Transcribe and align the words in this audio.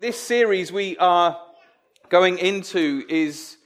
This 0.00 0.20
series 0.20 0.70
we 0.70 0.96
are 0.98 1.36
going 2.08 2.38
into 2.38 3.04
is, 3.08 3.56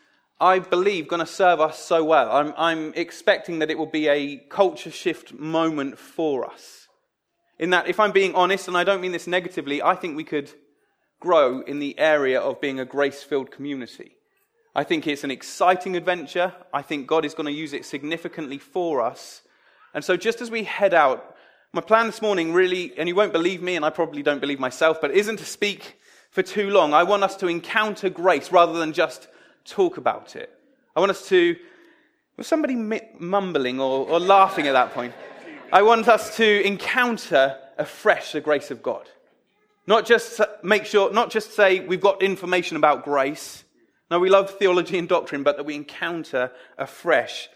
I 0.40 0.60
believe, 0.60 1.06
going 1.06 1.20
to 1.20 1.27
serve 1.27 1.60
us 1.60 1.78
so 1.78 2.02
well. 2.05 2.32
I'm, 2.32 2.55
I'm, 2.56 2.94
expecting 2.94 3.58
that 3.58 3.70
it 3.70 3.77
will 3.77 3.85
be 3.85 4.08
a 4.08 4.38
culture 4.48 4.90
shift 4.90 5.34
moment 5.34 5.98
for 5.98 6.50
us. 6.50 6.88
In 7.58 7.68
that, 7.68 7.87
if 7.87 8.00
I'm 8.00 8.12
being 8.12 8.34
honest, 8.34 8.66
and 8.66 8.79
I 8.79 8.82
don't 8.82 9.03
mean 9.03 9.12
this 9.12 9.26
negatively, 9.26 9.82
I 9.82 9.95
think 9.95 10.16
we 10.16 10.24
could 10.24 10.50
grow 11.21 11.60
in 11.60 11.80
the 11.80 11.98
area 11.98 12.40
of 12.40 12.62
being 12.62 12.80
a 12.80 12.87
grace 12.87 13.22
filled 13.22 13.51
community. 13.51 14.12
I 14.74 14.85
think 14.85 15.06
it's 15.06 15.24
an 15.24 15.30
exciting 15.30 15.96
adventure. 15.96 16.55
I 16.73 16.80
think 16.80 17.07
God 17.07 17.27
is 17.27 17.35
going 17.35 17.45
to 17.45 17.53
use 17.53 17.75
it 17.75 17.85
significantly 17.85 18.57
for 18.57 19.03
us. 19.03 19.43
And 19.93 20.03
so, 20.03 20.17
just 20.17 20.41
as 20.41 20.51
we 20.51 20.64
head 20.64 20.95
out, 20.95 21.37
my 21.75 21.83
plan 21.83 22.07
this 22.07 22.23
morning 22.23 22.55
really, 22.55 22.96
and 22.96 23.07
you 23.07 23.14
won't 23.14 23.35
believe 23.35 23.61
me, 23.61 23.77
and 23.77 23.85
I 23.85 23.91
probably 23.91 24.23
don't 24.23 24.41
believe 24.41 24.61
myself, 24.61 24.99
but 24.99 25.11
isn't 25.11 25.37
to 25.37 25.45
speak 25.45 25.99
for 26.33 26.43
too 26.43 26.71
long. 26.71 26.93
I 26.93 27.05
want 27.05 27.23
us 27.23 27.37
to 27.37 27.46
encounter 27.46 28.11
grace 28.11 28.50
rather 28.50 28.79
than 28.79 28.93
just 28.93 29.29
talk 29.64 29.99
about 29.99 30.35
it. 30.35 30.50
I 30.96 31.00
want 31.00 31.11
us 31.11 31.29
to. 31.29 31.57
Was 32.38 32.46
somebody 32.46 32.74
mumbling 33.18 33.78
or, 33.78 34.08
or 34.08 34.18
laughing 34.18 34.66
at 34.66 34.72
that 34.72 34.95
point? 34.95 35.12
I 35.70 35.82
want 35.82 36.08
us 36.08 36.36
to 36.38 36.66
encounter 36.66 37.58
afresh 37.78 38.32
the 38.32 38.41
grace 38.41 38.70
of 38.70 38.82
God. 38.82 39.08
Not 39.86 40.06
just 40.06 40.41
make 40.62 40.86
sure, 40.86 41.12
not 41.12 41.30
just 41.30 41.52
say 41.52 41.80
we've 41.80 42.00
got 42.00 42.22
information 42.22 42.77
about 42.77 43.05
grace. 43.05 43.64
No, 44.10 44.19
we 44.19 44.30
love 44.30 44.50
theology 44.50 44.98
and 44.98 45.08
doctrine, 45.08 45.42
but 45.42 45.56
that 45.56 45.66
we 45.66 45.74
encounter 45.74 46.50
afresh 46.78 47.48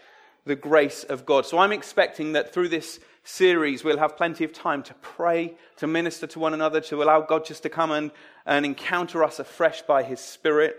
the 0.45 0.55
grace 0.55 1.03
of 1.03 1.25
God. 1.25 1.45
So 1.45 1.57
I'm 1.57 1.71
expecting 1.71 2.33
that 2.33 2.53
through 2.53 2.69
this 2.69 2.99
series, 3.23 3.83
we'll 3.83 3.97
have 3.97 4.15
plenty 4.15 4.43
of 4.43 4.53
time 4.53 4.81
to 4.83 4.93
pray, 4.95 5.55
to 5.77 5.87
minister 5.87 6.25
to 6.27 6.39
one 6.39 6.53
another, 6.53 6.79
to 6.81 7.03
allow 7.03 7.21
God 7.21 7.45
just 7.45 7.63
to 7.63 7.69
come 7.69 7.91
and, 7.91 8.11
and 8.47 8.65
encounter 8.65 9.23
us 9.23 9.37
afresh 9.37 9.83
by 9.83 10.01
His 10.01 10.19
Spirit. 10.19 10.77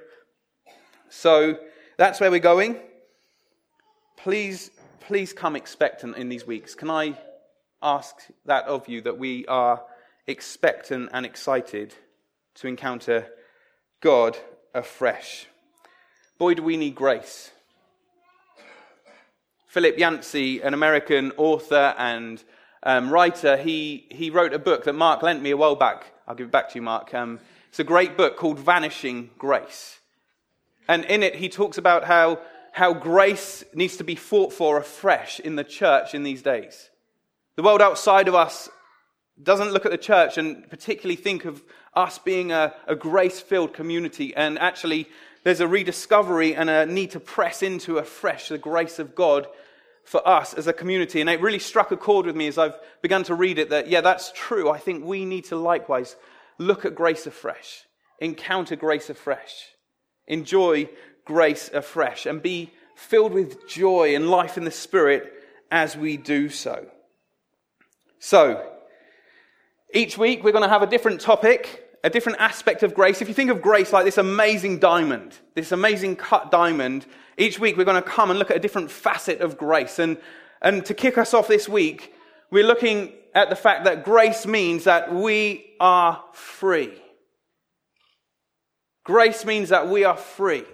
So 1.11 1.59
that's 1.99 2.19
where 2.19 2.31
we're 2.31 2.41
going. 2.41 2.81
Please, 4.17 4.71
please 5.01 5.33
come 5.33 5.55
expectant 5.55 6.17
in 6.17 6.29
these 6.29 6.47
weeks. 6.47 6.75
Can 6.75 6.91
I 6.91 7.17
ask 7.83 8.17
that 8.47 8.65
of 8.65 8.89
you 8.89 9.03
that 9.03 9.19
we 9.19 9.47
are 9.47 9.83
expectant 10.27 11.11
and 11.13 11.25
excited 11.25 11.95
to 12.57 12.67
encounter 12.67 13.27
God 14.01 14.37
afresh? 14.75 15.47
Boy, 16.39 16.55
do 16.55 16.63
we 16.63 16.77
need 16.77 16.95
grace. 16.95 17.51
Philip 19.67 19.99
Yancey, 19.99 20.63
an 20.63 20.73
American 20.73 21.33
author 21.37 21.95
and 21.99 22.43
um, 22.83 23.11
writer, 23.11 23.59
he, 23.59 24.07
he 24.11 24.31
wrote 24.31 24.55
a 24.55 24.59
book 24.59 24.85
that 24.85 24.95
Mark 24.95 25.23
lent 25.23 25.43
me 25.43 25.51
a 25.51 25.57
while 25.57 25.77
back. 25.77 26.13
I'll 26.27 26.35
give 26.35 26.47
it 26.47 26.53
back 26.53 26.71
to 26.71 26.75
you, 26.77 26.83
Mark. 26.83 27.13
Um, 27.13 27.39
it's 27.69 27.79
a 27.79 27.85
great 27.85 28.17
book 28.17 28.37
called 28.37 28.59
Vanishing 28.59 29.31
Grace. 29.39 29.99
And 30.89 31.05
in 31.05 31.23
it, 31.23 31.35
he 31.35 31.49
talks 31.49 31.77
about 31.77 32.05
how, 32.05 32.41
how 32.73 32.95
grace 32.95 33.63
needs 33.75 33.99
to 33.99 34.05
be 34.05 34.15
fought 34.15 34.53
for 34.53 34.79
afresh 34.79 35.39
in 35.39 35.57
the 35.57 35.65
church 35.65 36.15
in 36.15 36.23
these 36.23 36.43
days. 36.43 36.89
The 37.57 37.63
world 37.63 37.83
outside 37.83 38.27
of 38.27 38.35
us 38.35 38.71
doesn't 39.43 39.73
look 39.73 39.85
at 39.85 39.93
the 39.93 39.99
church 39.99 40.39
and 40.39 40.69
particularly 40.71 41.17
think 41.17 41.45
of 41.45 41.63
us 41.95 42.19
being 42.19 42.53
a, 42.53 42.75
a 42.87 42.97
grace 42.97 43.41
filled 43.41 43.75
community. 43.75 44.35
And 44.35 44.59
actually, 44.59 45.09
there's 45.45 45.61
a 45.61 45.69
rediscovery 45.69 46.55
and 46.55 46.71
a 46.71 46.87
need 46.87 47.11
to 47.13 47.21
press 47.21 47.63
into 47.63 47.99
afresh 47.99 48.49
the 48.49 48.59
grace 48.59 48.99
of 48.99 49.15
God 49.15 49.47
for 50.05 50.27
us 50.27 50.55
as 50.55 50.67
a 50.67 50.73
community. 50.73 51.21
And 51.21 51.29
it 51.29 51.41
really 51.43 51.59
struck 51.59 51.93
a 51.93 51.97
chord 51.97 52.25
with 52.25 52.35
me 52.35 52.47
as 52.47 52.57
I've 52.57 52.79
begun 53.03 53.25
to 53.25 53.35
read 53.35 53.59
it 53.59 53.69
that, 53.71 53.89
yeah, 53.89 54.01
that's 54.01 54.33
true. 54.35 54.71
I 54.71 54.79
think 54.79 55.05
we 55.05 55.27
need 55.27 55.45
to 55.47 55.57
likewise 55.57 56.17
look 56.59 56.85
at 56.85 56.95
grace 56.95 57.27
afresh, 57.27 57.85
encounter 58.19 58.77
grace 58.77 59.11
afresh, 59.11 59.69
enjoy 60.27 60.89
grace 61.25 61.71
afresh, 61.73 62.27
and 62.27 62.43
be 62.43 62.71
filled 62.97 63.33
with 63.33 63.69
joy 63.69 64.15
and 64.15 64.31
life 64.31 64.57
in 64.57 64.65
the 64.65 64.71
Spirit 64.71 65.33
as 65.71 65.97
we 65.97 66.17
do 66.17 66.49
so. 66.49 66.87
So, 68.19 68.71
each 69.95 70.19
week 70.19 70.43
we're 70.43 70.53
going 70.53 70.65
to 70.65 70.69
have 70.69 70.83
a 70.83 70.87
different 70.87 71.21
topic 71.21 71.89
a 72.05 72.11
different 72.11 72.41
aspect 72.41 72.83
of 72.83 72.95
grace. 72.95 73.21
If 73.21 73.29
you 73.29 73.35
think 73.35 73.51
of 73.51 73.61
grace 73.61 73.93
like 73.93 74.05
this 74.05 74.19
amazing 74.19 74.79
diamond, 74.79 75.37
this 75.55 75.73
amazing 75.73 76.17
cut 76.17 76.51
diamond, 76.51 77.07
each 77.37 77.59
week 77.59 77.77
we're 77.77 77.85
going 77.85 78.03
to 78.03 78.09
come 78.09 78.31
and 78.31 78.39
look 78.39 78.51
at 78.51 78.57
a 78.57 78.61
different 78.61 78.91
facet 78.91 79.41
of 79.41 79.59
grace. 79.59 79.99
And, 79.99 80.17
and 80.63 80.85
to 80.87 80.95
kick 80.95 81.19
us 81.19 81.35
off 81.35 81.49
this 81.49 81.69
week, 81.69 82.15
we're 82.51 82.67
looking 82.67 83.13
at 83.35 83.51
the 83.51 83.57
fact 83.57 83.85
that 83.85 84.05
grace 84.05 84.47
means 84.47 84.85
that 84.85 85.15
we 85.15 85.75
are 85.81 86.23
free. 86.33 86.93
Grace 89.05 89.45
means 89.45 89.71
that 89.71 89.89
we 89.89 90.05
are 90.05 90.17
free. 90.17 90.65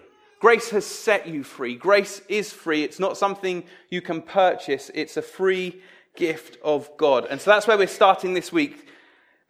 Grace 0.40 0.70
has 0.70 0.84
set 0.84 1.26
you 1.26 1.42
free. 1.42 1.76
Grace 1.76 2.20
is 2.28 2.52
free. 2.52 2.82
It's 2.82 3.00
not 3.00 3.16
something 3.16 3.64
you 3.90 4.02
can 4.02 4.22
purchase, 4.22 4.90
it's 4.94 5.16
a 5.16 5.22
free 5.22 5.80
gift 6.16 6.58
of 6.62 6.90
God. 6.96 7.26
And 7.28 7.40
so 7.40 7.50
that's 7.50 7.66
where 7.66 7.78
we're 7.78 7.86
starting 7.86 8.34
this 8.34 8.52
week. 8.52 8.88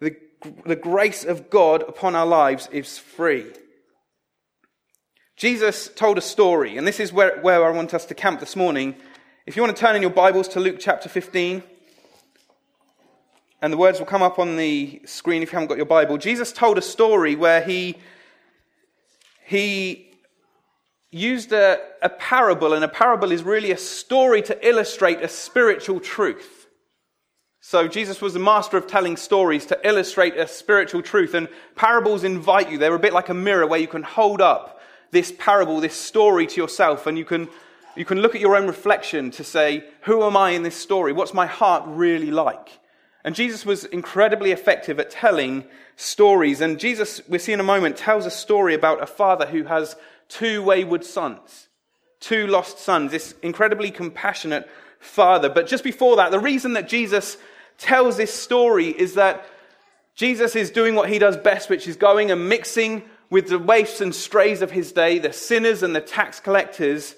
The 0.01 0.17
the 0.65 0.77
grace 0.77 1.25
of 1.25 1.51
God 1.51 1.83
upon 1.83 2.15
our 2.15 2.27
lives 2.27 2.69
is 2.73 2.99
free. 2.99 3.47
Jesus 5.37 5.89
told 5.89 6.19
a 6.19 6.23
story, 6.23 6.77
and 6.77 6.87
this 6.87 7.01
is 7.01 7.13
where, 7.13 7.41
where 7.41 7.65
I 7.65 7.71
want 7.71 7.95
us 7.95 8.05
to 8.07 8.15
camp 8.15 8.41
this 8.41 8.55
morning. 8.55 8.95
If 9.47 9.57
you 9.57 9.63
want 9.63 9.77
to 9.77 9.81
turn 9.81 9.97
in 9.97 10.03
your 10.03 10.11
Bibles 10.11 10.49
to 10.49 10.61
Luke 10.61 10.77
chapter 10.79 11.09
15, 11.09 11.63
and 13.65 13.73
the 13.73 13.79
words 13.79 13.99
will 13.99 14.05
come 14.05 14.23
up 14.23 14.39
on 14.39 14.57
the 14.57 15.01
screen 15.07 15.43
if 15.43 15.51
you 15.51 15.57
haven't 15.57 15.69
got 15.69 15.79
your 15.79 15.87
Bible. 15.87 16.19
Jesus 16.19 16.53
told 16.53 16.77
a 16.77 16.83
story 16.83 17.35
where 17.35 17.63
he, 17.63 17.97
he 19.47 20.11
used 21.11 21.51
a, 21.51 21.79
a 22.03 22.11
parable, 22.11 22.75
and 22.75 22.85
a 22.85 22.89
parable 22.89 23.33
is 23.33 23.43
really 23.43 23.71
a 23.71 23.79
story 23.79 24.43
to 24.43 24.69
illustrate 24.69 25.23
a 25.23 25.29
spiritual 25.29 25.99
truth. 25.99 26.67
So 27.63 27.89
Jesus 27.89 28.21
was 28.21 28.35
the 28.35 28.39
master 28.39 28.77
of 28.77 28.87
telling 28.87 29.17
stories 29.17 29.65
to 29.65 29.81
illustrate 29.83 30.37
a 30.37 30.47
spiritual 30.47 31.01
truth. 31.01 31.33
And 31.33 31.49
parables 31.75 32.23
invite 32.23 32.71
you. 32.71 32.77
They're 32.77 32.95
a 32.95 32.99
bit 32.99 33.15
like 33.15 33.31
a 33.31 33.35
mirror 33.35 33.67
where 33.67 33.81
you 33.81 33.89
can 33.89 34.03
hold 34.03 34.43
up 34.43 34.79
this 35.11 35.33
parable, 35.39 35.81
this 35.81 35.95
story 35.95 36.47
to 36.49 36.61
yourself, 36.61 37.07
and 37.07 37.17
you 37.17 37.25
can, 37.25 37.49
you 37.97 38.05
can 38.05 38.21
look 38.21 38.35
at 38.35 38.43
your 38.43 38.57
own 38.57 38.67
reflection 38.67 39.31
to 39.31 39.43
say, 39.43 39.85
who 40.03 40.23
am 40.23 40.37
I 40.37 40.51
in 40.51 40.65
this 40.65 40.77
story? 40.77 41.15
What's 41.15 41.33
my 41.33 41.47
heart 41.47 41.85
really 41.87 42.31
like? 42.31 42.69
And 43.25 43.35
Jesus 43.35 43.65
was 43.65 43.85
incredibly 43.85 44.53
effective 44.53 45.01
at 45.01 45.11
telling 45.11 45.65
stories. 45.97 46.61
And 46.61 46.79
Jesus, 46.79 47.23
we 47.27 47.39
see 47.39 47.53
in 47.53 47.61
a 47.61 47.65
moment, 47.65 47.97
tells 47.97 48.27
a 48.27 48.31
story 48.31 48.75
about 48.75 49.03
a 49.03 49.07
father 49.07 49.47
who 49.47 49.65
has 49.65 49.97
two 50.29 50.62
wayward 50.62 51.05
sons, 51.05 51.69
two 52.21 52.47
lost 52.47 52.79
sons, 52.79 53.12
this 53.12 53.35
incredibly 53.43 53.91
compassionate 53.91 54.69
father. 55.01 55.49
But 55.49 55.67
just 55.67 55.85
before 55.85 56.17
that, 56.17 56.31
the 56.31 56.39
reason 56.39 56.75
that 56.75 56.89
Jesus 56.89 57.39
tells 57.79 58.17
this 58.17 58.33
story 58.33 58.89
is 58.89 59.15
that 59.15 59.47
Jesus 60.15 60.55
is 60.55 60.71
doing 60.71 60.95
what 60.95 61.09
he 61.09 61.19
does 61.19 61.37
best, 61.37 61.71
which 61.71 61.89
is 61.89 61.97
going 61.97 62.31
and 62.31 62.49
mixing 62.49 63.03
with 63.31 63.49
the 63.49 63.59
waifs 63.59 64.01
and 64.01 64.15
strays 64.15 64.62
of 64.62 64.71
his 64.71 64.93
day, 64.93 65.19
the 65.19 65.33
sinners 65.33 65.83
and 65.83 65.97
the 65.97 66.01
tax 66.01 66.41
collectors. 66.41 67.15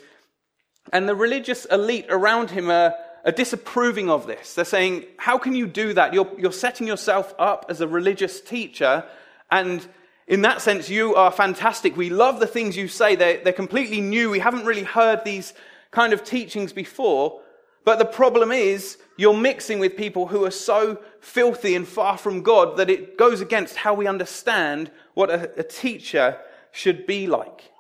And 0.93 1.09
the 1.09 1.17
religious 1.17 1.65
elite 1.67 2.07
around 2.09 2.51
him 2.51 2.71
are, 2.71 2.95
are 3.27 3.33
disapproving 3.33 4.09
of 4.09 4.27
this. 4.27 4.55
They're 4.55 4.65
saying, 4.65 5.05
How 5.19 5.37
can 5.37 5.55
you 5.55 5.67
do 5.67 5.93
that? 5.95 6.15
You're, 6.15 6.31
you're 6.39 6.53
setting 6.53 6.87
yourself 6.87 7.35
up 7.39 7.67
as 7.69 7.81
a 7.81 7.89
religious 7.89 8.41
teacher, 8.41 9.05
and 9.51 9.87
in 10.27 10.43
that 10.43 10.63
sense, 10.63 10.89
you 10.89 11.15
are 11.15 11.31
fantastic. 11.31 11.97
We 11.97 12.11
love 12.11 12.41
the 12.41 12.47
things 12.47 12.77
you 12.77 12.89
say. 12.89 13.15
They're, 13.15 13.43
they're 13.43 13.53
completely 13.53 14.01
new. 14.01 14.31
We 14.31 14.39
haven't 14.39 14.65
really 14.65 14.83
heard 14.83 15.25
these 15.25 15.55
kind 15.91 16.13
of 16.13 16.25
teachings 16.25 16.73
before. 16.73 17.41
But 17.85 18.01
the 18.01 18.05
problem 18.05 18.51
is, 18.51 18.99
you're 19.17 19.37
mixing 19.37 19.79
with 19.79 19.97
people 19.97 20.27
who 20.27 20.45
are 20.45 20.51
so 20.51 21.01
filthy 21.21 21.77
and 21.77 21.87
far 21.87 22.19
from 22.19 22.43
God 22.43 22.77
that 22.79 22.91
it 22.91 23.17
goes 23.17 23.41
against 23.41 23.77
how 23.77 23.95
we 23.95 24.09
understand 24.09 24.91
what 25.15 25.31
a, 25.31 25.61
a 25.61 25.63
teacher 25.63 26.39
should 26.73 27.07
be 27.07 27.29
like. 27.29 27.71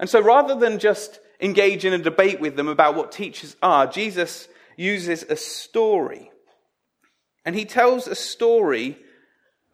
And 0.00 0.08
so 0.08 0.20
rather 0.20 0.58
than 0.58 0.78
just 0.78 1.20
engage 1.40 1.84
in 1.84 1.92
a 1.92 1.98
debate 1.98 2.40
with 2.40 2.56
them 2.56 2.68
about 2.68 2.94
what 2.94 3.12
teachers 3.12 3.54
are, 3.62 3.86
Jesus 3.86 4.48
uses 4.76 5.22
a 5.24 5.36
story. 5.36 6.30
And 7.44 7.54
he 7.54 7.64
tells 7.64 8.06
a 8.06 8.14
story 8.14 8.98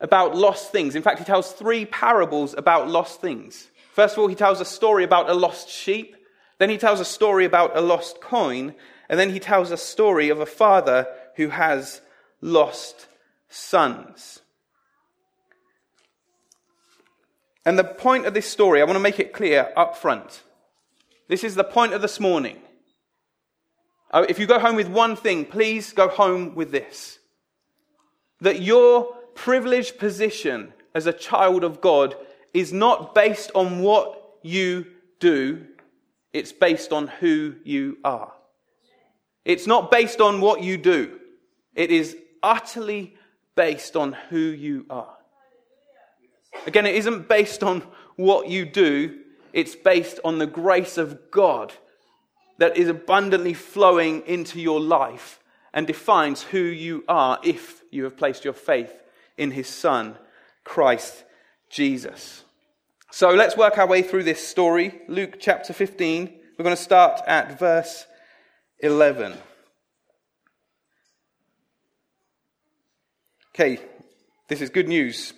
about 0.01 0.37
lost 0.37 0.73
things. 0.73 0.95
In 0.95 1.03
fact, 1.03 1.19
he 1.19 1.25
tells 1.25 1.53
three 1.53 1.85
parables 1.85 2.55
about 2.57 2.89
lost 2.89 3.21
things. 3.21 3.69
First 3.93 4.15
of 4.15 4.21
all, 4.21 4.29
he 4.29 4.35
tells 4.35 4.61
a 4.61 4.65
story 4.65 5.05
about 5.05 5.31
a 5.31 5.35
lost 5.35 5.69
sheep. 5.69 6.17
Then 6.59 6.71
he 6.71 6.79
tells 6.79 7.01
a 7.01 7.05
story 7.05 7.45
about 7.45 7.77
a 7.77 7.81
lost 7.81 8.21
coin. 8.21 8.75
And 9.09 9.19
then 9.19 9.31
he 9.31 9.41
tells 9.41 9.71
a 9.71 9.77
story 9.77 10.29
of 10.29 10.41
a 10.41 10.47
father 10.47 11.07
who 11.37 11.49
has 11.49 12.01
lost 12.41 13.07
sons. 13.49 14.41
And 17.65 17.79
the 17.79 17.85
point 17.85 18.27
of 18.27 18.35
this 18.35 18.51
story, 18.51 18.81
I 18.81 18.85
want 18.85 18.97
to 18.97 19.01
make 19.01 19.21
it 19.21 19.33
clear 19.33 19.73
up 19.77 19.97
front. 19.97 20.43
This 21.29 21.45
is 21.45 21.55
the 21.55 21.65
point 21.65 21.93
of 21.93 22.03
this 22.03 22.19
morning. 22.19 22.61
Uh, 24.13 24.27
if 24.29 24.39
you 24.39 24.47
go 24.47 24.59
home 24.59 24.77
with 24.77 24.89
one 24.89 25.17
thing, 25.17 25.45
please 25.45 25.93
go 25.93 26.09
home 26.09 26.55
with 26.55 26.71
this 26.71 27.19
that 28.41 28.61
your 28.61 29.05
privileged 29.35 29.99
position 29.99 30.73
as 30.97 31.07
a 31.07 31.13
child 31.13 31.63
of 31.63 31.81
God 31.81 32.17
is 32.53 32.73
not 32.73 33.15
based 33.15 33.53
on 33.55 33.81
what 33.81 34.21
you 34.43 34.85
do, 35.21 35.65
it's 36.33 36.53
based 36.53 36.93
on 36.93 37.07
who 37.07 37.55
you 37.63 37.99
are. 38.05 38.33
It's 39.45 39.69
not 39.69 39.93
based 39.93 40.21
on 40.21 40.41
what 40.41 40.63
you 40.63 40.77
do, 40.77 41.21
it 41.75 41.91
is 41.91 42.17
utterly 42.43 43.15
based 43.55 43.95
on 43.95 44.13
who 44.29 44.39
you 44.39 44.87
are. 44.91 45.17
Again, 46.67 46.85
it 46.85 46.97
isn't 46.97 47.29
based 47.29 47.63
on 47.63 47.83
what 48.17 48.49
you 48.49 48.67
do, 48.67 49.21
it's 49.53 49.77
based 49.77 50.19
on 50.25 50.39
the 50.39 50.47
grace 50.47 50.99
of 50.99 51.31
God 51.31 51.73
that 52.63 52.77
is 52.77 52.87
abundantly 52.87 53.55
flowing 53.55 54.23
into 54.25 54.61
your 54.61 54.81
life 54.81 55.41
and 55.75 55.85
defines 55.85 56.43
who 56.43 56.61
you 56.61 57.03
are 57.09 57.41
if 57.43 57.83
you 57.91 58.05
have 58.05 58.17
placed 58.17 58.45
your 58.45 58.55
faith 58.55 58.95
in 59.37 59.51
his 59.51 59.67
Son, 59.67 60.15
Christ 60.63 61.25
Jesus. 61.71 62.45
So 63.11 63.31
let's 63.31 63.57
work 63.57 63.79
our 63.79 63.89
way 63.89 64.03
through 64.03 64.23
this 64.23 64.47
story. 64.47 65.01
Luke 65.09 65.39
chapter 65.41 65.73
15. 65.73 66.33
We're 66.57 66.63
going 66.63 66.77
to 66.77 66.81
start 66.81 67.21
at 67.27 67.59
verse 67.59 68.07
11. 68.79 69.35
Okay, 73.57 73.81
this 74.47 74.61
is 74.61 74.71
good 74.71 74.87
news 74.87 75.33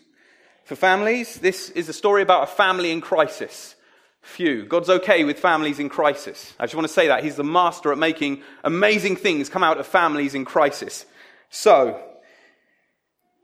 for 0.64 0.76
families. 0.76 1.36
This 1.36 1.70
is 1.70 1.88
a 1.88 1.94
story 1.94 2.20
about 2.20 2.42
a 2.42 2.52
family 2.52 2.90
in 2.90 3.00
crisis. 3.00 3.73
Phew, 4.24 4.64
God's 4.64 4.88
okay 4.88 5.22
with 5.22 5.38
families 5.38 5.78
in 5.78 5.90
crisis. 5.90 6.54
I 6.58 6.64
just 6.64 6.74
want 6.74 6.88
to 6.88 6.92
say 6.92 7.08
that. 7.08 7.22
He's 7.22 7.36
the 7.36 7.44
master 7.44 7.92
at 7.92 7.98
making 7.98 8.42
amazing 8.64 9.16
things 9.16 9.50
come 9.50 9.62
out 9.62 9.78
of 9.78 9.86
families 9.86 10.34
in 10.34 10.46
crisis. 10.46 11.04
So, 11.50 12.02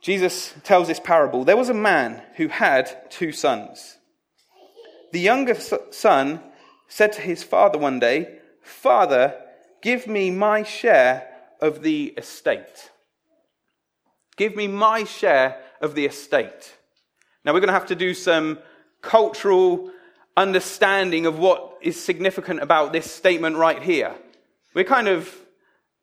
Jesus 0.01 0.55
tells 0.65 0.89
this 0.89 0.99
parable. 0.99 1.45
There 1.45 1.57
was 1.57 1.69
a 1.69 1.75
man 1.75 2.23
who 2.37 2.49
had 2.49 3.11
two 3.11 3.31
sons. 3.31 3.99
The 5.13 5.21
younger 5.21 5.55
son 5.55 6.41
said 6.89 7.13
to 7.13 7.21
his 7.21 7.43
father 7.43 7.79
one 7.79 8.01
day, 8.01 8.39
Father, 8.63 9.39
give 9.83 10.07
me 10.07 10.31
my 10.31 10.63
share 10.63 11.29
of 11.61 11.83
the 11.83 12.15
estate. 12.17 12.91
Give 14.37 14.57
me 14.57 14.67
my 14.67 15.05
share 15.05 15.61
of 15.83 15.95
the 15.95 16.07
estate. 16.07 16.75
Now, 17.45 17.53
we're 17.53 17.61
going 17.61 17.69
to 17.69 17.75
have 17.75 17.87
to 17.87 17.95
do 17.95 18.15
some 18.15 18.59
cultural 19.03 19.91
understanding 20.37 21.27
of 21.27 21.39
what 21.39 21.79
is 21.81 22.03
significant 22.03 22.63
about 22.63 22.93
this 22.93 23.11
statement 23.11 23.57
right 23.57 23.83
here. 23.83 24.15
We're 24.75 24.85
kind 24.85 25.09
of, 25.09 25.35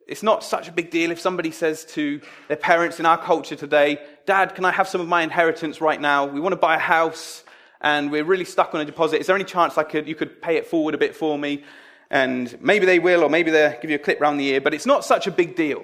it's 0.07 0.23
not 0.23 0.43
such 0.43 0.67
a 0.67 0.71
big 0.71 0.91
deal 0.91 1.11
if 1.11 1.19
somebody 1.19 1.51
says 1.51 1.85
to 1.85 2.21
their 2.47 2.57
parents 2.57 2.99
in 2.99 3.05
our 3.05 3.17
culture 3.17 3.55
today, 3.55 3.99
Dad, 4.25 4.55
can 4.55 4.65
I 4.65 4.71
have 4.71 4.87
some 4.87 5.01
of 5.01 5.07
my 5.07 5.21
inheritance 5.21 5.79
right 5.81 5.99
now? 5.99 6.25
We 6.25 6.39
want 6.39 6.53
to 6.53 6.57
buy 6.57 6.75
a 6.75 6.79
house 6.79 7.43
and 7.81 8.11
we're 8.11 8.23
really 8.23 8.45
stuck 8.45 8.73
on 8.73 8.81
a 8.81 8.85
deposit. 8.85 9.19
Is 9.19 9.27
there 9.27 9.35
any 9.35 9.45
chance 9.45 9.77
I 9.77 9.83
could, 9.83 10.07
you 10.07 10.15
could 10.15 10.41
pay 10.41 10.57
it 10.57 10.67
forward 10.67 10.95
a 10.95 10.97
bit 10.97 11.15
for 11.15 11.37
me? 11.37 11.63
And 12.09 12.57
maybe 12.61 12.85
they 12.85 12.99
will, 12.99 13.23
or 13.23 13.29
maybe 13.29 13.51
they'll 13.51 13.79
give 13.81 13.89
you 13.89 13.97
a 13.97 13.99
clip 13.99 14.19
round 14.19 14.39
the 14.39 14.47
ear, 14.47 14.61
but 14.61 14.73
it's 14.73 14.85
not 14.85 15.05
such 15.05 15.27
a 15.27 15.31
big 15.31 15.55
deal. 15.55 15.83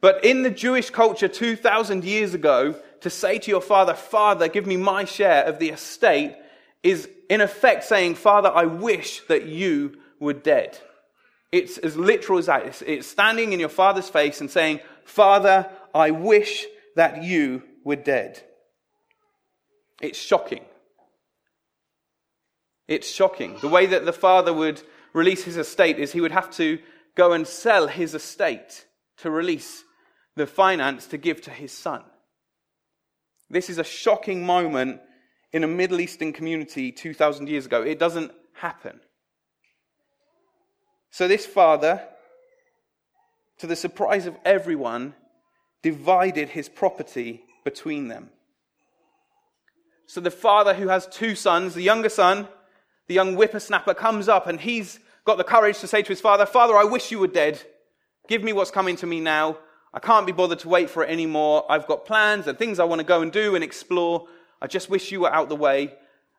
But 0.00 0.24
in 0.24 0.42
the 0.42 0.50
Jewish 0.50 0.90
culture 0.90 1.28
2,000 1.28 2.04
years 2.04 2.34
ago, 2.34 2.74
to 3.02 3.10
say 3.10 3.38
to 3.38 3.50
your 3.50 3.60
father, 3.60 3.94
Father, 3.94 4.48
give 4.48 4.66
me 4.66 4.76
my 4.76 5.04
share 5.04 5.44
of 5.44 5.58
the 5.58 5.70
estate, 5.70 6.34
is 6.82 7.08
in 7.28 7.40
effect 7.40 7.84
saying, 7.84 8.16
Father, 8.16 8.50
I 8.54 8.64
wish 8.64 9.20
that 9.28 9.46
you 9.46 9.98
were 10.18 10.32
dead. 10.32 10.78
It's 11.50 11.78
as 11.78 11.96
literal 11.96 12.38
as 12.38 12.46
that. 12.46 12.82
It's, 12.86 13.06
standing 13.06 13.52
in 13.52 13.60
your 13.60 13.68
father's 13.68 14.08
face 14.08 14.40
and 14.40 14.50
saying, 14.50 14.80
Father, 15.04 15.70
I 15.94 16.10
wish 16.10 16.64
that 16.96 17.22
you 17.22 17.62
were 17.84 17.96
dead. 17.96 18.42
It's 20.00 20.18
shocking. 20.18 20.64
It's 22.88 23.08
shocking. 23.08 23.56
The 23.60 23.68
way 23.68 23.86
that 23.86 24.04
the 24.04 24.12
father 24.12 24.52
would 24.52 24.82
release 25.12 25.44
his 25.44 25.56
estate 25.56 25.98
is 25.98 26.12
he 26.12 26.20
would 26.20 26.32
have 26.32 26.50
to 26.52 26.78
go 27.14 27.32
and 27.32 27.46
sell 27.46 27.86
his 27.86 28.14
estate 28.14 28.86
to 29.18 29.30
release 29.30 29.84
the 30.36 30.46
finance 30.46 31.06
to 31.08 31.18
give 31.18 31.42
to 31.42 31.50
his 31.50 31.72
son. 31.72 32.02
This 33.50 33.68
is 33.68 33.78
a 33.78 33.84
shocking 33.84 34.44
moment 34.46 35.00
in 35.52 35.64
a 35.64 35.68
Middle 35.68 36.00
Eastern 36.00 36.32
community 36.32 36.90
2,000 36.90 37.48
years 37.48 37.66
ago. 37.66 37.82
It 37.82 37.98
doesn't 37.98 38.32
happen. 38.54 39.00
So, 41.10 41.28
this 41.28 41.44
father, 41.44 42.02
to 43.58 43.66
the 43.66 43.76
surprise 43.76 44.26
of 44.26 44.36
everyone, 44.44 45.14
divided 45.82 46.48
his 46.48 46.68
property 46.68 47.44
between 47.64 48.08
them. 48.08 48.30
So, 50.06 50.20
the 50.20 50.30
father 50.30 50.74
who 50.74 50.88
has 50.88 51.06
two 51.06 51.34
sons, 51.34 51.74
the 51.74 51.82
younger 51.82 52.08
son, 52.08 52.48
the 53.08 53.14
young 53.14 53.34
whippersnapper, 53.34 53.94
comes 53.94 54.28
up 54.28 54.46
and 54.46 54.58
he's 54.58 55.00
got 55.24 55.36
the 55.36 55.44
courage 55.44 55.80
to 55.80 55.86
say 55.86 56.02
to 56.02 56.08
his 56.08 56.20
father, 56.20 56.46
Father, 56.46 56.76
I 56.76 56.84
wish 56.84 57.10
you 57.10 57.18
were 57.18 57.26
dead. 57.26 57.62
Give 58.26 58.42
me 58.42 58.52
what's 58.52 58.70
coming 58.70 58.96
to 58.96 59.06
me 59.06 59.20
now. 59.20 59.58
I 59.94 60.00
can't 60.00 60.26
be 60.26 60.32
bothered 60.32 60.60
to 60.60 60.68
wait 60.68 60.88
for 60.88 61.04
it 61.04 61.10
anymore. 61.10 61.66
I've 61.70 61.86
got 61.86 62.06
plans 62.06 62.46
and 62.46 62.56
things 62.56 62.78
I 62.78 62.84
want 62.84 63.00
to 63.00 63.06
go 63.06 63.20
and 63.20 63.30
do 63.30 63.54
and 63.54 63.62
explore. 63.62 64.26
I 64.62 64.68
just 64.68 64.88
wish 64.88 65.10
you 65.10 65.22
were 65.22 65.34
out 65.34 65.48
the 65.48 65.56
way. 65.56 65.94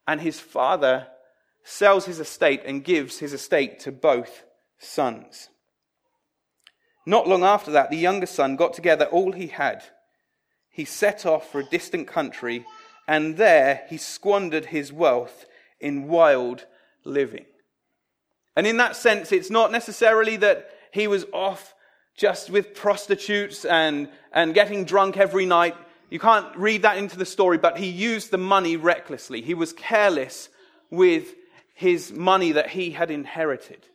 And 0.07 0.21
his 0.21 0.39
father 0.39 1.07
sells 1.63 2.05
his 2.05 2.19
estate 2.19 2.61
and 2.65 2.83
gives 2.83 3.19
his 3.19 3.33
estate 3.33 3.79
to 3.81 3.91
both 3.91 4.45
sons. 4.79 5.49
Not 7.05 7.27
long 7.27 7.43
after 7.43 7.71
that, 7.71 7.91
the 7.91 7.97
younger 7.97 8.25
son 8.25 8.55
got 8.55 8.73
together 8.73 9.05
all 9.05 9.33
he 9.33 9.47
had. 9.47 9.83
He 10.69 10.85
set 10.85 11.25
off 11.25 11.51
for 11.51 11.59
a 11.59 11.65
distant 11.65 12.07
country, 12.07 12.65
and 13.07 13.35
there 13.37 13.83
he 13.89 13.97
squandered 13.97 14.65
his 14.65 14.91
wealth 14.91 15.45
in 15.79 16.07
wild 16.07 16.65
living. 17.03 17.45
And 18.55 18.65
in 18.65 18.77
that 18.77 18.95
sense, 18.95 19.31
it's 19.31 19.49
not 19.49 19.71
necessarily 19.71 20.37
that 20.37 20.69
he 20.91 21.07
was 21.07 21.25
off 21.33 21.73
just 22.15 22.49
with 22.49 22.73
prostitutes 22.73 23.65
and, 23.65 24.09
and 24.31 24.53
getting 24.53 24.85
drunk 24.85 25.17
every 25.17 25.45
night. 25.45 25.75
You 26.13 26.19
can't 26.19 26.55
read 26.55 26.83
that 26.83 26.99
into 26.99 27.17
the 27.17 27.25
story, 27.25 27.57
but 27.57 27.79
he 27.79 27.87
used 27.87 28.29
the 28.29 28.37
money 28.37 28.77
recklessly. 28.77 29.41
He 29.41 29.55
was 29.55 29.73
careless 29.73 30.47
with 30.91 31.33
his 31.73 32.11
money 32.11 32.51
that 32.51 32.69
he 32.69 32.91
had 32.91 33.09
inherited. 33.09 33.87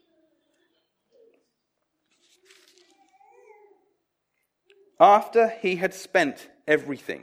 After 4.99 5.51
he 5.61 5.77
had 5.77 5.95
spent 5.95 6.49
everything, 6.67 7.23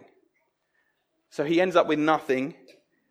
so 1.29 1.43
he 1.43 1.59
ends 1.59 1.75
up 1.75 1.87
with 1.87 1.99
nothing. 1.99 2.55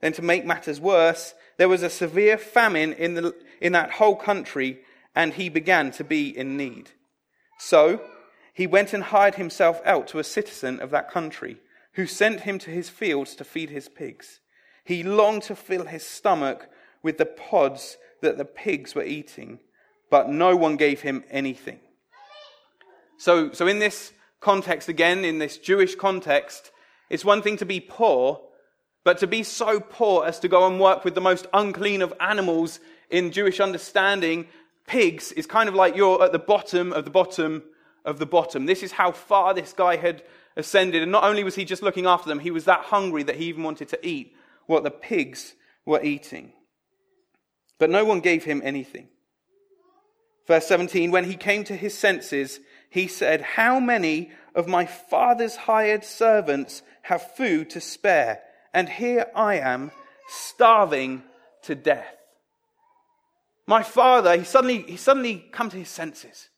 Then, 0.01 0.15
to 0.15 0.23
make 0.23 0.47
matters 0.47 0.81
worse, 0.81 1.35
there 1.59 1.69
was 1.69 1.83
a 1.83 1.91
severe 1.91 2.39
famine 2.39 2.95
in, 2.95 3.13
the, 3.13 3.35
in 3.61 3.73
that 3.73 3.91
whole 3.91 4.17
country, 4.17 4.81
and 5.15 5.35
he 5.35 5.51
began 5.51 5.91
to 5.91 6.05
be 6.05 6.35
in 6.35 6.57
need. 6.57 6.93
So 7.59 8.01
he 8.55 8.67
went 8.67 8.95
and 8.95 9.05
hired 9.05 9.35
himself 9.35 9.83
out 9.85 10.09
to 10.09 10.19
a 10.19 10.25
citizen 10.25 10.81
of 10.81 10.89
that 10.93 11.11
country, 11.11 11.59
who 11.95 12.07
sent 12.07 12.41
him 12.41 12.59
to 12.61 12.71
his 12.71 12.89
fields 12.89 13.35
to 13.37 13.45
feed 13.45 13.71
his 13.71 13.89
pigs. 13.89 14.41
He 14.85 15.03
longed 15.03 15.43
to 15.45 15.57
fill 15.57 15.87
his 15.87 16.05
stomach 16.05 16.69
with 17.03 17.19
the 17.19 17.27
pods 17.27 17.97
that 18.21 18.39
the 18.39 18.45
pigs 18.45 18.95
were 18.95 19.05
eating, 19.05 19.61
but 20.11 20.29
no 20.29 20.57
one 20.57 20.77
gave 20.77 21.01
him 21.03 21.25
anything. 21.31 21.81
So, 23.19 23.53
so 23.53 23.67
in 23.67 23.79
this 23.79 24.13
context, 24.41 24.89
again, 24.89 25.25
in 25.25 25.39
this 25.39 25.57
Jewish 25.57 25.95
context, 25.95 26.73
it's 27.09 27.25
one 27.25 27.43
thing 27.43 27.57
to 27.59 27.67
be 27.67 27.81
poor, 27.81 28.41
but 29.05 29.19
to 29.19 29.27
be 29.27 29.43
so 29.43 29.81
poor 29.81 30.27
as 30.27 30.41
to 30.41 30.49
go 30.49 30.67
and 30.67 30.81
work 30.81 31.05
with 31.05 31.15
the 31.15 31.21
most 31.21 31.47
unclean 31.53 32.03
of 32.03 32.13
animals 32.21 32.81
in 33.11 33.31
Jewish 33.31 33.61
understanding 33.61 34.47
pigs 34.87 35.33
is 35.33 35.47
kind 35.47 35.69
of 35.69 35.75
like 35.75 35.97
you're 35.97 36.23
at 36.23 36.33
the 36.33 36.39
bottom 36.39 36.93
of 36.93 37.05
the 37.05 37.11
bottom 37.11 37.63
of 38.05 38.19
the 38.19 38.27
bottom. 38.27 38.67
This 38.67 38.83
is 38.83 38.93
how 38.93 39.13
far 39.13 39.55
this 39.55 39.73
guy 39.73 39.97
had 39.97 40.23
ascended. 40.57 41.03
And 41.03 41.13
not 41.13 41.25
only 41.25 41.45
was 41.45 41.55
he 41.55 41.65
just 41.65 41.83
looking 41.83 42.07
after 42.07 42.29
them, 42.29 42.39
he 42.39 42.51
was 42.51 42.65
that 42.65 42.83
hungry 42.83 43.23
that 43.25 43.37
he 43.37 43.47
even 43.47 43.63
wanted 43.63 43.89
to 43.91 44.07
eat 44.07 44.35
what 44.67 44.83
the 44.83 44.91
pigs 44.91 45.55
were 45.85 46.03
eating. 46.03 46.53
But 47.79 47.91
no 47.91 48.05
one 48.05 48.21
gave 48.21 48.45
him 48.45 48.63
anything. 48.65 49.09
Verse 50.47 50.67
17 50.67 51.11
When 51.11 51.25
he 51.25 51.37
came 51.37 51.65
to 51.65 51.77
his 51.77 51.97
senses, 51.97 52.61
he 52.91 53.09
said, 53.09 53.41
How 53.41 53.81
many 53.81 54.31
of 54.55 54.69
my 54.69 54.87
father's 54.87 55.57
hired 55.57 56.05
servants 56.05 56.83
have 57.03 57.35
food 57.37 57.71
to 57.71 57.81
spare? 57.81 58.41
And 58.73 58.89
here 58.89 59.27
I 59.35 59.57
am, 59.57 59.91
starving 60.29 61.23
to 61.63 61.75
death. 61.75 62.07
My 63.67 63.83
father, 63.83 64.37
he 64.37 64.45
suddenly, 64.45 64.83
he 64.83 64.97
suddenly 64.97 65.45
come 65.53 65.71
to 65.71 65.77
his 65.77 65.89
senses. 65.89 66.49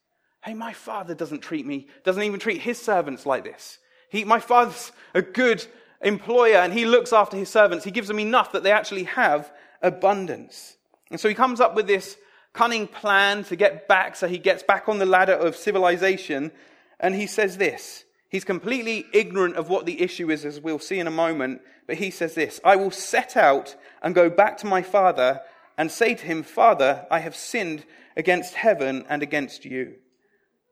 Hey, 0.42 0.54
my 0.54 0.72
father 0.72 1.14
doesn't 1.14 1.40
treat 1.40 1.66
me, 1.66 1.88
doesn't 2.04 2.22
even 2.22 2.40
treat 2.40 2.60
his 2.60 2.80
servants 2.80 3.26
like 3.26 3.44
this. 3.44 3.78
He, 4.08 4.24
my 4.24 4.40
father's 4.40 4.92
a 5.14 5.22
good 5.22 5.66
employer 6.00 6.56
and 6.56 6.72
he 6.72 6.84
looks 6.84 7.12
after 7.12 7.36
his 7.36 7.48
servants. 7.48 7.84
He 7.84 7.90
gives 7.90 8.08
them 8.08 8.20
enough 8.20 8.52
that 8.52 8.62
they 8.62 8.72
actually 8.72 9.04
have 9.04 9.50
abundance. 9.82 10.76
And 11.10 11.20
so 11.20 11.28
he 11.28 11.34
comes 11.34 11.60
up 11.60 11.74
with 11.74 11.86
this 11.86 12.16
cunning 12.52 12.86
plan 12.88 13.44
to 13.44 13.56
get 13.56 13.86
back, 13.86 14.16
so 14.16 14.26
he 14.26 14.38
gets 14.38 14.62
back 14.62 14.88
on 14.88 14.98
the 14.98 15.06
ladder 15.06 15.34
of 15.34 15.56
civilization. 15.56 16.50
And 16.98 17.14
he 17.14 17.26
says 17.26 17.58
this 17.58 18.04
He's 18.28 18.44
completely 18.44 19.06
ignorant 19.12 19.56
of 19.56 19.68
what 19.68 19.86
the 19.86 20.00
issue 20.00 20.30
is, 20.30 20.44
as 20.44 20.60
we'll 20.60 20.78
see 20.78 20.98
in 20.98 21.06
a 21.06 21.12
moment. 21.12 21.60
But 21.86 21.96
he 21.96 22.10
says 22.10 22.34
this 22.34 22.60
I 22.64 22.76
will 22.76 22.90
set 22.90 23.36
out 23.36 23.76
and 24.02 24.14
go 24.14 24.28
back 24.28 24.58
to 24.58 24.66
my 24.66 24.82
father 24.82 25.40
and 25.78 25.90
say 25.90 26.14
to 26.14 26.26
him, 26.26 26.42
Father, 26.42 27.06
I 27.10 27.20
have 27.20 27.36
sinned 27.36 27.84
against 28.16 28.54
heaven 28.54 29.04
and 29.08 29.22
against 29.22 29.64
you. 29.64 29.96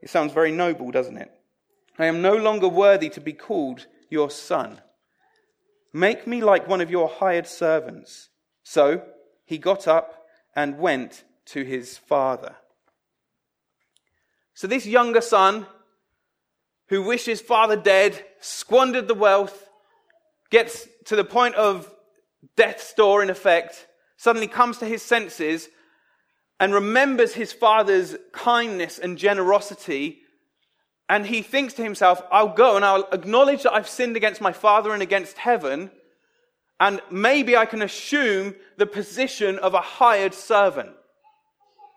It 0.00 0.10
sounds 0.10 0.32
very 0.32 0.50
noble, 0.50 0.90
doesn't 0.90 1.16
it? 1.16 1.30
I 1.98 2.06
am 2.06 2.22
no 2.22 2.34
longer 2.34 2.68
worthy 2.68 3.08
to 3.10 3.20
be 3.20 3.32
called 3.32 3.86
your 4.10 4.30
son. 4.30 4.80
Make 5.92 6.26
me 6.26 6.42
like 6.42 6.68
one 6.68 6.80
of 6.80 6.90
your 6.90 7.08
hired 7.08 7.46
servants. 7.46 8.30
So 8.64 9.02
he 9.44 9.58
got 9.58 9.86
up 9.86 10.26
and 10.56 10.78
went 10.78 11.24
to 11.46 11.62
his 11.64 11.98
father. 11.98 12.56
So 14.54 14.66
this 14.66 14.86
younger 14.86 15.20
son, 15.20 15.66
who 16.88 17.02
wishes 17.02 17.40
father 17.40 17.76
dead, 17.76 18.24
squandered 18.40 19.08
the 19.08 19.14
wealth, 19.14 19.68
gets 20.50 20.88
to 21.06 21.16
the 21.16 21.24
point 21.24 21.54
of 21.54 21.90
death's 22.56 22.92
door 22.94 23.22
in 23.22 23.30
effect, 23.30 23.86
suddenly 24.16 24.46
comes 24.46 24.78
to 24.78 24.86
his 24.86 25.02
senses 25.02 25.68
and 26.60 26.72
remembers 26.72 27.34
his 27.34 27.52
father's 27.52 28.16
kindness 28.32 28.98
and 28.98 29.18
generosity. 29.18 30.20
And 31.08 31.26
he 31.26 31.42
thinks 31.42 31.74
to 31.74 31.82
himself, 31.82 32.22
I'll 32.32 32.54
go 32.54 32.76
and 32.76 32.84
I'll 32.84 33.08
acknowledge 33.12 33.64
that 33.64 33.74
I've 33.74 33.88
sinned 33.88 34.16
against 34.16 34.40
my 34.40 34.52
father 34.52 34.92
and 34.92 35.02
against 35.02 35.36
heaven. 35.36 35.90
And 36.80 37.00
maybe 37.10 37.56
I 37.56 37.66
can 37.66 37.82
assume 37.82 38.54
the 38.78 38.86
position 38.86 39.58
of 39.58 39.74
a 39.74 39.80
hired 39.80 40.34
servant. 40.34 40.90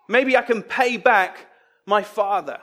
Maybe 0.08 0.36
I 0.36 0.42
can 0.42 0.62
pay 0.62 0.96
back 0.96 1.46
my 1.86 2.02
father. 2.02 2.58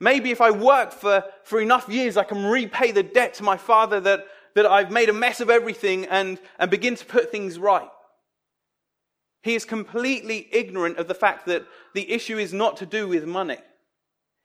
Maybe 0.00 0.30
if 0.30 0.40
I 0.40 0.50
work 0.50 0.92
for, 0.92 1.24
for 1.44 1.60
enough 1.60 1.88
years, 1.88 2.16
I 2.16 2.24
can 2.24 2.44
repay 2.44 2.90
the 2.90 3.02
debt 3.02 3.34
to 3.34 3.44
my 3.44 3.56
father 3.56 4.00
that, 4.00 4.26
that 4.54 4.66
I've 4.66 4.90
made 4.90 5.08
a 5.08 5.12
mess 5.12 5.40
of 5.40 5.48
everything 5.48 6.06
and, 6.06 6.38
and 6.58 6.70
begin 6.70 6.96
to 6.96 7.06
put 7.06 7.30
things 7.30 7.58
right. 7.58 7.88
He 9.42 9.54
is 9.54 9.64
completely 9.64 10.48
ignorant 10.50 10.98
of 10.98 11.06
the 11.06 11.14
fact 11.14 11.46
that 11.46 11.64
the 11.94 12.10
issue 12.10 12.38
is 12.38 12.52
not 12.52 12.78
to 12.78 12.86
do 12.86 13.06
with 13.06 13.24
money. 13.24 13.58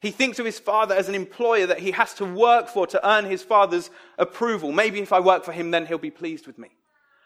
He 0.02 0.12
thinks 0.12 0.40
of 0.40 0.46
his 0.46 0.60
father 0.60 0.96
as 0.96 1.10
an 1.10 1.16
employer 1.16 1.68
that 1.68 1.80
he 1.80 1.92
has 1.92 2.14
to 2.16 2.26
work 2.26 2.70
for 2.70 2.88
to 2.88 3.08
earn 3.08 3.26
his 3.26 3.44
father's 3.44 3.90
approval. 4.18 4.72
Maybe 4.72 5.02
if 5.02 5.12
I 5.12 5.20
work 5.20 5.44
for 5.44 5.52
him, 5.52 5.72
then 5.72 5.86
he'll 5.86 5.98
be 5.98 6.12
pleased 6.12 6.48
with 6.48 6.58
me. 6.58 6.70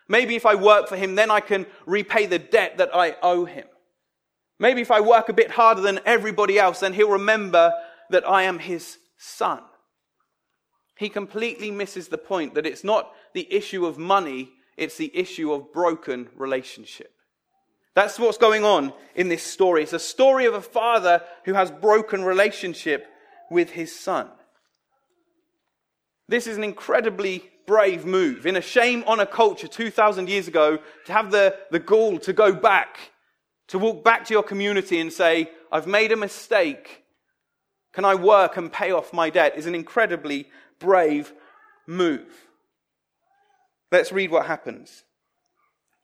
Maybe 0.07 0.35
if 0.35 0.45
I 0.45 0.55
work 0.55 0.87
for 0.87 0.97
him, 0.97 1.15
then 1.15 1.29
I 1.29 1.39
can 1.39 1.65
repay 1.85 2.25
the 2.25 2.39
debt 2.39 2.77
that 2.77 2.95
I 2.95 3.15
owe 3.21 3.45
him. 3.45 3.65
Maybe 4.59 4.81
if 4.81 4.91
I 4.91 5.01
work 5.01 5.29
a 5.29 5.33
bit 5.33 5.51
harder 5.51 5.81
than 5.81 5.99
everybody 6.05 6.57
else, 6.57 6.79
then 6.79 6.93
he'll 6.93 7.09
remember 7.09 7.73
that 8.09 8.27
I 8.27 8.43
am 8.43 8.59
his 8.59 8.97
son. 9.17 9.61
He 10.97 11.09
completely 11.09 11.71
misses 11.71 12.07
the 12.07 12.17
point 12.17 12.55
that 12.55 12.65
it's 12.65 12.83
not 12.83 13.11
the 13.33 13.51
issue 13.53 13.85
of 13.85 13.97
money, 13.97 14.51
it's 14.77 14.97
the 14.97 15.15
issue 15.15 15.51
of 15.53 15.73
broken 15.73 16.29
relationship. 16.35 17.13
That's 17.95 18.17
what's 18.17 18.37
going 18.37 18.63
on 18.63 18.93
in 19.15 19.27
this 19.27 19.43
story. 19.43 19.83
It's 19.83 19.93
a 19.93 19.99
story 19.99 20.45
of 20.45 20.53
a 20.53 20.61
father 20.61 21.21
who 21.45 21.53
has 21.53 21.69
broken 21.69 22.23
relationship 22.23 23.05
with 23.51 23.71
his 23.71 23.95
son. 23.97 24.29
This 26.27 26.47
is 26.47 26.57
an 26.57 26.63
incredibly 26.63 27.49
brave 27.67 28.05
move 28.05 28.45
in 28.45 28.55
a 28.55 28.61
shame 28.61 29.03
on 29.05 29.19
a 29.19 29.25
culture 29.25 29.67
2,000 29.67 30.27
years 30.27 30.47
ago 30.47 30.79
to 31.05 31.13
have 31.13 31.31
the, 31.31 31.55
the 31.71 31.79
gall 31.79 32.17
to 32.19 32.33
go 32.33 32.53
back, 32.53 33.11
to 33.67 33.77
walk 33.77 34.03
back 34.03 34.25
to 34.25 34.33
your 34.33 34.43
community 34.43 34.99
and 34.99 35.13
say, 35.13 35.49
I've 35.71 35.87
made 35.87 36.11
a 36.11 36.17
mistake. 36.17 37.03
Can 37.93 38.05
I 38.05 38.15
work 38.15 38.57
and 38.57 38.73
pay 38.73 38.91
off 38.91 39.13
my 39.13 39.29
debt? 39.29 39.57
is 39.57 39.67
an 39.67 39.75
incredibly 39.75 40.49
brave 40.79 41.31
move. 41.85 42.47
Let's 43.91 44.11
read 44.11 44.31
what 44.31 44.47
happens. 44.47 45.03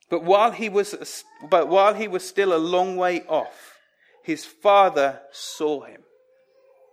But 0.10 0.24
while 0.24 0.52
he 0.52 0.70
was, 0.70 1.24
but 1.50 1.68
while 1.68 1.94
he 1.94 2.08
was 2.08 2.28
still 2.28 2.54
a 2.54 2.58
long 2.58 2.96
way 2.98 3.22
off, 3.28 3.78
his 4.24 4.46
father 4.46 5.22
saw 5.32 5.82
him. 5.82 6.02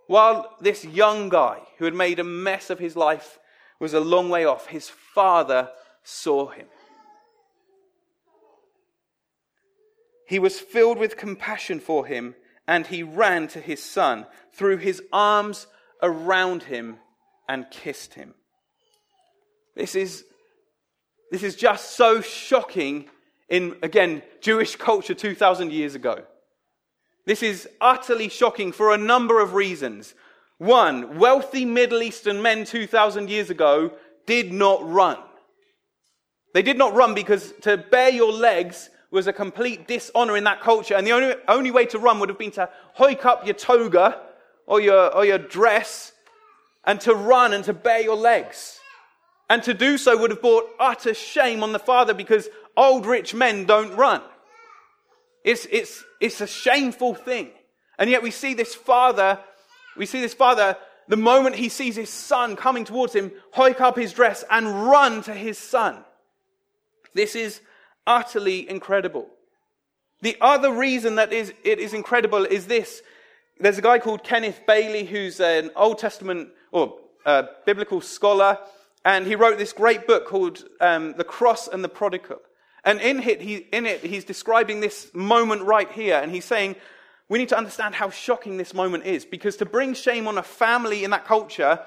While 0.07 0.55
this 0.61 0.85
young 0.85 1.29
guy 1.29 1.61
who 1.77 1.85
had 1.85 1.93
made 1.93 2.19
a 2.19 2.23
mess 2.23 2.69
of 2.69 2.79
his 2.79 2.95
life 2.95 3.39
was 3.79 3.93
a 3.93 3.99
long 3.99 4.29
way 4.29 4.45
off, 4.45 4.67
his 4.67 4.89
father 4.89 5.69
saw 6.03 6.47
him. 6.47 6.67
He 10.27 10.39
was 10.39 10.59
filled 10.59 10.97
with 10.97 11.17
compassion 11.17 11.79
for 11.79 12.05
him, 12.05 12.35
and 12.67 12.87
he 12.87 13.01
ran 13.01 13.47
to 13.49 13.61
his 13.61 13.81
son, 13.81 14.25
threw 14.53 14.77
his 14.77 15.01
arms 15.11 15.67
around 16.01 16.63
him, 16.63 16.99
and 17.47 17.71
kissed 17.71 18.13
him. 18.15 18.33
This 19.75 19.95
is, 19.95 20.25
this 21.31 21.43
is 21.43 21.55
just 21.55 21.91
so 21.91 22.21
shocking 22.21 23.09
in, 23.49 23.75
again, 23.81 24.21
Jewish 24.41 24.75
culture 24.75 25.13
2,000 25.13 25.71
years 25.71 25.95
ago. 25.95 26.23
This 27.25 27.43
is 27.43 27.67
utterly 27.81 28.29
shocking 28.29 28.71
for 28.71 28.93
a 28.93 28.97
number 28.97 29.41
of 29.41 29.53
reasons. 29.53 30.15
One, 30.57 31.19
wealthy 31.19 31.65
Middle 31.65 32.01
Eastern 32.01 32.41
men 32.41 32.65
2,000 32.65 33.29
years 33.29 33.49
ago 33.49 33.91
did 34.25 34.51
not 34.51 34.89
run. 34.89 35.17
They 36.53 36.61
did 36.61 36.77
not 36.77 36.95
run 36.95 37.13
because 37.13 37.53
to 37.61 37.77
bare 37.77 38.09
your 38.09 38.31
legs 38.31 38.89
was 39.11 39.27
a 39.27 39.33
complete 39.33 39.87
dishonor 39.87 40.35
in 40.35 40.45
that 40.45 40.61
culture. 40.61 40.95
And 40.95 41.05
the 41.05 41.11
only, 41.11 41.35
only 41.47 41.71
way 41.71 41.85
to 41.87 41.99
run 41.99 42.19
would 42.19 42.29
have 42.29 42.39
been 42.39 42.51
to 42.51 42.69
hike 42.93 43.25
up 43.25 43.45
your 43.45 43.53
toga 43.55 44.21
or 44.65 44.81
your, 44.81 45.13
or 45.15 45.25
your 45.25 45.37
dress 45.37 46.13
and 46.85 46.99
to 47.01 47.13
run 47.13 47.53
and 47.53 47.63
to 47.65 47.73
bare 47.73 48.01
your 48.01 48.15
legs. 48.15 48.79
And 49.49 49.63
to 49.63 49.73
do 49.73 49.97
so 49.97 50.17
would 50.17 50.31
have 50.31 50.41
brought 50.41 50.69
utter 50.79 51.13
shame 51.13 51.63
on 51.63 51.71
the 51.71 51.79
father 51.79 52.13
because 52.13 52.49
old 52.75 53.05
rich 53.05 53.33
men 53.33 53.65
don't 53.65 53.95
run. 53.95 54.21
It's, 55.43 55.65
it's, 55.71 56.03
it's 56.19 56.41
a 56.41 56.47
shameful 56.47 57.15
thing. 57.15 57.49
And 57.97 58.09
yet 58.09 58.21
we 58.21 58.31
see 58.31 58.53
this 58.53 58.75
father 58.75 59.39
we 59.97 60.05
see 60.05 60.21
this 60.21 60.33
father, 60.33 60.77
the 61.07 61.17
moment 61.17 61.55
he 61.55 61.69
sees 61.69 61.95
his 61.95 62.09
son 62.09 62.55
coming 62.55 62.85
towards 62.85 63.13
him, 63.13 63.31
hike 63.51 63.81
up 63.81 63.97
his 63.97 64.13
dress 64.13 64.43
and 64.49 64.87
run 64.87 65.23
to 65.23 65.33
his 65.33 65.57
son. 65.57 66.03
This 67.13 67.35
is 67.35 67.61
utterly 68.05 68.69
incredible. 68.69 69.27
The 70.21 70.37
other 70.39 70.71
reason 70.71 71.15
that 71.15 71.33
is, 71.33 71.53
it 71.63 71.79
is 71.79 71.93
incredible 71.93 72.45
is 72.45 72.67
this. 72.67 73.01
There's 73.59 73.77
a 73.77 73.81
guy 73.81 73.99
called 73.99 74.23
Kenneth 74.23 74.61
Bailey 74.67 75.05
who's 75.05 75.39
an 75.39 75.71
Old 75.75 75.97
Testament 75.97 76.49
or 76.71 76.99
a 77.25 77.45
biblical 77.65 78.01
scholar, 78.01 78.59
and 79.05 79.25
he 79.25 79.35
wrote 79.35 79.57
this 79.57 79.73
great 79.73 80.07
book 80.07 80.27
called 80.27 80.63
um, 80.81 81.13
The 81.17 81.23
Cross 81.23 81.69
and 81.69 81.83
the 81.83 81.89
Prodigal. 81.89 82.39
And 82.83 83.01
in 83.01 83.21
it, 83.21 83.41
he, 83.41 83.55
in 83.71 83.85
it, 83.85 84.01
he's 84.01 84.23
describing 84.23 84.79
this 84.79 85.11
moment 85.13 85.63
right 85.63 85.91
here, 85.91 86.19
and 86.21 86.31
he's 86.31 86.45
saying, 86.45 86.75
we 87.29 87.37
need 87.37 87.49
to 87.49 87.57
understand 87.57 87.95
how 87.95 88.09
shocking 88.09 88.57
this 88.57 88.73
moment 88.73 89.05
is 89.05 89.25
because 89.25 89.57
to 89.57 89.65
bring 89.65 89.93
shame 89.93 90.27
on 90.27 90.37
a 90.37 90.43
family 90.43 91.03
in 91.03 91.11
that 91.11 91.25
culture, 91.25 91.79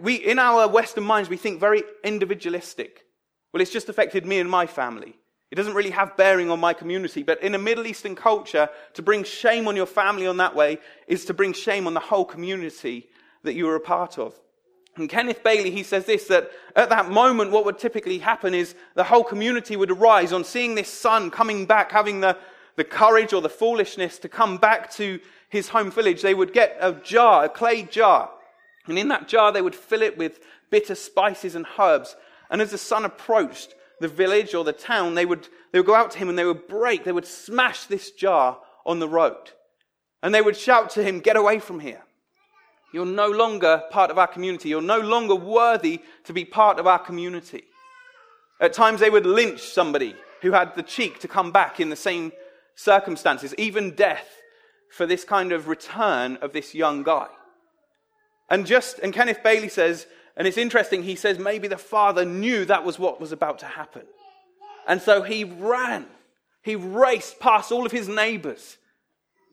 we, 0.00 0.14
in 0.16 0.38
our 0.38 0.66
Western 0.66 1.04
minds, 1.04 1.28
we 1.28 1.36
think 1.36 1.60
very 1.60 1.82
individualistic. 2.02 3.04
Well, 3.52 3.60
it's 3.60 3.70
just 3.70 3.88
affected 3.88 4.26
me 4.26 4.38
and 4.38 4.50
my 4.50 4.66
family. 4.66 5.16
It 5.50 5.56
doesn't 5.56 5.74
really 5.74 5.90
have 5.90 6.16
bearing 6.16 6.50
on 6.50 6.60
my 6.60 6.72
community. 6.72 7.22
But 7.22 7.42
in 7.42 7.54
a 7.54 7.58
Middle 7.58 7.86
Eastern 7.86 8.14
culture, 8.14 8.68
to 8.94 9.02
bring 9.02 9.24
shame 9.24 9.66
on 9.66 9.76
your 9.76 9.86
family 9.86 10.26
on 10.26 10.36
that 10.36 10.54
way 10.54 10.78
is 11.08 11.24
to 11.26 11.34
bring 11.34 11.52
shame 11.52 11.86
on 11.86 11.94
the 11.94 12.00
whole 12.00 12.24
community 12.24 13.08
that 13.42 13.54
you 13.54 13.68
are 13.68 13.76
a 13.76 13.80
part 13.80 14.18
of. 14.18 14.34
And 14.96 15.08
Kenneth 15.08 15.42
Bailey, 15.42 15.70
he 15.70 15.82
says 15.82 16.04
this, 16.04 16.26
that 16.26 16.50
at 16.74 16.88
that 16.90 17.10
moment, 17.10 17.52
what 17.52 17.64
would 17.64 17.78
typically 17.78 18.18
happen 18.18 18.54
is 18.54 18.74
the 18.94 19.04
whole 19.04 19.24
community 19.24 19.76
would 19.76 19.90
arise 19.90 20.32
on 20.32 20.44
seeing 20.44 20.74
this 20.74 20.88
son 20.88 21.30
coming 21.30 21.64
back, 21.64 21.92
having 21.92 22.20
the, 22.20 22.36
the 22.76 22.84
courage 22.84 23.32
or 23.32 23.40
the 23.40 23.48
foolishness 23.48 24.18
to 24.18 24.28
come 24.28 24.56
back 24.56 24.90
to 24.92 25.20
his 25.48 25.68
home 25.68 25.90
village, 25.90 26.22
they 26.22 26.34
would 26.34 26.52
get 26.52 26.76
a 26.80 26.92
jar, 26.92 27.44
a 27.44 27.48
clay 27.48 27.82
jar. 27.82 28.30
And 28.86 28.98
in 28.98 29.08
that 29.08 29.28
jar, 29.28 29.52
they 29.52 29.62
would 29.62 29.74
fill 29.74 30.02
it 30.02 30.16
with 30.16 30.40
bitter 30.70 30.94
spices 30.94 31.54
and 31.54 31.66
herbs. 31.78 32.16
And 32.50 32.62
as 32.62 32.70
the 32.70 32.78
son 32.78 33.04
approached 33.04 33.74
the 34.00 34.08
village 34.08 34.54
or 34.54 34.64
the 34.64 34.72
town, 34.72 35.14
they 35.14 35.26
would, 35.26 35.48
they 35.72 35.78
would 35.78 35.86
go 35.86 35.94
out 35.94 36.12
to 36.12 36.18
him 36.18 36.28
and 36.28 36.38
they 36.38 36.44
would 36.44 36.68
break, 36.68 37.04
they 37.04 37.12
would 37.12 37.26
smash 37.26 37.84
this 37.84 38.10
jar 38.12 38.58
on 38.86 39.00
the 39.00 39.08
road. 39.08 39.50
And 40.22 40.34
they 40.34 40.42
would 40.42 40.56
shout 40.56 40.90
to 40.90 41.02
him, 41.02 41.20
Get 41.20 41.36
away 41.36 41.58
from 41.58 41.80
here. 41.80 42.02
You're 42.92 43.06
no 43.06 43.28
longer 43.28 43.84
part 43.90 44.10
of 44.10 44.18
our 44.18 44.26
community. 44.26 44.68
You're 44.68 44.82
no 44.82 44.98
longer 44.98 45.34
worthy 45.34 46.00
to 46.24 46.32
be 46.32 46.44
part 46.44 46.78
of 46.78 46.86
our 46.86 46.98
community. 46.98 47.64
At 48.60 48.72
times, 48.72 49.00
they 49.00 49.10
would 49.10 49.26
lynch 49.26 49.60
somebody 49.60 50.16
who 50.42 50.52
had 50.52 50.74
the 50.74 50.82
cheek 50.82 51.20
to 51.20 51.28
come 51.28 51.52
back 51.52 51.80
in 51.80 51.90
the 51.90 51.96
same 51.96 52.32
circumstances, 52.74 53.54
even 53.56 53.94
death, 53.94 54.28
for 54.90 55.06
this 55.06 55.24
kind 55.24 55.52
of 55.52 55.68
return 55.68 56.36
of 56.36 56.52
this 56.52 56.74
young 56.74 57.02
guy. 57.02 57.28
And 58.48 58.66
just, 58.66 58.98
and 58.98 59.14
Kenneth 59.14 59.42
Bailey 59.42 59.68
says, 59.68 60.06
and 60.36 60.48
it's 60.48 60.58
interesting, 60.58 61.02
he 61.02 61.14
says 61.14 61.38
maybe 61.38 61.68
the 61.68 61.78
father 61.78 62.24
knew 62.24 62.64
that 62.64 62.84
was 62.84 62.98
what 62.98 63.20
was 63.20 63.30
about 63.30 63.60
to 63.60 63.66
happen. 63.66 64.02
And 64.88 65.00
so 65.00 65.22
he 65.22 65.44
ran. 65.44 66.06
He 66.62 66.74
raced 66.74 67.38
past 67.38 67.70
all 67.70 67.86
of 67.86 67.92
his 67.92 68.08
neighbors, 68.08 68.76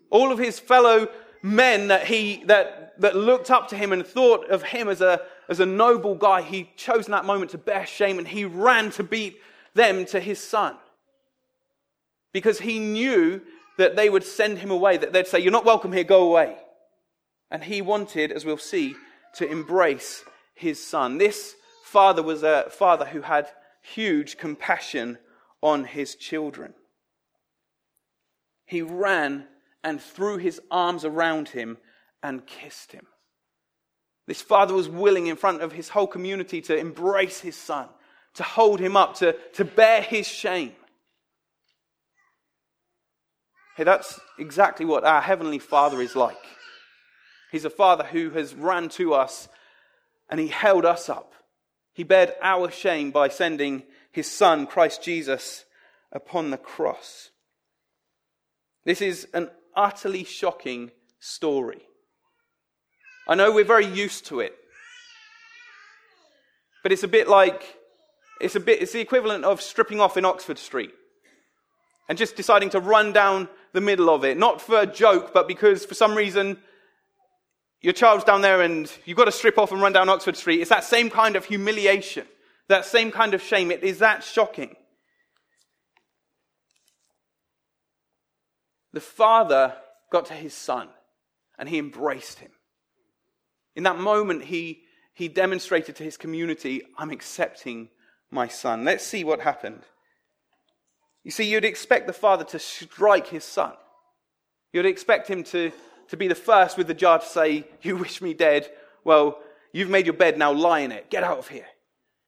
all 0.10 0.32
of 0.32 0.40
his 0.40 0.60
fellow 0.60 1.08
men 1.42 1.88
that 1.88 2.08
he 2.08 2.44
that 2.46 3.00
that 3.00 3.16
looked 3.16 3.52
up 3.52 3.68
to 3.70 3.76
him 3.76 3.92
and 3.92 4.06
thought 4.06 4.50
of 4.50 4.64
him 4.64 4.90
as 4.90 5.02
a 5.02 5.22
as 5.50 5.60
a 5.60 5.66
noble 5.66 6.16
guy, 6.16 6.42
he 6.42 6.70
chose 6.76 7.06
in 7.06 7.12
that 7.12 7.26
moment 7.26 7.52
to 7.52 7.58
bear 7.58 7.86
shame 7.86 8.18
and 8.18 8.28
he 8.28 8.46
ran 8.46 8.92
to 8.92 9.04
beat 9.04 9.40
them 9.74 10.06
to 10.06 10.20
his 10.20 10.40
son. 10.40 10.76
Because 12.34 12.60
he 12.60 12.80
knew 12.80 13.42
that 13.78 13.96
they 13.96 14.10
would 14.10 14.24
send 14.24 14.58
him 14.58 14.72
away, 14.72 14.98
that 14.98 15.14
they'd 15.14 15.28
say, 15.28 15.40
You're 15.40 15.52
not 15.52 15.66
welcome 15.66 15.94
here, 15.94 16.04
go 16.04 16.30
away. 16.30 16.58
And 17.50 17.64
he 17.64 17.82
wanted, 17.82 18.32
as 18.32 18.44
we'll 18.44 18.58
see, 18.58 18.96
to 19.36 19.50
embrace 19.50 20.24
his 20.54 20.86
son. 20.86 21.18
This 21.18 21.56
father 21.84 22.22
was 22.22 22.44
a 22.44 22.66
father 22.70 23.06
who 23.06 23.22
had 23.22 23.48
huge 23.82 24.38
compassion 24.38 25.18
on 25.62 25.86
his 25.86 26.16
children. 26.16 26.74
He 28.66 28.82
ran 28.82 29.48
and 29.88 30.02
threw 30.02 30.36
his 30.36 30.60
arms 30.70 31.06
around 31.06 31.48
him 31.48 31.78
and 32.22 32.46
kissed 32.46 32.92
him. 32.92 33.08
This 34.28 34.42
father 34.42 34.74
was 34.74 34.90
willing 34.90 35.28
in 35.28 35.38
front 35.38 35.62
of 35.62 35.72
his 35.72 35.88
whole 35.88 36.08
community 36.08 36.60
to 36.64 36.78
embrace 36.78 37.40
his 37.40 37.56
son, 37.56 37.88
to 38.34 38.44
hold 38.44 38.82
him 38.82 38.98
up, 38.98 39.16
to, 39.16 39.34
to 39.54 39.64
bear 39.64 40.02
his 40.02 40.28
shame. 40.28 40.74
Hey, 43.78 43.86
that's 43.86 44.20
exactly 44.38 44.86
what 44.86 45.06
our 45.06 45.22
Heavenly 45.22 45.60
Father 45.60 46.02
is 46.02 46.18
like. 46.18 46.36
He's 47.50 47.64
a 47.64 47.70
Father 47.70 48.04
who 48.04 48.32
has 48.32 48.54
ran 48.54 48.90
to 48.90 49.14
us 49.14 49.48
and 50.30 50.38
He 50.38 50.50
held 50.50 50.84
us 50.84 51.08
up. 51.08 51.34
He 51.94 52.04
bared 52.04 52.34
our 52.42 52.70
shame 52.70 53.12
by 53.12 53.30
sending 53.30 53.84
His 54.12 54.30
Son, 54.30 54.68
Christ 54.68 55.02
Jesus, 55.02 55.64
upon 56.12 56.50
the 56.50 56.58
cross. 56.58 57.30
This 58.84 59.02
is 59.02 59.28
an 59.34 59.50
utterly 59.78 60.26
shocking 60.26 60.92
story. 61.20 61.82
I 63.28 63.36
know 63.36 63.52
we're 63.52 63.64
very 63.64 63.86
used 63.86 64.26
to 64.28 64.40
it. 64.40 64.56
But 66.84 66.92
it's 66.92 67.04
a 67.04 67.08
bit 67.08 67.28
like 67.28 67.78
it's 68.40 68.56
a 68.56 68.60
bit 68.60 68.82
it's 68.82 68.94
the 68.94 69.02
equivalent 69.02 69.46
of 69.46 69.62
stripping 69.62 70.00
off 70.00 70.18
in 70.18 70.26
Oxford 70.26 70.58
Street 70.58 70.94
and 72.08 72.18
just 72.18 72.36
deciding 72.36 72.70
to 72.72 72.80
run 72.80 73.12
down 73.12 73.50
the 73.74 73.82
middle 73.82 74.10
of 74.10 74.24
it, 74.24 74.38
not 74.38 74.62
for 74.62 74.80
a 74.80 74.86
joke, 74.86 75.34
but 75.34 75.48
because 75.48 75.86
for 75.86 75.94
some 75.94 76.16
reason 76.16 76.58
your 77.82 77.94
child's 77.94 78.24
down 78.24 78.42
there 78.42 78.62
and 78.62 78.92
you've 79.06 79.18
got 79.18 79.26
to 79.26 79.32
strip 79.32 79.58
off 79.58 79.72
and 79.72 79.82
run 79.82 79.94
down 79.94 80.10
Oxford 80.10 80.38
Street. 80.38 80.62
It's 80.62 80.70
that 80.70 80.84
same 80.84 81.10
kind 81.10 81.36
of 81.36 81.46
humiliation, 81.46 82.26
that 82.70 82.86
same 82.86 83.12
kind 83.12 83.34
of 83.34 83.42
shame. 83.42 83.72
It 83.72 83.84
is 83.84 84.00
that 84.00 84.24
shocking. 84.24 84.76
The 88.98 89.02
father 89.02 89.76
got 90.12 90.26
to 90.26 90.34
his 90.34 90.56
son 90.56 90.90
and 91.60 91.70
he 91.70 91.78
embraced 91.78 92.40
him. 92.40 92.50
In 93.76 93.84
that 93.84 94.00
moment, 94.00 94.46
he, 94.46 94.82
he 95.14 95.28
demonstrated 95.28 95.96
to 95.98 96.04
his 96.04 96.18
community, 96.18 96.82
I'm 96.98 97.12
accepting 97.12 97.90
my 98.32 98.48
son. 98.48 98.86
Let's 98.86 99.06
see 99.06 99.24
what 99.24 99.40
happened. 99.40 99.84
You 101.24 101.30
see, 101.30 101.44
you'd 101.44 101.64
expect 101.64 102.08
the 102.08 102.12
father 102.12 102.44
to 102.46 102.58
strike 102.58 103.28
his 103.28 103.44
son. 103.44 103.74
You'd 104.74 104.88
expect 104.88 105.28
him 105.28 105.44
to, 105.44 105.72
to 106.08 106.18
be 106.18 106.28
the 106.28 106.34
first 106.34 106.76
with 106.76 106.88
the 106.88 106.96
jar 106.96 107.20
to 107.20 107.26
say, 107.28 107.66
You 107.84 107.98
wish 107.98 108.20
me 108.20 108.34
dead. 108.34 108.68
Well, 109.04 109.38
you've 109.74 109.92
made 109.92 110.08
your 110.08 110.16
bed, 110.16 110.40
now 110.40 110.54
lie 110.54 110.80
in 110.80 110.92
it. 110.92 111.12
Get 111.12 111.24
out 111.24 111.38
of 111.38 111.50
here. 111.50 111.68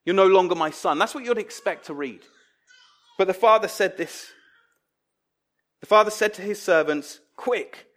You're 0.05 0.15
no 0.15 0.27
longer 0.27 0.53
my 0.53 0.69
son. 0.69 0.99
That's 0.99 1.15
what 1.15 1.25
you'd 1.25 1.39
expect 1.39 1.87
to 1.87 1.95
read. 1.95 2.21
But 3.17 3.25
the 3.25 3.33
father 3.33 3.67
said 3.67 3.97
this. 3.97 4.33
The 5.79 5.87
father 5.87 6.11
said 6.11 6.33
to 6.35 6.41
his 6.41 6.61
servants, 6.61 7.19
Quick, 7.35 7.87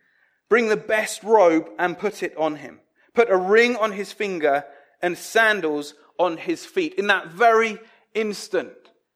bring 0.48 0.68
the 0.68 0.76
best 0.76 1.22
robe 1.22 1.68
and 1.78 1.98
put 1.98 2.22
it 2.22 2.36
on 2.36 2.56
him. 2.56 2.80
Put 3.14 3.30
a 3.30 3.36
ring 3.36 3.76
on 3.76 3.92
his 3.92 4.12
finger 4.12 4.64
and 5.00 5.18
sandals 5.18 5.94
on 6.18 6.36
his 6.36 6.64
feet. 6.64 6.94
In 6.94 7.08
that 7.08 7.28
very 7.28 7.78
instant, 8.14 8.72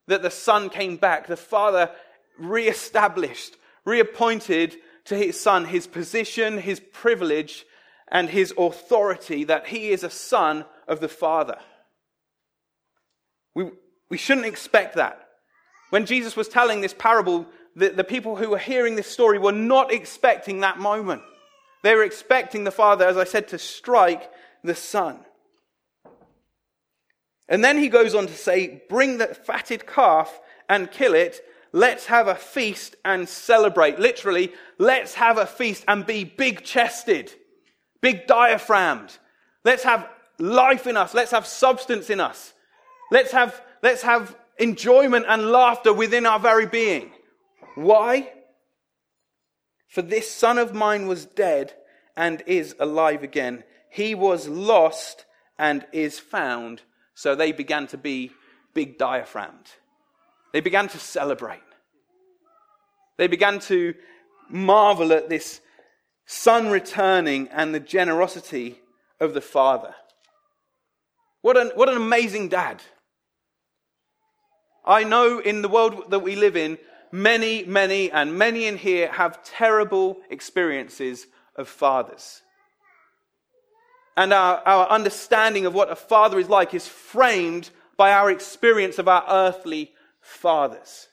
that 0.06 0.22
the 0.22 0.30
son 0.30 0.68
came 0.68 0.96
back, 0.96 1.26
the 1.26 1.36
father 1.36 1.90
re-established, 2.38 3.56
reappointed 3.84 4.76
to 5.04 5.16
his 5.16 5.38
son 5.38 5.64
his 5.64 5.86
position, 5.86 6.58
his 6.58 6.80
privilege, 6.80 7.64
and 8.08 8.28
his 8.28 8.52
authority 8.56 9.44
that 9.44 9.66
he 9.68 9.90
is 9.90 10.04
a 10.04 10.10
son 10.10 10.64
of 10.86 11.00
the 11.00 11.08
father. 11.08 11.58
We, 13.54 13.70
we 14.08 14.18
shouldn't 14.18 14.46
expect 14.46 14.96
that. 14.96 15.22
When 15.90 16.06
Jesus 16.06 16.36
was 16.36 16.48
telling 16.48 16.80
this 16.80 16.94
parable, 16.94 17.46
the, 17.76 17.90
the 17.90 18.04
people 18.04 18.36
who 18.36 18.50
were 18.50 18.58
hearing 18.58 18.96
this 18.96 19.06
story 19.06 19.38
were 19.38 19.52
not 19.52 19.92
expecting 19.92 20.60
that 20.60 20.78
moment. 20.78 21.22
They 21.82 21.94
were 21.94 22.02
expecting 22.02 22.64
the 22.64 22.70
father, 22.70 23.06
as 23.06 23.18
I 23.18 23.24
said, 23.24 23.48
to 23.48 23.58
strike 23.58 24.28
the 24.64 24.74
son. 24.74 25.20
And 27.48 27.62
then 27.62 27.78
he 27.78 27.88
goes 27.88 28.14
on 28.14 28.26
to 28.26 28.34
say, 28.34 28.82
Bring 28.88 29.18
the 29.18 29.28
fatted 29.28 29.86
calf 29.86 30.40
and 30.68 30.90
kill 30.90 31.14
it. 31.14 31.44
Let's 31.72 32.06
have 32.06 32.28
a 32.28 32.34
feast 32.34 32.96
and 33.04 33.28
celebrate. 33.28 33.98
Literally, 33.98 34.52
let's 34.78 35.14
have 35.14 35.36
a 35.36 35.46
feast 35.46 35.84
and 35.86 36.06
be 36.06 36.24
big 36.24 36.64
chested, 36.64 37.32
big 38.00 38.26
diaphragmed. 38.26 39.16
Let's 39.64 39.82
have 39.82 40.08
life 40.38 40.86
in 40.86 40.96
us. 40.96 41.12
Let's 41.12 41.32
have 41.32 41.46
substance 41.46 42.08
in 42.08 42.20
us. 42.20 42.54
Let's 43.12 43.32
have, 43.32 43.60
let's 43.82 44.02
have 44.02 44.34
enjoyment 44.58 45.26
and 45.28 45.50
laughter 45.52 45.92
within 45.92 46.24
our 46.24 46.40
very 46.40 46.66
being. 46.66 47.12
Why? 47.76 48.32
For 49.88 50.02
this 50.02 50.28
son 50.28 50.58
of 50.58 50.74
mine 50.74 51.06
was 51.06 51.24
dead 51.24 51.74
and 52.16 52.42
is 52.46 52.74
alive 52.80 53.22
again. 53.22 53.62
He 53.88 54.14
was 54.14 54.48
lost 54.48 55.24
and 55.56 55.86
is 55.92 56.18
found 56.18 56.82
so 57.16 57.34
they 57.34 57.50
began 57.50 57.86
to 57.88 57.96
be 57.96 58.30
big 58.74 58.98
diaphragmed. 58.98 59.70
They 60.52 60.60
began 60.60 60.86
to 60.88 60.98
celebrate. 60.98 61.62
They 63.16 63.26
began 63.26 63.58
to 63.60 63.94
marvel 64.50 65.14
at 65.14 65.30
this 65.30 65.62
son 66.26 66.68
returning 66.68 67.48
and 67.48 67.74
the 67.74 67.80
generosity 67.80 68.80
of 69.18 69.32
the 69.32 69.40
father. 69.40 69.94
What 71.40 71.56
an, 71.56 71.72
what 71.74 71.88
an 71.88 71.96
amazing 71.96 72.50
dad. 72.50 72.82
I 74.84 75.04
know 75.04 75.38
in 75.38 75.62
the 75.62 75.70
world 75.70 76.10
that 76.10 76.18
we 76.18 76.36
live 76.36 76.56
in, 76.56 76.76
many, 77.12 77.64
many, 77.64 78.10
and 78.10 78.36
many 78.36 78.66
in 78.66 78.76
here 78.76 79.10
have 79.12 79.42
terrible 79.44 80.18
experiences 80.30 81.26
of 81.54 81.68
fathers. 81.68 82.42
And 84.16 84.32
our, 84.32 84.62
our 84.64 84.88
understanding 84.88 85.66
of 85.66 85.74
what 85.74 85.90
a 85.90 85.96
father 85.96 86.38
is 86.38 86.48
like 86.48 86.74
is 86.74 86.86
framed 86.86 87.70
by 87.96 88.12
our 88.12 88.30
experience 88.30 88.98
of 88.98 89.08
our 89.08 89.24
earthly 89.28 89.92
fathers. 90.20 91.08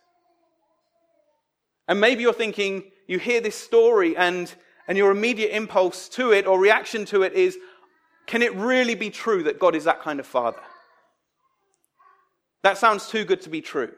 And 1.87 1.99
maybe 1.99 2.21
you're 2.23 2.33
thinking, 2.33 2.91
you 3.07 3.19
hear 3.19 3.41
this 3.41 3.57
story 3.57 4.15
and, 4.15 4.53
and 4.87 4.97
your 4.97 5.11
immediate 5.11 5.55
impulse 5.55 6.07
to 6.09 6.31
it 6.31 6.47
or 6.47 6.59
reaction 6.59 7.05
to 7.05 7.23
it 7.23 7.33
is, 7.33 7.57
can 8.25 8.41
it 8.41 8.55
really 8.55 8.95
be 8.95 9.09
true 9.09 9.43
that 9.43 9.59
God 9.59 9.75
is 9.75 9.83
that 9.83 10.01
kind 10.01 10.19
of 10.19 10.25
father? 10.25 10.61
That 12.63 12.77
sounds 12.77 13.09
too 13.09 13.25
good 13.25 13.41
to 13.41 13.49
be 13.49 13.61
true. 13.61 13.91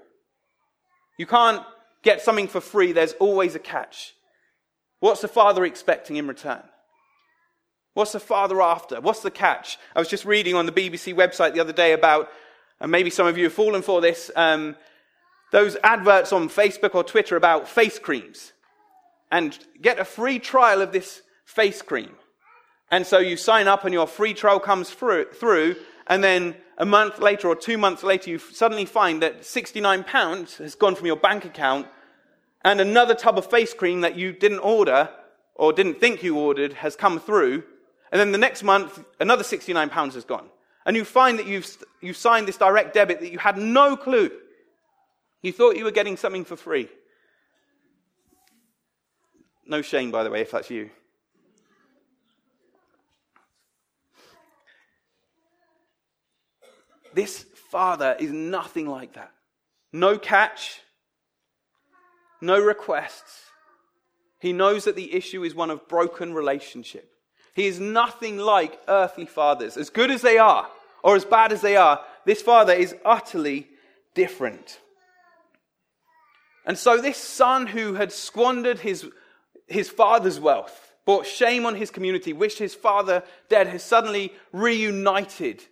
You 1.17 1.27
can't 1.27 1.63
get 2.05 2.21
something 2.21 2.47
for 2.47 2.61
free, 2.61 2.93
there's 2.93 3.13
always 3.13 3.55
a 3.55 3.59
catch. 3.59 4.13
What's 5.01 5.21
the 5.21 5.27
father 5.27 5.65
expecting 5.65 6.15
in 6.15 6.27
return? 6.27 6.63
What's 7.95 8.13
the 8.13 8.19
father 8.19 8.61
after? 8.61 9.01
What's 9.01 9.21
the 9.21 9.31
catch? 9.31 9.77
I 9.95 9.99
was 9.99 10.07
just 10.07 10.23
reading 10.23 10.55
on 10.55 10.65
the 10.65 10.71
BBC 10.71 11.13
website 11.13 11.53
the 11.53 11.59
other 11.59 11.73
day 11.73 11.91
about, 11.91 12.29
and 12.79 12.91
maybe 12.91 13.09
some 13.09 13.27
of 13.27 13.37
you 13.37 13.45
have 13.45 13.53
fallen 13.53 13.81
for 13.81 13.99
this, 13.99 14.31
um, 14.35 14.75
those 15.51 15.75
adverts 15.83 16.31
on 16.31 16.47
Facebook 16.47 16.95
or 16.95 17.03
Twitter 17.03 17.35
about 17.35 17.67
face 17.67 17.99
creams. 17.99 18.53
And 19.31 19.57
get 19.81 19.99
a 19.99 20.05
free 20.05 20.39
trial 20.39 20.81
of 20.81 20.91
this 20.91 21.21
face 21.45 21.81
cream. 21.81 22.11
And 22.91 23.05
so 23.05 23.17
you 23.17 23.35
sign 23.35 23.67
up 23.67 23.83
and 23.83 23.93
your 23.93 24.07
free 24.07 24.33
trial 24.33 24.59
comes 24.59 24.91
through, 24.91 25.25
through 25.33 25.75
and 26.07 26.23
then 26.23 26.55
a 26.77 26.85
month 26.85 27.19
later 27.19 27.47
or 27.47 27.55
two 27.55 27.77
months 27.77 28.03
later, 28.03 28.29
you 28.29 28.37
suddenly 28.37 28.85
find 28.85 29.21
that 29.21 29.41
£69 29.41 30.57
has 30.57 30.75
gone 30.75 30.95
from 30.95 31.07
your 31.07 31.15
bank 31.15 31.45
account 31.45 31.87
and 32.65 32.81
another 32.81 33.15
tub 33.15 33.37
of 33.37 33.49
face 33.49 33.73
cream 33.73 34.01
that 34.01 34.17
you 34.17 34.33
didn't 34.33 34.59
order 34.59 35.09
or 35.53 35.71
didn't 35.71 36.01
think 36.01 36.21
you 36.21 36.37
ordered 36.37 36.73
has 36.73 36.97
come 36.97 37.17
through 37.17 37.63
and 38.15 38.19
then 38.19 38.31
the 38.31 38.37
next 38.37 38.63
month, 38.63 39.03
another 39.19 39.43
£69 39.43 40.13
has 40.13 40.23
gone. 40.23 40.47
And 40.85 40.95
you 40.95 41.03
find 41.03 41.39
that 41.39 41.47
you've, 41.47 41.67
you've 41.99 42.15
signed 42.15 42.47
this 42.47 42.55
direct 42.55 42.93
debit 42.93 43.19
that 43.19 43.31
you 43.31 43.39
had 43.39 43.57
no 43.57 43.97
clue. 43.97 44.31
You 45.41 45.51
thought 45.51 45.75
you 45.75 45.83
were 45.83 45.91
getting 45.91 46.15
something 46.15 46.45
for 46.45 46.55
free. 46.55 46.87
No 49.67 49.81
shame, 49.81 50.11
by 50.11 50.23
the 50.23 50.29
way, 50.29 50.41
if 50.41 50.51
that's 50.51 50.69
you. 50.69 50.91
This 57.13 57.45
father 57.69 58.15
is 58.17 58.31
nothing 58.31 58.87
like 58.87 59.13
that. 59.13 59.33
No 59.91 60.17
catch, 60.17 60.81
no 62.45 62.59
requests. 62.59 63.45
He 64.39 64.53
knows 64.53 64.85
that 64.85 64.95
the 64.95 65.13
issue 65.13 65.43
is 65.43 65.55
one 65.55 65.71
of 65.71 65.87
broken 65.87 66.33
relationship. 66.33 67.11
He 67.53 67.67
is 67.67 67.79
nothing 67.79 68.37
like 68.37 68.79
earthly 68.87 69.25
fathers. 69.25 69.77
As 69.77 69.89
good 69.89 70.11
as 70.11 70.21
they 70.21 70.37
are, 70.37 70.69
or 71.03 71.15
as 71.15 71.25
bad 71.25 71.51
as 71.51 71.61
they 71.61 71.77
are, 71.77 72.01
this 72.25 72.41
father 72.41 72.73
is 72.73 72.95
utterly 73.05 73.67
different. 74.13 74.79
And 76.65 76.77
so, 76.77 76.99
this 76.99 77.17
son 77.17 77.67
who 77.67 77.93
had 77.93 78.11
squandered 78.11 78.79
his, 78.79 79.05
his 79.67 79.89
father's 79.89 80.39
wealth, 80.39 80.93
brought 81.05 81.25
shame 81.25 81.65
on 81.65 81.75
his 81.75 81.91
community, 81.91 82.33
wished 82.33 82.57
his 82.57 82.73
father 82.73 83.23
dead, 83.49 83.67
has 83.67 83.83
suddenly 83.83 84.33
reunited. 84.51 85.63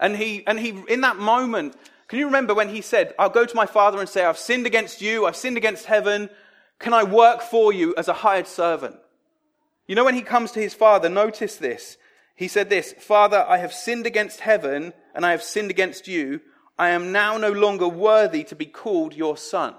And 0.00 0.16
he, 0.16 0.46
and 0.46 0.58
he, 0.58 0.82
in 0.88 1.02
that 1.02 1.18
moment, 1.18 1.76
can 2.08 2.18
you 2.18 2.26
remember 2.26 2.54
when 2.54 2.70
he 2.70 2.80
said, 2.80 3.14
I'll 3.18 3.28
go 3.28 3.44
to 3.44 3.56
my 3.56 3.66
father 3.66 4.00
and 4.00 4.08
say, 4.08 4.24
I've 4.24 4.38
sinned 4.38 4.66
against 4.66 5.02
you, 5.02 5.26
I've 5.26 5.36
sinned 5.36 5.58
against 5.58 5.84
heaven, 5.84 6.30
can 6.78 6.94
I 6.94 7.04
work 7.04 7.42
for 7.42 7.72
you 7.72 7.94
as 7.96 8.08
a 8.08 8.14
hired 8.14 8.46
servant? 8.46 8.96
You 9.86 9.94
know, 9.94 10.04
when 10.04 10.14
he 10.14 10.22
comes 10.22 10.52
to 10.52 10.60
his 10.60 10.74
father, 10.74 11.08
notice 11.08 11.56
this. 11.56 11.98
He 12.34 12.48
said 12.48 12.70
this, 12.70 12.92
Father, 12.92 13.44
I 13.48 13.58
have 13.58 13.72
sinned 13.72 14.06
against 14.06 14.40
heaven 14.40 14.92
and 15.14 15.26
I 15.26 15.32
have 15.32 15.42
sinned 15.42 15.70
against 15.70 16.06
you. 16.08 16.40
I 16.78 16.90
am 16.90 17.10
now 17.10 17.36
no 17.36 17.50
longer 17.50 17.88
worthy 17.88 18.44
to 18.44 18.54
be 18.54 18.66
called 18.66 19.12
your 19.12 19.36
son. 19.36 19.74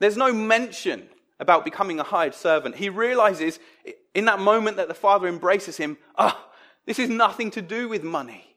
There's 0.00 0.16
no 0.16 0.32
mention 0.32 1.08
about 1.38 1.64
becoming 1.64 2.00
a 2.00 2.04
hired 2.04 2.34
servant. 2.34 2.76
He 2.76 2.88
realizes 2.88 3.58
in 4.14 4.24
that 4.24 4.40
moment 4.40 4.78
that 4.78 4.88
the 4.88 4.94
father 4.94 5.28
embraces 5.28 5.76
him, 5.76 5.98
ah, 6.16 6.36
oh, 6.36 6.50
this 6.86 6.98
is 6.98 7.10
nothing 7.10 7.50
to 7.52 7.62
do 7.62 7.88
with 7.88 8.02
money. 8.02 8.53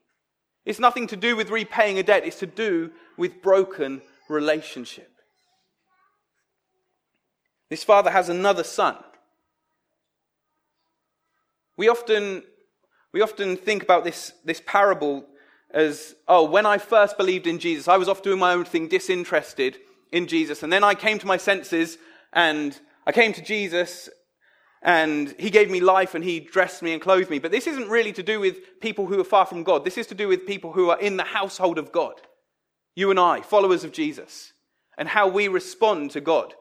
It's 0.68 0.78
nothing 0.78 1.06
to 1.06 1.16
do 1.16 1.34
with 1.34 1.48
repaying 1.48 1.98
a 1.98 2.02
debt, 2.02 2.26
it's 2.26 2.40
to 2.40 2.46
do 2.46 2.90
with 3.16 3.40
broken 3.40 4.02
relationship. 4.28 5.10
This 7.70 7.82
father 7.82 8.10
has 8.10 8.28
another 8.28 8.62
son. 8.62 8.98
We 11.78 11.88
often, 11.88 12.42
we 13.14 13.22
often 13.22 13.56
think 13.56 13.82
about 13.82 14.04
this, 14.04 14.34
this 14.44 14.60
parable 14.66 15.24
as, 15.70 16.14
oh, 16.28 16.44
when 16.44 16.66
I 16.66 16.76
first 16.76 17.16
believed 17.16 17.46
in 17.46 17.58
Jesus, 17.58 17.88
I 17.88 17.96
was 17.96 18.06
off 18.06 18.22
doing 18.22 18.38
my 18.38 18.52
own 18.52 18.66
thing, 18.66 18.88
disinterested 18.88 19.78
in 20.12 20.26
Jesus. 20.26 20.62
And 20.62 20.70
then 20.70 20.84
I 20.84 20.94
came 20.94 21.18
to 21.18 21.26
my 21.26 21.38
senses 21.38 21.96
and 22.34 22.78
I 23.06 23.12
came 23.12 23.32
to 23.32 23.42
Jesus 23.42 24.10
and 24.82 25.34
he 25.38 25.50
gave 25.50 25.70
me 25.70 25.80
life 25.80 26.14
and 26.14 26.24
he 26.24 26.40
dressed 26.40 26.82
me 26.82 26.92
and 26.92 27.02
clothed 27.02 27.30
me. 27.30 27.38
But 27.38 27.50
this 27.50 27.66
isn't 27.66 27.88
really 27.88 28.12
to 28.12 28.22
do 28.22 28.40
with 28.40 28.80
people 28.80 29.06
who 29.06 29.20
are 29.20 29.24
far 29.24 29.46
from 29.46 29.64
God. 29.64 29.84
This 29.84 29.98
is 29.98 30.06
to 30.08 30.14
do 30.14 30.28
with 30.28 30.46
people 30.46 30.72
who 30.72 30.90
are 30.90 31.00
in 31.00 31.16
the 31.16 31.24
household 31.24 31.78
of 31.78 31.92
God. 31.92 32.14
You 32.94 33.10
and 33.10 33.18
I, 33.18 33.40
followers 33.40 33.84
of 33.84 33.92
Jesus, 33.92 34.52
and 34.96 35.08
how 35.08 35.28
we 35.28 35.48
respond 35.48 36.12
to 36.12 36.20
God. 36.20 36.54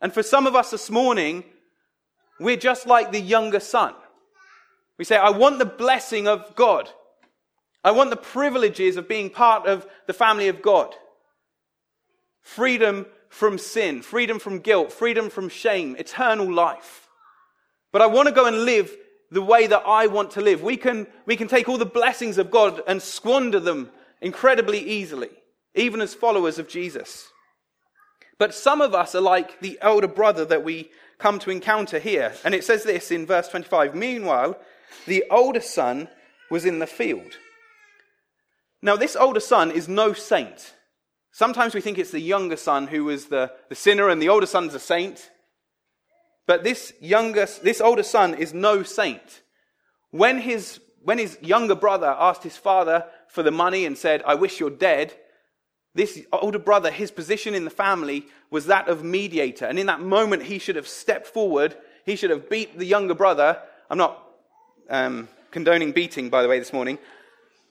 And 0.00 0.12
for 0.12 0.22
some 0.22 0.46
of 0.46 0.54
us 0.54 0.70
this 0.70 0.90
morning, 0.90 1.44
we're 2.38 2.56
just 2.56 2.86
like 2.86 3.12
the 3.12 3.20
younger 3.20 3.60
son. 3.60 3.94
We 4.98 5.04
say, 5.04 5.16
I 5.16 5.30
want 5.30 5.58
the 5.58 5.66
blessing 5.66 6.26
of 6.28 6.54
God. 6.56 6.88
I 7.84 7.90
want 7.90 8.10
the 8.10 8.16
privileges 8.16 8.96
of 8.96 9.08
being 9.08 9.30
part 9.30 9.66
of 9.66 9.86
the 10.06 10.12
family 10.12 10.48
of 10.48 10.62
God. 10.62 10.94
Freedom 12.42 13.06
from 13.30 13.56
sin, 13.56 14.02
freedom 14.02 14.38
from 14.38 14.58
guilt, 14.58 14.92
freedom 14.92 15.30
from 15.30 15.48
shame, 15.48 15.96
eternal 15.96 16.52
life. 16.52 17.08
But 17.92 18.02
I 18.02 18.06
want 18.06 18.28
to 18.28 18.34
go 18.34 18.46
and 18.46 18.64
live 18.64 18.94
the 19.30 19.40
way 19.40 19.66
that 19.68 19.84
I 19.86 20.08
want 20.08 20.32
to 20.32 20.40
live. 20.40 20.62
We 20.62 20.76
can, 20.76 21.06
we 21.24 21.36
can 21.36 21.48
take 21.48 21.68
all 21.68 21.78
the 21.78 21.86
blessings 21.86 22.36
of 22.36 22.50
God 22.50 22.82
and 22.86 23.00
squander 23.00 23.60
them 23.60 23.90
incredibly 24.20 24.80
easily, 24.80 25.30
even 25.74 26.00
as 26.00 26.12
followers 26.12 26.58
of 26.58 26.68
Jesus. 26.68 27.28
But 28.36 28.54
some 28.54 28.80
of 28.80 28.94
us 28.94 29.14
are 29.14 29.20
like 29.20 29.60
the 29.60 29.78
elder 29.80 30.08
brother 30.08 30.44
that 30.46 30.64
we 30.64 30.90
come 31.18 31.38
to 31.40 31.50
encounter 31.50 31.98
here. 31.98 32.34
And 32.44 32.54
it 32.54 32.64
says 32.64 32.82
this 32.82 33.10
in 33.10 33.26
verse 33.26 33.48
25 33.48 33.94
Meanwhile, 33.94 34.58
the 35.06 35.24
older 35.30 35.60
son 35.60 36.08
was 36.50 36.64
in 36.64 36.80
the 36.80 36.86
field. 36.86 37.38
Now, 38.82 38.96
this 38.96 39.14
older 39.14 39.40
son 39.40 39.70
is 39.70 39.88
no 39.88 40.12
saint. 40.14 40.74
Sometimes 41.32 41.74
we 41.74 41.80
think 41.80 41.98
it's 41.98 42.10
the 42.10 42.20
younger 42.20 42.56
son 42.56 42.86
who 42.86 43.04
was 43.04 43.26
the, 43.26 43.52
the 43.68 43.74
sinner 43.74 44.08
and 44.08 44.20
the 44.20 44.28
older 44.28 44.46
son's 44.46 44.74
a 44.74 44.80
saint. 44.80 45.30
But 46.46 46.64
this 46.64 46.92
younger, 47.00 47.46
this 47.62 47.80
older 47.80 48.02
son 48.02 48.34
is 48.34 48.52
no 48.52 48.82
saint. 48.82 49.42
When 50.10 50.38
his, 50.38 50.80
when 51.02 51.18
his 51.18 51.38
younger 51.40 51.76
brother 51.76 52.08
asked 52.18 52.42
his 52.42 52.56
father 52.56 53.06
for 53.28 53.42
the 53.42 53.52
money 53.52 53.86
and 53.86 53.96
said, 53.96 54.22
I 54.26 54.34
wish 54.34 54.58
you're 54.58 54.70
dead, 54.70 55.14
this 55.94 56.20
older 56.32 56.58
brother, 56.58 56.90
his 56.90 57.10
position 57.10 57.54
in 57.54 57.64
the 57.64 57.70
family 57.70 58.26
was 58.50 58.66
that 58.66 58.88
of 58.88 59.04
mediator. 59.04 59.66
And 59.66 59.78
in 59.78 59.86
that 59.86 60.00
moment, 60.00 60.44
he 60.44 60.58
should 60.58 60.76
have 60.76 60.88
stepped 60.88 61.26
forward. 61.26 61.76
He 62.04 62.16
should 62.16 62.30
have 62.30 62.48
beat 62.48 62.78
the 62.78 62.86
younger 62.86 63.14
brother. 63.14 63.60
I'm 63.88 63.98
not 63.98 64.24
um, 64.88 65.28
condoning 65.50 65.92
beating, 65.92 66.30
by 66.30 66.42
the 66.42 66.48
way, 66.48 66.58
this 66.58 66.72
morning. 66.72 66.98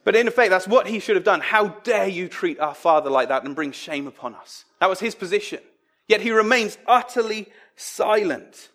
But 0.03 0.15
in 0.15 0.27
effect, 0.27 0.49
that's 0.49 0.67
what 0.67 0.87
he 0.87 0.99
should 0.99 1.15
have 1.15 1.25
done. 1.25 1.41
How 1.41 1.67
dare 1.83 2.07
you 2.07 2.27
treat 2.27 2.59
our 2.59 2.73
father 2.73 3.09
like 3.09 3.29
that 3.29 3.43
and 3.43 3.55
bring 3.55 3.71
shame 3.71 4.07
upon 4.07 4.33
us? 4.35 4.65
That 4.79 4.89
was 4.89 4.99
his 4.99 5.13
position. 5.15 5.59
Yet 6.07 6.21
he 6.21 6.31
remains 6.31 6.77
utterly 6.87 7.47
silent. 7.75 8.69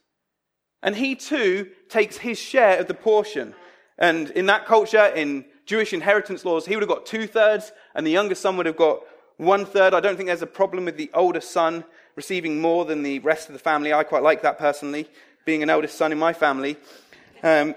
And 0.83 0.95
he 0.95 1.15
too 1.17 1.71
takes 1.89 2.19
his 2.19 2.39
share 2.39 2.79
of 2.79 2.89
the 2.89 2.95
portion. 2.95 3.55
And 3.99 4.31
in 4.31 4.47
that 4.47 4.67
culture, 4.67 5.07
in 5.07 5.47
Jewish 5.67 5.93
inheritance 5.93 6.45
laws, 6.45 6.67
he 6.67 6.77
would 6.77 6.83
have 6.83 6.89
got 6.89 7.07
two 7.07 7.27
thirds, 7.27 7.73
and 7.95 8.07
the 8.07 8.11
younger 8.11 8.35
son 8.35 8.57
would 8.57 8.67
have 8.67 8.77
got 8.77 9.01
one 9.37 9.65
third. 9.65 9.95
I 9.95 10.01
don't 10.01 10.17
think 10.17 10.29
there's 10.29 10.43
a 10.43 10.47
problem 10.47 10.85
with 10.85 10.97
the 10.97 11.11
older 11.15 11.41
son 11.41 11.85
receiving 12.17 12.61
more 12.61 12.85
than 12.85 13.03
the 13.03 13.19
rest 13.21 13.49
of 13.49 13.55
the 13.55 13.59
family. 13.59 13.93
I 13.93 14.05
quite 14.05 14.23
like 14.23 14.43
that 14.43 14.59
personally, 14.59 15.09
being 15.45 15.63
an 15.63 15.71
eldest 15.71 15.97
son 15.97 16.13
in 16.13 16.19
my 16.19 16.33
family. 16.33 16.77
Um, 17.43 17.75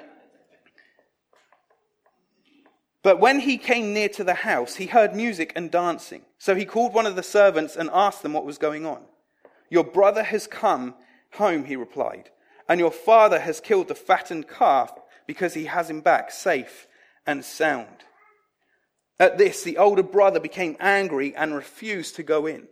but 3.03 3.19
when 3.19 3.41
he 3.41 3.57
came 3.57 3.93
near 3.93 4.09
to 4.09 4.23
the 4.23 4.33
house, 4.33 4.75
he 4.75 4.87
heard 4.87 5.15
music 5.15 5.53
and 5.55 5.71
dancing. 5.71 6.23
So 6.37 6.55
he 6.55 6.65
called 6.65 6.93
one 6.93 7.05
of 7.05 7.15
the 7.15 7.23
servants 7.23 7.75
and 7.75 7.89
asked 7.93 8.23
them 8.23 8.33
what 8.33 8.45
was 8.45 8.57
going 8.57 8.85
on. 8.85 9.01
Your 9.69 9.83
brother 9.83 10.23
has 10.23 10.47
come 10.47 10.95
home, 11.33 11.65
he 11.65 11.75
replied, 11.75 12.29
and 12.67 12.79
your 12.79 12.91
father 12.91 13.39
has 13.39 13.59
killed 13.59 13.87
the 13.87 13.95
fattened 13.95 14.47
calf 14.47 14.91
because 15.25 15.53
he 15.53 15.65
has 15.65 15.89
him 15.89 16.01
back 16.01 16.31
safe 16.31 16.87
and 17.25 17.43
sound. 17.43 18.03
At 19.19 19.37
this, 19.37 19.63
the 19.63 19.77
older 19.77 20.03
brother 20.03 20.39
became 20.39 20.77
angry 20.79 21.35
and 21.35 21.53
refused 21.53 22.15
to 22.15 22.23
go 22.23 22.45
in. 22.45 22.67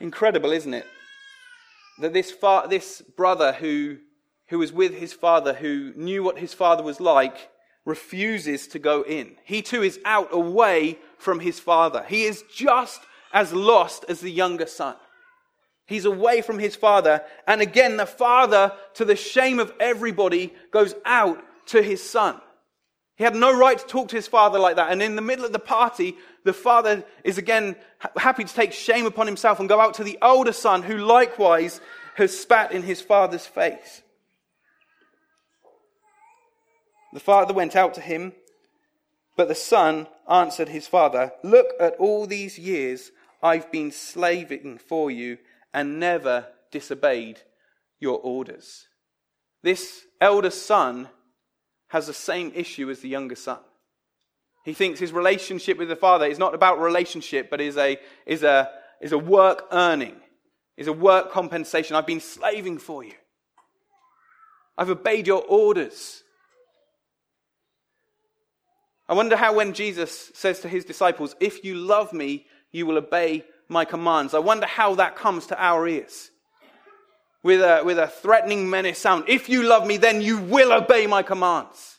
Incredible, 0.00 0.52
isn't 0.52 0.74
it? 0.74 0.86
That 2.00 2.12
this, 2.12 2.30
fa- 2.30 2.66
this 2.68 3.02
brother 3.16 3.52
who, 3.52 3.98
who 4.48 4.58
was 4.58 4.72
with 4.72 4.94
his 4.94 5.12
father, 5.12 5.54
who 5.54 5.92
knew 5.96 6.22
what 6.22 6.38
his 6.38 6.54
father 6.54 6.82
was 6.82 7.00
like, 7.00 7.50
refuses 7.88 8.68
to 8.68 8.78
go 8.78 9.02
in. 9.02 9.34
He 9.44 9.62
too 9.62 9.82
is 9.82 9.98
out 10.04 10.28
away 10.30 10.98
from 11.16 11.40
his 11.40 11.58
father. 11.58 12.04
He 12.06 12.24
is 12.24 12.44
just 12.54 13.00
as 13.32 13.52
lost 13.52 14.04
as 14.08 14.20
the 14.20 14.30
younger 14.30 14.66
son. 14.66 14.94
He's 15.86 16.04
away 16.04 16.42
from 16.42 16.58
his 16.58 16.76
father. 16.76 17.22
And 17.46 17.62
again, 17.62 17.96
the 17.96 18.06
father, 18.06 18.72
to 18.94 19.06
the 19.06 19.16
shame 19.16 19.58
of 19.58 19.72
everybody, 19.80 20.52
goes 20.70 20.94
out 21.06 21.42
to 21.68 21.82
his 21.82 22.02
son. 22.02 22.38
He 23.16 23.24
had 23.24 23.34
no 23.34 23.58
right 23.58 23.78
to 23.78 23.86
talk 23.86 24.08
to 24.08 24.16
his 24.16 24.28
father 24.28 24.58
like 24.58 24.76
that. 24.76 24.92
And 24.92 25.02
in 25.02 25.16
the 25.16 25.22
middle 25.22 25.46
of 25.46 25.52
the 25.52 25.58
party, 25.58 26.14
the 26.44 26.52
father 26.52 27.02
is 27.24 27.38
again 27.38 27.74
happy 28.16 28.44
to 28.44 28.54
take 28.54 28.72
shame 28.72 29.06
upon 29.06 29.26
himself 29.26 29.60
and 29.60 29.68
go 29.68 29.80
out 29.80 29.94
to 29.94 30.04
the 30.04 30.18
older 30.20 30.52
son, 30.52 30.82
who 30.82 30.98
likewise 30.98 31.80
has 32.16 32.38
spat 32.38 32.70
in 32.70 32.82
his 32.82 33.00
father's 33.00 33.46
face. 33.46 34.02
The 37.12 37.20
father 37.20 37.54
went 37.54 37.74
out 37.74 37.94
to 37.94 38.00
him, 38.00 38.32
but 39.36 39.48
the 39.48 39.54
son 39.54 40.08
answered 40.28 40.68
his 40.68 40.86
father, 40.86 41.32
Look 41.42 41.68
at 41.80 41.94
all 41.98 42.26
these 42.26 42.58
years 42.58 43.12
I've 43.42 43.70
been 43.70 43.92
slaving 43.92 44.78
for 44.78 45.10
you 45.10 45.38
and 45.72 46.00
never 46.00 46.48
disobeyed 46.70 47.40
your 48.00 48.18
orders. 48.20 48.88
This 49.62 50.02
elder 50.20 50.50
son 50.50 51.08
has 51.88 52.06
the 52.06 52.12
same 52.12 52.52
issue 52.54 52.90
as 52.90 53.00
the 53.00 53.08
younger 53.08 53.36
son. 53.36 53.58
He 54.64 54.74
thinks 54.74 55.00
his 55.00 55.12
relationship 55.12 55.78
with 55.78 55.88
the 55.88 55.96
father 55.96 56.26
is 56.26 56.38
not 56.38 56.54
about 56.54 56.80
relationship, 56.80 57.48
but 57.48 57.60
is 57.60 57.76
a, 57.76 57.98
is 58.26 58.42
a, 58.42 58.70
is 59.00 59.12
a 59.12 59.18
work 59.18 59.66
earning, 59.72 60.16
is 60.76 60.88
a 60.88 60.92
work 60.92 61.32
compensation. 61.32 61.96
I've 61.96 62.06
been 62.06 62.20
slaving 62.20 62.78
for 62.78 63.02
you. 63.02 63.14
I've 64.76 64.90
obeyed 64.90 65.26
your 65.26 65.42
orders. 65.48 66.22
I 69.08 69.14
wonder 69.14 69.36
how 69.36 69.54
when 69.54 69.72
Jesus 69.72 70.30
says 70.34 70.60
to 70.60 70.68
his 70.68 70.84
disciples, 70.84 71.34
If 71.40 71.64
you 71.64 71.74
love 71.74 72.12
me, 72.12 72.46
you 72.70 72.84
will 72.84 72.98
obey 72.98 73.44
my 73.68 73.84
commands. 73.84 74.34
I 74.34 74.38
wonder 74.38 74.66
how 74.66 74.94
that 74.96 75.16
comes 75.16 75.46
to 75.46 75.62
our 75.62 75.88
ears. 75.88 76.30
With 77.42 77.62
a, 77.62 77.82
with 77.84 77.98
a 77.98 78.08
threatening 78.08 78.68
menace 78.68 78.98
sound. 78.98 79.24
If 79.28 79.48
you 79.48 79.62
love 79.62 79.86
me, 79.86 79.96
then 79.96 80.20
you 80.20 80.38
will 80.38 80.72
obey 80.72 81.06
my 81.06 81.22
commands. 81.22 81.98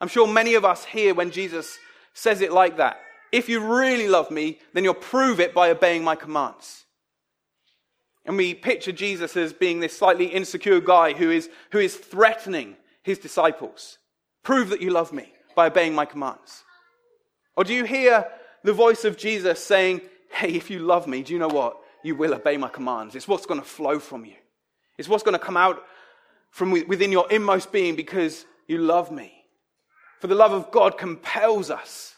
I'm 0.00 0.08
sure 0.08 0.26
many 0.26 0.54
of 0.54 0.64
us 0.64 0.84
hear 0.84 1.12
when 1.12 1.30
Jesus 1.30 1.76
says 2.14 2.40
it 2.40 2.52
like 2.52 2.76
that. 2.78 2.98
If 3.32 3.48
you 3.48 3.60
really 3.60 4.08
love 4.08 4.30
me, 4.30 4.58
then 4.72 4.84
you'll 4.84 4.94
prove 4.94 5.40
it 5.40 5.52
by 5.52 5.70
obeying 5.70 6.04
my 6.04 6.14
commands. 6.14 6.84
And 8.24 8.36
we 8.36 8.54
picture 8.54 8.92
Jesus 8.92 9.36
as 9.36 9.52
being 9.52 9.80
this 9.80 9.98
slightly 9.98 10.26
insecure 10.26 10.80
guy 10.80 11.14
who 11.14 11.30
is, 11.30 11.50
who 11.72 11.78
is 11.78 11.96
threatening 11.96 12.76
his 13.02 13.18
disciples. 13.18 13.98
Prove 14.44 14.70
that 14.70 14.80
you 14.80 14.90
love 14.90 15.12
me 15.12 15.32
by 15.54 15.66
obeying 15.66 15.94
my 15.94 16.04
commands. 16.04 16.64
Or 17.56 17.64
do 17.64 17.74
you 17.74 17.84
hear 17.84 18.26
the 18.64 18.72
voice 18.72 19.04
of 19.04 19.16
Jesus 19.16 19.64
saying, 19.64 20.02
Hey, 20.30 20.52
if 20.52 20.70
you 20.70 20.78
love 20.78 21.06
me, 21.06 21.22
do 21.22 21.32
you 21.32 21.38
know 21.38 21.48
what? 21.48 21.76
You 22.02 22.14
will 22.14 22.34
obey 22.34 22.56
my 22.56 22.68
commands. 22.68 23.14
It's 23.14 23.28
what's 23.28 23.46
going 23.46 23.60
to 23.60 23.66
flow 23.66 23.98
from 23.98 24.24
you. 24.24 24.36
It's 24.96 25.08
what's 25.08 25.24
going 25.24 25.38
to 25.38 25.44
come 25.44 25.56
out 25.56 25.82
from 26.50 26.70
within 26.70 27.12
your 27.12 27.30
inmost 27.30 27.72
being 27.72 27.96
because 27.96 28.44
you 28.66 28.78
love 28.78 29.10
me. 29.10 29.44
For 30.20 30.26
the 30.26 30.34
love 30.34 30.52
of 30.52 30.70
God 30.70 30.98
compels 30.98 31.70
us. 31.70 32.14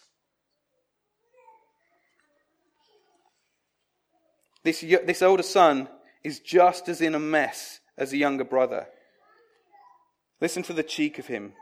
This, 4.65 4.81
this 4.81 5.23
older 5.23 5.43
son 5.43 5.89
is 6.23 6.41
just 6.41 6.89
as 6.89 7.01
in 7.01 7.15
a 7.15 7.19
mess 7.19 7.81
as 7.97 8.11
the 8.11 8.19
younger 8.19 8.45
brother. 8.45 8.87
Listen 10.41 10.63
to 10.65 10.73
the 10.73 10.83
cheek 10.83 11.19
of 11.19 11.27
him. 11.27 11.53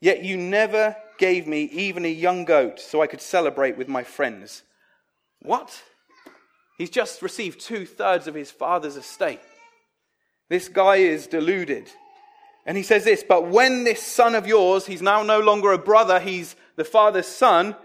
Yet 0.00 0.24
you 0.24 0.36
never 0.36 0.96
gave 1.22 1.46
me 1.46 1.70
even 1.70 2.04
a 2.04 2.08
young 2.08 2.44
goat 2.44 2.80
so 2.80 3.00
I 3.00 3.06
could 3.06 3.20
celebrate 3.20 3.76
with 3.76 3.86
my 3.86 4.02
friends. 4.02 4.64
What? 5.40 5.80
He's 6.78 6.90
just 6.90 7.22
received 7.22 7.60
two 7.60 7.86
thirds 7.86 8.26
of 8.26 8.34
his 8.34 8.50
father's 8.50 8.96
estate. 8.96 9.38
This 10.50 10.68
guy 10.68 10.96
is 10.96 11.28
deluded. 11.28 11.88
And 12.66 12.76
he 12.76 12.82
says 12.82 13.04
this, 13.04 13.22
but 13.22 13.46
when 13.46 13.84
this 13.84 14.02
son 14.02 14.34
of 14.34 14.48
yours, 14.48 14.84
he's 14.84 15.00
now 15.00 15.22
no 15.22 15.38
longer 15.38 15.70
a 15.70 15.78
brother, 15.78 16.18
he's 16.18 16.56
the 16.74 16.84
father's 16.84 17.28
son. 17.28 17.76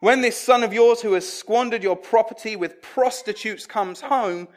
When 0.00 0.22
this 0.22 0.38
son 0.38 0.62
of 0.62 0.72
yours 0.72 1.02
who 1.02 1.12
has 1.12 1.30
squandered 1.30 1.82
your 1.82 1.96
property 1.96 2.56
with 2.56 2.80
prostitutes 2.80 3.66
comes 3.66 4.00
home, 4.00 4.48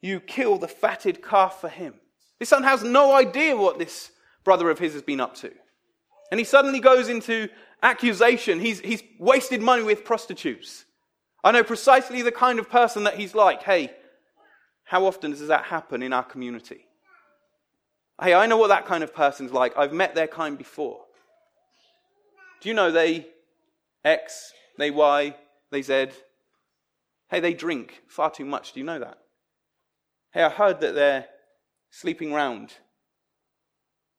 you 0.00 0.20
kill 0.20 0.56
the 0.56 0.68
fatted 0.68 1.20
calf 1.20 1.60
for 1.60 1.68
him. 1.68 1.94
This 2.38 2.50
son 2.50 2.62
has 2.62 2.84
no 2.84 3.12
idea 3.12 3.56
what 3.56 3.80
this 3.80 4.12
brother 4.44 4.70
of 4.70 4.78
his 4.78 4.92
has 4.92 5.02
been 5.02 5.20
up 5.20 5.34
to. 5.38 5.50
And 6.30 6.40
he 6.40 6.44
suddenly 6.44 6.80
goes 6.80 7.08
into 7.08 7.48
accusation. 7.82 8.58
He's, 8.60 8.80
he's 8.80 9.02
wasted 9.18 9.62
money 9.62 9.82
with 9.82 10.04
prostitutes. 10.04 10.84
I 11.44 11.52
know 11.52 11.62
precisely 11.62 12.22
the 12.22 12.32
kind 12.32 12.58
of 12.58 12.68
person 12.68 13.04
that 13.04 13.16
he's 13.16 13.34
like. 13.34 13.62
Hey, 13.62 13.92
how 14.84 15.06
often 15.06 15.30
does 15.30 15.48
that 15.48 15.64
happen 15.64 16.02
in 16.02 16.12
our 16.12 16.24
community? 16.24 16.86
Hey, 18.20 18.34
I 18.34 18.46
know 18.46 18.56
what 18.56 18.68
that 18.68 18.86
kind 18.86 19.04
of 19.04 19.14
person's 19.14 19.52
like. 19.52 19.76
I've 19.76 19.92
met 19.92 20.14
their 20.14 20.26
kind 20.26 20.56
before. 20.56 21.00
Do 22.60 22.68
you 22.68 22.74
know 22.74 22.90
they 22.90 23.26
X, 24.04 24.52
they 24.78 24.90
Y, 24.90 25.36
they 25.70 25.82
Z? 25.82 26.08
Hey, 27.28 27.40
they 27.40 27.52
drink 27.52 28.02
far 28.08 28.30
too 28.30 28.44
much. 28.44 28.72
Do 28.72 28.80
you 28.80 28.86
know 28.86 28.98
that? 28.98 29.18
Hey, 30.32 30.42
I 30.42 30.48
heard 30.48 30.80
that 30.80 30.94
they're 30.94 31.26
sleeping 31.90 32.32
round. 32.32 32.68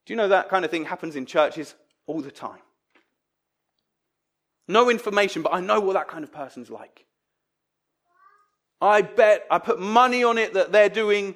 Do 0.06 0.12
you 0.12 0.16
know 0.16 0.28
that 0.28 0.48
kind 0.48 0.64
of 0.64 0.70
thing 0.70 0.84
happens 0.84 1.16
in 1.16 1.26
churches 1.26 1.74
all 2.08 2.20
the 2.20 2.32
time? 2.32 2.58
No 4.66 4.90
information, 4.90 5.42
but 5.42 5.54
I 5.54 5.60
know 5.60 5.78
what 5.78 5.92
that 5.92 6.08
kind 6.08 6.24
of 6.24 6.32
person's 6.32 6.68
like. 6.68 7.06
I 8.80 9.02
bet, 9.02 9.46
I 9.50 9.58
put 9.58 9.80
money 9.80 10.24
on 10.24 10.38
it 10.38 10.54
that 10.54 10.72
they're 10.72 10.88
doing. 10.88 11.34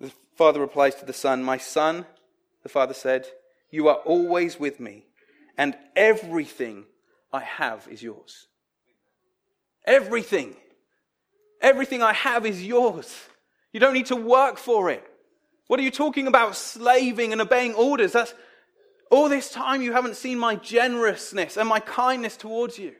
The 0.00 0.12
father 0.36 0.60
replies 0.60 0.94
to 0.96 1.06
the 1.06 1.12
son, 1.12 1.42
My 1.42 1.58
son, 1.58 2.06
the 2.62 2.68
father 2.68 2.94
said, 2.94 3.26
You 3.70 3.88
are 3.88 3.96
always 3.96 4.60
with 4.60 4.78
me, 4.78 5.06
and 5.56 5.76
everything 5.94 6.84
I 7.32 7.40
have 7.40 7.88
is 7.90 8.02
yours. 8.02 8.48
Everything. 9.86 10.56
Everything 11.60 12.02
I 12.02 12.12
have 12.12 12.44
is 12.44 12.64
yours. 12.64 13.14
You 13.72 13.80
don't 13.80 13.94
need 13.94 14.06
to 14.06 14.16
work 14.16 14.58
for 14.58 14.90
it. 14.90 15.04
What 15.68 15.80
are 15.80 15.82
you 15.82 15.90
talking 15.90 16.26
about? 16.26 16.56
Slaving 16.56 17.32
and 17.32 17.40
obeying 17.40 17.74
orders. 17.74 18.12
That's 18.12 18.34
all 19.10 19.28
this 19.28 19.50
time 19.50 19.82
you 19.82 19.92
haven't 19.92 20.16
seen 20.16 20.38
my 20.38 20.56
generousness 20.56 21.56
and 21.56 21.68
my 21.68 21.80
kindness 21.80 22.36
towards 22.36 22.78
you. 22.78 22.94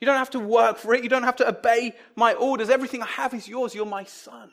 You 0.00 0.06
don't 0.06 0.18
have 0.18 0.30
to 0.30 0.40
work 0.40 0.78
for 0.78 0.94
it. 0.94 1.02
You 1.04 1.08
don't 1.08 1.22
have 1.22 1.36
to 1.36 1.48
obey 1.48 1.94
my 2.16 2.34
orders. 2.34 2.70
Everything 2.70 3.02
I 3.02 3.06
have 3.06 3.34
is 3.34 3.46
yours. 3.46 3.74
You're 3.74 3.86
my 3.86 4.04
son. 4.04 4.50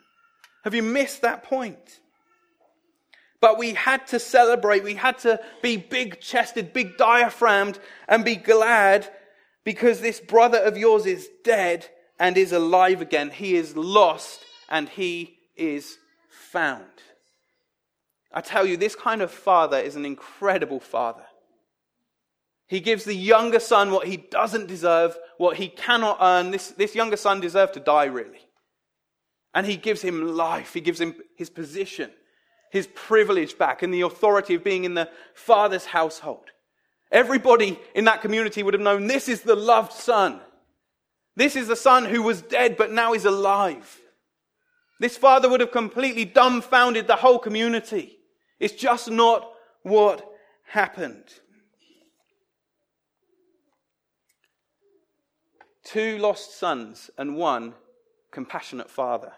Have 0.63 0.75
you 0.75 0.83
missed 0.83 1.23
that 1.23 1.43
point? 1.43 1.99
But 3.41 3.57
we 3.57 3.73
had 3.73 4.05
to 4.07 4.19
celebrate. 4.19 4.83
We 4.83 4.95
had 4.95 5.17
to 5.19 5.39
be 5.61 5.77
big 5.77 6.19
chested, 6.19 6.73
big 6.73 6.97
diaphragmed, 6.97 7.79
and 8.07 8.25
be 8.25 8.35
glad 8.35 9.09
because 9.69 10.01
this 10.01 10.19
brother 10.19 10.57
of 10.57 10.79
yours 10.79 11.05
is 11.05 11.29
dead 11.43 11.85
and 12.17 12.35
is 12.37 12.51
alive 12.51 13.03
again. 13.03 13.29
He 13.29 13.53
is 13.53 13.75
lost 13.75 14.39
and 14.67 14.89
he 14.89 15.37
is 15.55 15.99
found. 16.27 17.03
I 18.33 18.41
tell 18.41 18.65
you, 18.65 18.77
this 18.77 18.95
kind 18.95 19.21
of 19.21 19.29
father 19.29 19.77
is 19.77 19.95
an 19.95 20.05
incredible 20.05 20.79
father. 20.79 21.21
He 22.65 22.79
gives 22.79 23.03
the 23.03 23.13
younger 23.13 23.59
son 23.59 23.91
what 23.91 24.07
he 24.07 24.17
doesn't 24.17 24.65
deserve, 24.65 25.15
what 25.37 25.57
he 25.57 25.67
cannot 25.67 26.17
earn. 26.19 26.49
This, 26.49 26.69
this 26.69 26.95
younger 26.95 27.17
son 27.17 27.39
deserved 27.39 27.75
to 27.75 27.79
die, 27.79 28.05
really. 28.05 28.41
And 29.53 29.67
he 29.67 29.77
gives 29.77 30.01
him 30.01 30.35
life. 30.35 30.73
He 30.73 30.81
gives 30.81 30.99
him 30.99 31.13
his 31.35 31.51
position, 31.51 32.09
his 32.71 32.87
privilege 32.95 33.55
back, 33.55 33.83
and 33.83 33.93
the 33.93 34.01
authority 34.01 34.55
of 34.55 34.63
being 34.63 34.83
in 34.83 34.95
the 34.95 35.09
father's 35.35 35.85
household. 35.85 36.49
Everybody 37.11 37.79
in 37.95 38.05
that 38.05 38.21
community 38.21 38.61
would 38.61 38.73
have 38.73 38.81
known 38.81 39.07
this 39.07 39.27
is 39.27 39.41
the 39.41 39.55
loved 39.55 39.93
son. 39.93 40.39
This 41.35 41.55
is 41.55 41.67
the 41.67 41.75
son 41.75 42.05
who 42.05 42.21
was 42.21 42.41
dead 42.41 42.77
but 42.77 42.91
now 42.91 43.13
is 43.13 43.25
alive. 43.25 43.99
This 44.99 45.17
father 45.17 45.49
would 45.49 45.61
have 45.61 45.71
completely 45.71 46.25
dumbfounded 46.25 47.07
the 47.07 47.15
whole 47.15 47.39
community. 47.39 48.19
It's 48.59 48.73
just 48.73 49.09
not 49.09 49.49
what 49.83 50.29
happened. 50.65 51.23
Two 55.83 56.17
lost 56.19 56.59
sons 56.59 57.09
and 57.17 57.35
one 57.35 57.73
compassionate 58.31 58.91
father. 58.91 59.31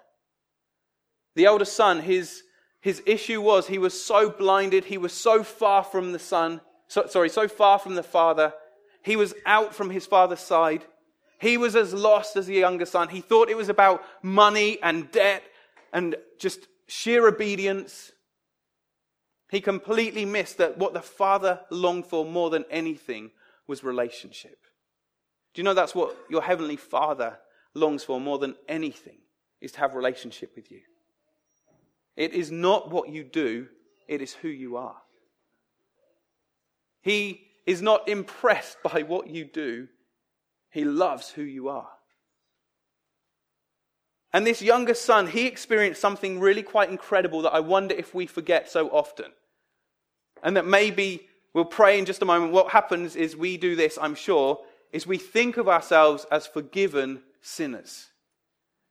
The 1.35 1.45
elder 1.45 1.65
son, 1.65 2.01
his, 2.01 2.43
his 2.81 3.01
issue 3.05 3.41
was 3.41 3.67
he 3.67 3.77
was 3.77 4.03
so 4.03 4.29
blinded, 4.29 4.85
he 4.85 4.97
was 4.97 5.13
so 5.13 5.43
far 5.43 5.83
from 5.83 6.11
the 6.11 6.19
son, 6.19 6.59
so, 6.91 7.07
sorry, 7.07 7.29
so 7.29 7.47
far 7.47 7.79
from 7.79 7.95
the 7.95 8.03
father, 8.03 8.53
he 9.01 9.15
was 9.15 9.33
out 9.45 9.73
from 9.73 9.89
his 9.89 10.05
father's 10.05 10.41
side. 10.41 10.83
He 11.39 11.55
was 11.55 11.73
as 11.77 11.93
lost 11.93 12.35
as 12.35 12.47
the 12.47 12.55
younger 12.55 12.85
son. 12.85 13.07
He 13.07 13.21
thought 13.21 13.49
it 13.49 13.55
was 13.55 13.69
about 13.69 14.03
money 14.21 14.77
and 14.83 15.09
debt 15.09 15.41
and 15.93 16.17
just 16.37 16.67
sheer 16.89 17.25
obedience. 17.25 18.11
He 19.49 19.61
completely 19.61 20.25
missed 20.25 20.57
that 20.57 20.77
what 20.77 20.91
the 20.93 21.01
father 21.01 21.61
longed 21.69 22.07
for 22.07 22.25
more 22.25 22.49
than 22.49 22.65
anything 22.69 23.31
was 23.67 23.85
relationship. 23.85 24.57
Do 25.53 25.61
you 25.61 25.63
know 25.63 25.73
that's 25.73 25.95
what 25.95 26.17
your 26.29 26.41
heavenly 26.41 26.75
father 26.75 27.39
longs 27.73 28.03
for 28.03 28.19
more 28.19 28.37
than 28.37 28.55
anything 28.67 29.19
is 29.61 29.71
to 29.71 29.79
have 29.79 29.95
relationship 29.95 30.57
with 30.57 30.69
you? 30.69 30.81
It 32.17 32.33
is 32.33 32.51
not 32.51 32.91
what 32.91 33.07
you 33.07 33.23
do, 33.23 33.69
it 34.09 34.21
is 34.21 34.33
who 34.33 34.49
you 34.49 34.75
are. 34.75 34.97
He 37.01 37.41
is 37.65 37.81
not 37.81 38.07
impressed 38.07 38.77
by 38.83 39.03
what 39.03 39.29
you 39.29 39.45
do, 39.45 39.87
he 40.69 40.83
loves 40.83 41.29
who 41.29 41.43
you 41.43 41.69
are. 41.69 41.89
And 44.33 44.47
this 44.47 44.61
younger 44.61 44.93
son, 44.93 45.27
he 45.27 45.45
experienced 45.45 45.99
something 45.99 46.39
really 46.39 46.63
quite 46.63 46.89
incredible 46.89 47.41
that 47.41 47.53
I 47.53 47.59
wonder 47.59 47.93
if 47.93 48.15
we 48.15 48.27
forget 48.27 48.69
so 48.69 48.87
often. 48.89 49.31
And 50.41 50.55
that 50.55 50.65
maybe 50.65 51.27
we'll 51.53 51.65
pray 51.65 51.99
in 51.99 52.05
just 52.05 52.21
a 52.21 52.25
moment. 52.25 52.53
What 52.53 52.71
happens 52.71 53.15
is 53.15 53.35
we 53.35 53.57
do 53.57 53.75
this, 53.75 53.97
I'm 54.01 54.15
sure, 54.15 54.59
is 54.93 55.05
we 55.05 55.17
think 55.17 55.57
of 55.57 55.67
ourselves 55.67 56.25
as 56.31 56.47
forgiven 56.47 57.21
sinners. 57.41 58.07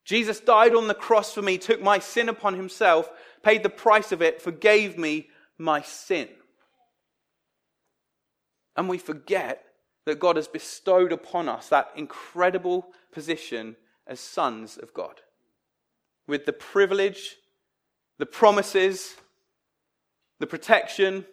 Jesus 0.05 0.41
died 0.41 0.75
on 0.75 0.89
the 0.89 0.95
cross 0.95 1.33
for 1.33 1.43
me, 1.43 1.57
took 1.57 1.81
my 1.81 1.99
sin 1.99 2.29
upon 2.29 2.55
himself, 2.55 3.11
paid 3.43 3.63
the 3.63 3.71
price 3.71 4.13
of 4.13 4.21
it, 4.21 4.43
forgave 4.43 4.99
me 4.99 5.29
my 5.57 5.81
sin. 5.83 6.29
And 8.77 8.89
we 8.89 8.99
forget 8.99 9.65
that 10.07 10.19
God 10.19 10.37
has 10.37 10.49
bestowed 10.49 11.13
upon 11.13 11.49
us 11.49 11.69
that 11.69 11.91
incredible 11.97 12.87
position 13.13 13.77
as 14.07 14.21
sons 14.21 14.77
of 14.77 14.95
God. 14.95 15.21
With 16.27 16.47
the 16.47 16.53
privilege, 16.53 17.37
the 18.19 18.27
promises, 18.27 19.17
the 20.39 20.47
protection, 20.47 21.27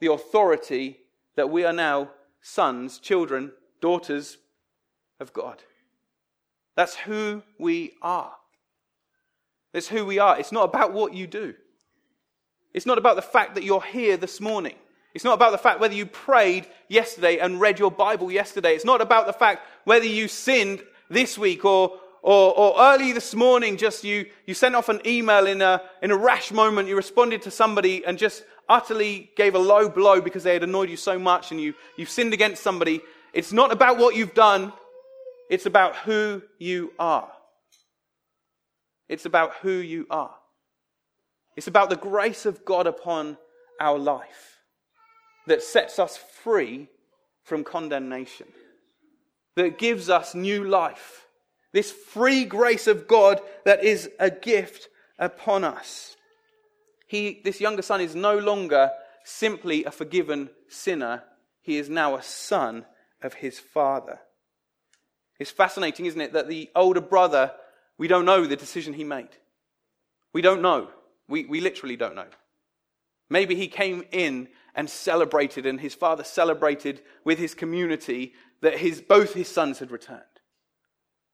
the 0.00 0.12
authority 0.12 0.98
that 1.36 1.50
we 1.50 1.64
are 1.64 1.72
now 1.72 2.10
sons, 2.40 2.98
children, 2.98 3.52
daughters 3.80 4.38
of 5.20 5.32
God. 5.32 5.62
That's 6.76 6.94
who 6.94 7.42
we 7.58 7.94
are. 8.02 8.32
That's 9.72 9.88
who 9.88 10.04
we 10.06 10.18
are. 10.18 10.38
It's 10.38 10.52
not 10.52 10.64
about 10.64 10.92
what 10.92 11.14
you 11.14 11.26
do. 11.26 11.54
It's 12.72 12.86
not 12.86 12.98
about 12.98 13.16
the 13.16 13.22
fact 13.22 13.54
that 13.54 13.64
you're 13.64 13.82
here 13.82 14.16
this 14.16 14.40
morning. 14.40 14.76
It's 15.16 15.24
not 15.24 15.32
about 15.32 15.52
the 15.52 15.56
fact 15.56 15.80
whether 15.80 15.94
you 15.94 16.04
prayed 16.04 16.66
yesterday 16.88 17.38
and 17.38 17.58
read 17.58 17.78
your 17.78 17.90
Bible 17.90 18.30
yesterday. 18.30 18.74
It's 18.74 18.84
not 18.84 19.00
about 19.00 19.26
the 19.26 19.32
fact 19.32 19.66
whether 19.84 20.04
you 20.04 20.28
sinned 20.28 20.82
this 21.08 21.38
week 21.38 21.64
or, 21.64 21.98
or, 22.20 22.54
or 22.54 22.74
early 22.78 23.12
this 23.12 23.34
morning, 23.34 23.78
just 23.78 24.04
you, 24.04 24.26
you 24.44 24.52
sent 24.52 24.74
off 24.74 24.90
an 24.90 25.00
email 25.06 25.46
in 25.46 25.62
a, 25.62 25.80
in 26.02 26.10
a 26.10 26.16
rash 26.18 26.52
moment. 26.52 26.86
You 26.86 26.96
responded 26.96 27.40
to 27.42 27.50
somebody 27.50 28.04
and 28.04 28.18
just 28.18 28.44
utterly 28.68 29.30
gave 29.38 29.54
a 29.54 29.58
low 29.58 29.88
blow 29.88 30.20
because 30.20 30.42
they 30.42 30.52
had 30.52 30.62
annoyed 30.62 30.90
you 30.90 30.98
so 30.98 31.18
much 31.18 31.50
and 31.50 31.58
you, 31.58 31.72
you've 31.96 32.10
sinned 32.10 32.34
against 32.34 32.62
somebody. 32.62 33.00
It's 33.32 33.54
not 33.54 33.72
about 33.72 33.96
what 33.96 34.16
you've 34.16 34.34
done. 34.34 34.70
It's 35.48 35.64
about 35.64 35.96
who 35.96 36.42
you 36.58 36.92
are. 36.98 37.32
It's 39.08 39.24
about 39.24 39.54
who 39.62 39.70
you 39.70 40.06
are. 40.10 40.34
It's 41.56 41.68
about 41.68 41.88
the 41.88 41.96
grace 41.96 42.44
of 42.44 42.66
God 42.66 42.86
upon 42.86 43.38
our 43.80 43.98
life 43.98 44.55
that 45.46 45.62
sets 45.62 45.98
us 45.98 46.16
free 46.16 46.88
from 47.42 47.64
condemnation, 47.64 48.46
that 49.54 49.78
gives 49.78 50.10
us 50.10 50.34
new 50.34 50.64
life. 50.64 51.26
This 51.72 51.92
free 51.92 52.44
grace 52.44 52.86
of 52.86 53.06
God 53.06 53.40
that 53.64 53.84
is 53.84 54.10
a 54.18 54.30
gift 54.30 54.88
upon 55.18 55.64
us. 55.64 56.16
He, 57.06 57.40
this 57.44 57.60
younger 57.60 57.82
son 57.82 58.00
is 58.00 58.14
no 58.14 58.38
longer 58.38 58.90
simply 59.24 59.84
a 59.84 59.90
forgiven 59.90 60.50
sinner, 60.68 61.22
he 61.60 61.78
is 61.78 61.88
now 61.88 62.16
a 62.16 62.22
son 62.22 62.84
of 63.22 63.34
his 63.34 63.58
father. 63.58 64.20
It's 65.38 65.50
fascinating, 65.50 66.06
isn't 66.06 66.20
it, 66.20 66.32
that 66.32 66.48
the 66.48 66.70
older 66.74 67.00
brother, 67.00 67.52
we 67.98 68.08
don't 68.08 68.24
know 68.24 68.46
the 68.46 68.56
decision 68.56 68.94
he 68.94 69.04
made. 69.04 69.28
We 70.32 70.42
don't 70.42 70.62
know. 70.62 70.88
We, 71.28 71.44
we 71.44 71.60
literally 71.60 71.96
don't 71.96 72.14
know. 72.14 72.26
Maybe 73.28 73.56
he 73.56 73.68
came 73.68 74.04
in 74.12 74.48
and 74.76 74.88
celebrated, 74.88 75.66
and 75.66 75.80
his 75.80 75.94
father 75.94 76.22
celebrated 76.22 77.00
with 77.24 77.38
his 77.38 77.54
community 77.54 78.34
that 78.60 78.78
his, 78.78 79.00
both 79.00 79.32
his 79.32 79.48
sons 79.48 79.78
had 79.78 79.90
returned. 79.90 80.22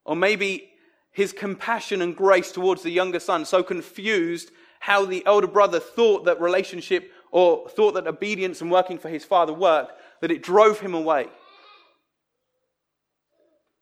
Or 0.05 0.17
maybe 0.17 0.71
his 1.11 1.33
compassion 1.33 2.01
and 2.01 2.17
grace 2.17 2.53
towards 2.53 2.83
the 2.83 2.91
younger 2.91 3.21
son 3.21 3.45
so 3.45 3.63
confused 3.63 4.51
how 4.81 5.05
the 5.05 5.25
elder 5.27 5.47
brother 5.47 5.81
thought 5.81 6.25
that 6.25 6.41
relationship 6.41 7.11
or 7.31 7.69
thought 7.69 7.95
that 7.95 8.07
obedience 8.07 8.61
and 8.61 8.71
working 8.71 8.99
for 8.99 9.09
his 9.09 9.25
father 9.25 9.53
worked 9.53 9.93
that 10.21 10.31
it 10.31 10.43
drove 10.43 10.81
him 10.81 10.95
away. 10.95 11.27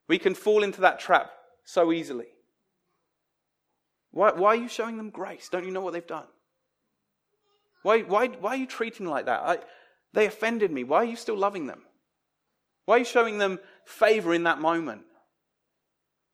We 0.08 0.18
can 0.18 0.34
fall 0.34 0.62
into 0.62 0.80
that 0.80 0.98
trap 0.98 1.30
so 1.64 1.92
easily. 1.92 2.26
Why, 4.10 4.32
why 4.32 4.48
are 4.48 4.56
you 4.56 4.68
showing 4.68 4.96
them 4.96 5.10
grace? 5.10 5.48
Don't 5.48 5.64
you 5.64 5.70
know 5.70 5.80
what 5.80 5.92
they've 5.92 6.06
done? 6.06 6.26
Why, 7.82 8.00
why, 8.00 8.28
why 8.28 8.50
are 8.50 8.56
you 8.56 8.66
treating 8.66 9.06
like 9.06 9.26
that? 9.26 9.40
I, 9.40 9.58
they 10.12 10.26
offended 10.26 10.70
me. 10.70 10.84
Why 10.84 10.98
are 10.98 11.04
you 11.04 11.16
still 11.16 11.36
loving 11.36 11.66
them? 11.66 11.82
Why 12.86 12.96
are 12.96 12.98
you 12.98 13.04
showing 13.04 13.38
them 13.38 13.58
favor 13.84 14.34
in 14.34 14.44
that 14.44 14.60
moment? 14.60 15.02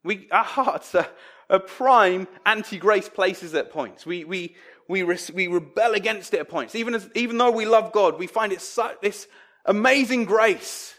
We, 0.04 0.28
our 0.30 0.44
hearts 0.44 0.94
are, 0.94 1.08
are 1.50 1.60
prime 1.60 2.28
anti 2.44 2.78
grace 2.78 3.08
places 3.08 3.54
at 3.54 3.70
points. 3.70 4.06
We, 4.06 4.24
we, 4.24 4.56
we, 4.88 5.02
we 5.02 5.46
rebel 5.46 5.94
against 5.94 6.32
it 6.34 6.40
at 6.40 6.48
points. 6.48 6.74
Even, 6.74 6.94
as, 6.94 7.08
even 7.14 7.38
though 7.38 7.50
we 7.50 7.66
love 7.66 7.92
God, 7.92 8.18
we 8.18 8.26
find 8.26 8.52
it 8.52 8.62
this 9.02 9.28
amazing 9.66 10.24
grace 10.24 10.96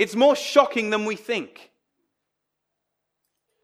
it's 0.00 0.16
more 0.16 0.34
shocking 0.34 0.88
than 0.88 1.04
we 1.04 1.14
think. 1.14 1.70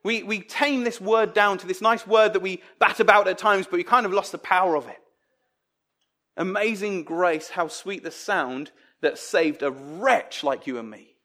We, 0.04 0.22
we 0.22 0.40
tame 0.40 0.84
this 0.84 1.00
word 1.00 1.32
down 1.32 1.56
to 1.56 1.66
this 1.66 1.80
nice 1.80 2.06
word 2.06 2.34
that 2.34 2.42
we 2.42 2.62
bat 2.78 3.00
about 3.00 3.26
at 3.26 3.38
times, 3.38 3.66
but 3.66 3.78
we 3.78 3.84
kind 3.84 4.04
of 4.04 4.12
lost 4.12 4.32
the 4.32 4.38
power 4.38 4.76
of 4.76 4.86
it. 4.86 4.98
Amazing 6.36 7.04
grace, 7.04 7.50
how 7.50 7.68
sweet 7.68 8.02
the 8.02 8.10
sound 8.10 8.70
that 9.00 9.18
saved 9.18 9.62
a 9.62 9.70
wretch 9.70 10.44
like 10.44 10.66
you 10.66 10.78
and 10.78 10.90
me. 10.90 11.16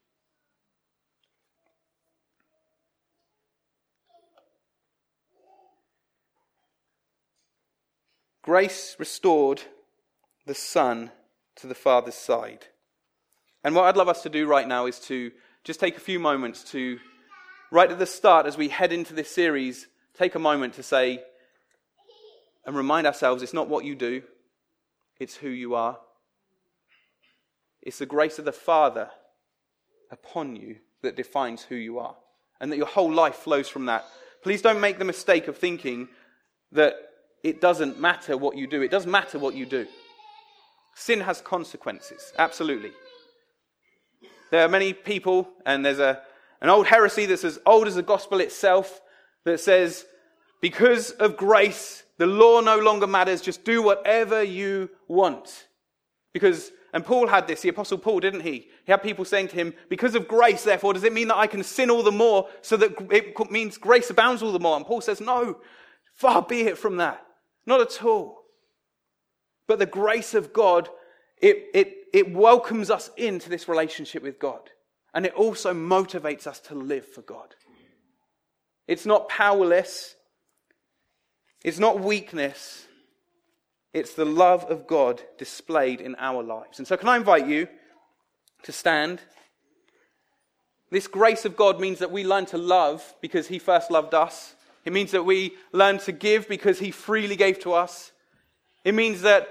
Grace 8.41 8.95
restored 8.97 9.61
the 10.47 10.55
Son 10.55 11.11
to 11.55 11.67
the 11.67 11.75
Father's 11.75 12.15
side. 12.15 12.65
And 13.63 13.75
what 13.75 13.85
I'd 13.85 13.97
love 13.97 14.09
us 14.09 14.23
to 14.23 14.29
do 14.29 14.47
right 14.47 14.67
now 14.67 14.87
is 14.87 14.99
to 15.01 15.31
just 15.63 15.79
take 15.79 15.95
a 15.95 16.01
few 16.01 16.19
moments 16.19 16.63
to, 16.71 16.97
right 17.69 17.91
at 17.91 17.99
the 17.99 18.07
start, 18.07 18.47
as 18.47 18.57
we 18.57 18.69
head 18.69 18.91
into 18.91 19.13
this 19.13 19.29
series, 19.29 19.87
take 20.17 20.33
a 20.33 20.39
moment 20.39 20.73
to 20.75 20.83
say 20.83 21.21
and 22.65 22.75
remind 22.75 23.05
ourselves 23.05 23.43
it's 23.43 23.53
not 23.53 23.69
what 23.69 23.85
you 23.85 23.93
do, 23.93 24.23
it's 25.21 25.35
who 25.35 25.49
you 25.49 25.75
are. 25.75 25.99
It's 27.83 27.99
the 27.99 28.07
grace 28.07 28.39
of 28.39 28.45
the 28.45 28.51
Father 28.51 29.11
upon 30.09 30.55
you 30.55 30.77
that 31.03 31.15
defines 31.15 31.61
who 31.61 31.75
you 31.75 31.99
are, 31.99 32.15
and 32.59 32.71
that 32.71 32.77
your 32.77 32.87
whole 32.87 33.13
life 33.13 33.35
flows 33.35 33.69
from 33.69 33.85
that. 33.85 34.03
Please 34.41 34.63
don't 34.63 34.81
make 34.81 34.97
the 34.97 35.05
mistake 35.05 35.47
of 35.47 35.55
thinking 35.55 36.09
that 36.71 36.95
it 37.43 37.61
doesn't 37.61 37.99
matter 37.99 38.35
what 38.35 38.57
you 38.57 38.65
do. 38.65 38.81
It 38.81 38.89
does 38.89 39.05
matter 39.05 39.37
what 39.37 39.53
you 39.53 39.67
do. 39.67 39.85
Sin 40.95 41.21
has 41.21 41.39
consequences, 41.39 42.33
absolutely. 42.39 42.91
There 44.49 44.65
are 44.65 44.69
many 44.69 44.91
people, 44.91 45.47
and 45.67 45.85
there's 45.85 45.99
a, 45.99 46.19
an 46.61 46.69
old 46.69 46.87
heresy 46.87 47.27
that's 47.27 47.43
as 47.43 47.59
old 47.67 47.85
as 47.85 47.93
the 47.93 48.01
gospel 48.01 48.39
itself 48.39 49.01
that 49.43 49.59
says, 49.59 50.03
because 50.61 51.11
of 51.11 51.37
grace, 51.37 52.01
the 52.21 52.27
law 52.27 52.61
no 52.61 52.77
longer 52.77 53.07
matters, 53.07 53.41
just 53.41 53.63
do 53.63 53.81
whatever 53.81 54.43
you 54.43 54.91
want. 55.07 55.67
Because, 56.33 56.71
and 56.93 57.03
Paul 57.03 57.25
had 57.25 57.47
this, 57.47 57.61
the 57.61 57.69
apostle 57.69 57.97
Paul, 57.97 58.19
didn't 58.19 58.41
he? 58.41 58.69
He 58.85 58.91
had 58.91 59.01
people 59.01 59.25
saying 59.25 59.47
to 59.47 59.55
him, 59.55 59.73
because 59.89 60.13
of 60.13 60.27
grace, 60.27 60.63
therefore, 60.63 60.93
does 60.93 61.03
it 61.03 61.13
mean 61.13 61.29
that 61.29 61.37
I 61.37 61.47
can 61.47 61.63
sin 61.63 61.89
all 61.89 62.03
the 62.03 62.11
more 62.11 62.47
so 62.61 62.77
that 62.77 62.91
it 63.11 63.51
means 63.51 63.79
grace 63.79 64.11
abounds 64.11 64.43
all 64.43 64.51
the 64.51 64.59
more? 64.59 64.77
And 64.77 64.85
Paul 64.85 65.01
says, 65.01 65.19
no, 65.19 65.57
far 66.13 66.43
be 66.43 66.61
it 66.61 66.77
from 66.77 66.97
that. 66.97 67.25
Not 67.65 67.81
at 67.81 68.03
all. 68.03 68.43
But 69.65 69.79
the 69.79 69.87
grace 69.87 70.35
of 70.35 70.53
God, 70.53 70.89
it, 71.41 71.65
it 71.73 71.97
it 72.13 72.33
welcomes 72.33 72.91
us 72.91 73.09
into 73.17 73.49
this 73.49 73.67
relationship 73.67 74.21
with 74.21 74.37
God. 74.37 74.69
And 75.13 75.25
it 75.25 75.33
also 75.33 75.73
motivates 75.73 76.45
us 76.45 76.59
to 76.61 76.75
live 76.75 77.07
for 77.07 77.21
God. 77.21 77.55
It's 78.87 79.05
not 79.05 79.27
powerless. 79.27 80.15
It's 81.63 81.79
not 81.79 81.99
weakness. 81.99 82.85
It's 83.93 84.13
the 84.13 84.25
love 84.25 84.65
of 84.65 84.87
God 84.87 85.21
displayed 85.37 86.01
in 86.01 86.15
our 86.17 86.41
lives. 86.41 86.79
And 86.79 86.87
so, 86.87 86.97
can 86.97 87.09
I 87.09 87.17
invite 87.17 87.47
you 87.47 87.67
to 88.63 88.71
stand? 88.71 89.21
This 90.89 91.07
grace 91.07 91.45
of 91.45 91.55
God 91.55 91.79
means 91.79 91.99
that 91.99 92.11
we 92.11 92.25
learn 92.25 92.45
to 92.47 92.57
love 92.57 93.13
because 93.21 93.47
He 93.47 93.59
first 93.59 93.91
loved 93.91 94.13
us. 94.13 94.55
It 94.85 94.93
means 94.93 95.11
that 95.11 95.23
we 95.23 95.53
learn 95.71 95.99
to 95.99 96.11
give 96.11 96.47
because 96.47 96.79
He 96.79 96.91
freely 96.91 97.35
gave 97.35 97.59
to 97.59 97.73
us. 97.73 98.11
It 98.83 98.93
means 98.93 99.21
that 99.21 99.47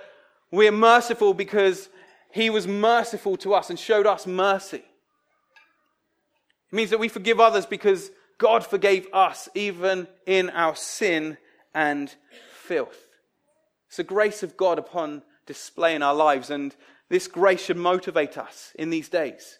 we're 0.50 0.72
merciful 0.72 1.34
because 1.34 1.88
he 2.32 2.50
was 2.50 2.66
merciful 2.66 3.36
to 3.38 3.54
us 3.54 3.70
and 3.70 3.78
showed 3.78 4.06
us 4.06 4.26
mercy. 4.26 4.76
It 4.76 6.76
means 6.76 6.90
that 6.90 7.00
we 7.00 7.08
forgive 7.08 7.40
others 7.40 7.66
because 7.66 8.10
God 8.38 8.64
forgave 8.64 9.06
us 9.12 9.48
even 9.54 10.06
in 10.26 10.50
our 10.50 10.76
sin 10.76 11.36
and 11.74 12.14
filth. 12.64 13.08
It's 13.88 13.96
the 13.96 14.04
grace 14.04 14.42
of 14.42 14.56
God 14.56 14.78
upon 14.78 15.22
display 15.46 15.94
in 15.94 16.02
our 16.02 16.14
lives, 16.14 16.50
and 16.50 16.74
this 17.08 17.26
grace 17.26 17.64
should 17.64 17.76
motivate 17.76 18.38
us 18.38 18.72
in 18.76 18.90
these 18.90 19.08
days 19.08 19.58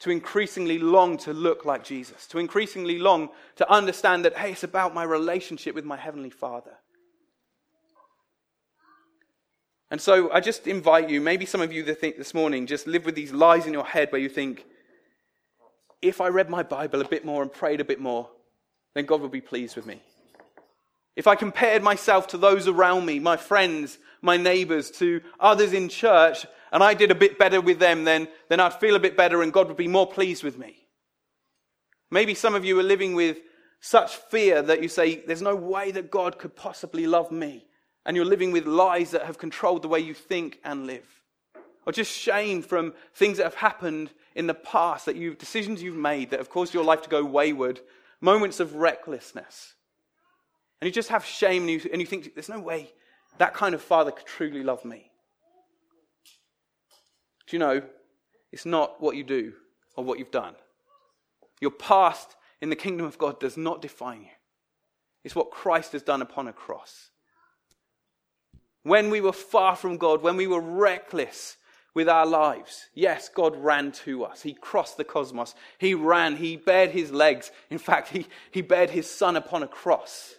to 0.00 0.10
increasingly 0.10 0.78
long 0.78 1.18
to 1.18 1.32
look 1.32 1.64
like 1.64 1.84
Jesus, 1.84 2.26
to 2.28 2.38
increasingly 2.38 2.98
long 2.98 3.28
to 3.56 3.70
understand 3.70 4.24
that, 4.24 4.36
hey, 4.36 4.52
it's 4.52 4.64
about 4.64 4.94
my 4.94 5.04
relationship 5.04 5.74
with 5.74 5.84
my 5.84 5.96
Heavenly 5.96 6.30
Father. 6.30 6.72
And 9.90 10.00
so 10.00 10.32
I 10.32 10.40
just 10.40 10.66
invite 10.66 11.10
you, 11.10 11.20
maybe 11.20 11.44
some 11.44 11.60
of 11.60 11.72
you 11.72 11.82
that 11.84 12.00
think 12.00 12.16
this 12.16 12.32
morning 12.32 12.66
just 12.66 12.86
live 12.86 13.04
with 13.04 13.14
these 13.14 13.32
lies 13.32 13.66
in 13.66 13.72
your 13.72 13.84
head 13.84 14.10
where 14.10 14.20
you 14.20 14.28
think, 14.28 14.64
if 16.00 16.20
I 16.20 16.28
read 16.28 16.48
my 16.48 16.62
Bible 16.62 17.02
a 17.02 17.08
bit 17.08 17.24
more 17.24 17.42
and 17.42 17.52
prayed 17.52 17.80
a 17.80 17.84
bit 17.84 18.00
more, 18.00 18.30
then 18.94 19.04
God 19.04 19.20
will 19.20 19.28
be 19.28 19.40
pleased 19.40 19.76
with 19.76 19.84
me. 19.84 20.00
If 21.16 21.26
I 21.26 21.34
compared 21.34 21.82
myself 21.82 22.28
to 22.28 22.38
those 22.38 22.68
around 22.68 23.04
me, 23.06 23.18
my 23.18 23.36
friends, 23.36 23.98
my 24.22 24.36
neighbors, 24.36 24.90
to 24.92 25.20
others 25.38 25.72
in 25.72 25.88
church, 25.88 26.46
and 26.72 26.82
I 26.82 26.94
did 26.94 27.10
a 27.10 27.16
bit 27.16 27.38
better 27.38 27.60
with 27.60 27.78
them, 27.78 28.04
then, 28.04 28.28
then 28.48 28.60
I'd 28.60 28.74
feel 28.74 28.94
a 28.94 29.00
bit 29.00 29.16
better 29.16 29.42
and 29.42 29.52
God 29.52 29.68
would 29.68 29.76
be 29.76 29.88
more 29.88 30.06
pleased 30.06 30.44
with 30.44 30.58
me. 30.58 30.76
Maybe 32.10 32.34
some 32.34 32.54
of 32.54 32.64
you 32.64 32.78
are 32.78 32.84
living 32.84 33.14
with 33.14 33.38
such 33.80 34.16
fear 34.16 34.62
that 34.62 34.82
you 34.82 34.88
say, 34.88 35.16
There's 35.16 35.42
no 35.42 35.56
way 35.56 35.90
that 35.90 36.10
God 36.10 36.38
could 36.38 36.54
possibly 36.54 37.06
love 37.06 37.30
me 37.30 37.66
and 38.06 38.16
you're 38.16 38.24
living 38.24 38.52
with 38.52 38.66
lies 38.66 39.10
that 39.10 39.26
have 39.26 39.38
controlled 39.38 39.82
the 39.82 39.88
way 39.88 40.00
you 40.00 40.14
think 40.14 40.58
and 40.64 40.86
live. 40.86 41.06
Or 41.86 41.92
just 41.92 42.12
shame 42.12 42.62
from 42.62 42.94
things 43.14 43.38
that 43.38 43.44
have 43.44 43.54
happened 43.54 44.10
in 44.34 44.46
the 44.46 44.54
past, 44.54 45.06
that 45.06 45.16
you 45.16 45.34
decisions 45.34 45.82
you've 45.82 45.96
made 45.96 46.30
that 46.30 46.40
have 46.40 46.50
caused 46.50 46.74
your 46.74 46.84
life 46.84 47.02
to 47.02 47.08
go 47.08 47.24
wayward, 47.24 47.80
moments 48.20 48.60
of 48.60 48.74
recklessness. 48.74 49.74
And 50.80 50.86
you 50.86 50.92
just 50.92 51.10
have 51.10 51.24
shame 51.24 51.62
and 51.62 51.70
you, 51.70 51.90
and 51.92 52.00
you 52.00 52.06
think, 52.06 52.34
there's 52.34 52.48
no 52.48 52.60
way 52.60 52.92
that 53.38 53.54
kind 53.54 53.74
of 53.74 53.82
father 53.82 54.10
could 54.10 54.26
truly 54.26 54.62
love 54.62 54.84
me. 54.84 55.10
Do 57.46 57.56
you 57.56 57.58
know, 57.58 57.82
it's 58.52 58.66
not 58.66 59.00
what 59.00 59.16
you 59.16 59.24
do 59.24 59.54
or 59.96 60.04
what 60.04 60.18
you've 60.18 60.30
done. 60.30 60.54
Your 61.60 61.70
past 61.70 62.36
in 62.60 62.70
the 62.70 62.76
kingdom 62.76 63.06
of 63.06 63.18
God 63.18 63.40
does 63.40 63.56
not 63.56 63.82
define 63.82 64.20
you. 64.20 64.28
It's 65.24 65.34
what 65.34 65.50
Christ 65.50 65.92
has 65.92 66.02
done 66.02 66.22
upon 66.22 66.48
a 66.48 66.52
cross. 66.52 67.10
When 68.82 69.10
we 69.10 69.20
were 69.20 69.32
far 69.32 69.76
from 69.76 69.98
God, 69.98 70.22
when 70.22 70.36
we 70.36 70.46
were 70.46 70.60
reckless 70.60 71.56
with 71.94 72.08
our 72.08 72.26
lives, 72.26 72.88
yes, 72.94 73.28
God 73.28 73.56
ran 73.56 73.92
to 74.04 74.24
us. 74.24 74.42
He 74.42 74.54
crossed 74.54 74.96
the 74.96 75.04
cosmos. 75.04 75.54
He 75.78 75.94
ran. 75.94 76.36
He 76.36 76.56
bared 76.56 76.90
his 76.90 77.10
legs. 77.10 77.50
In 77.68 77.78
fact, 77.78 78.08
he, 78.08 78.26
he 78.50 78.62
bared 78.62 78.90
his 78.90 79.10
son 79.10 79.36
upon 79.36 79.62
a 79.62 79.68
cross. 79.68 80.34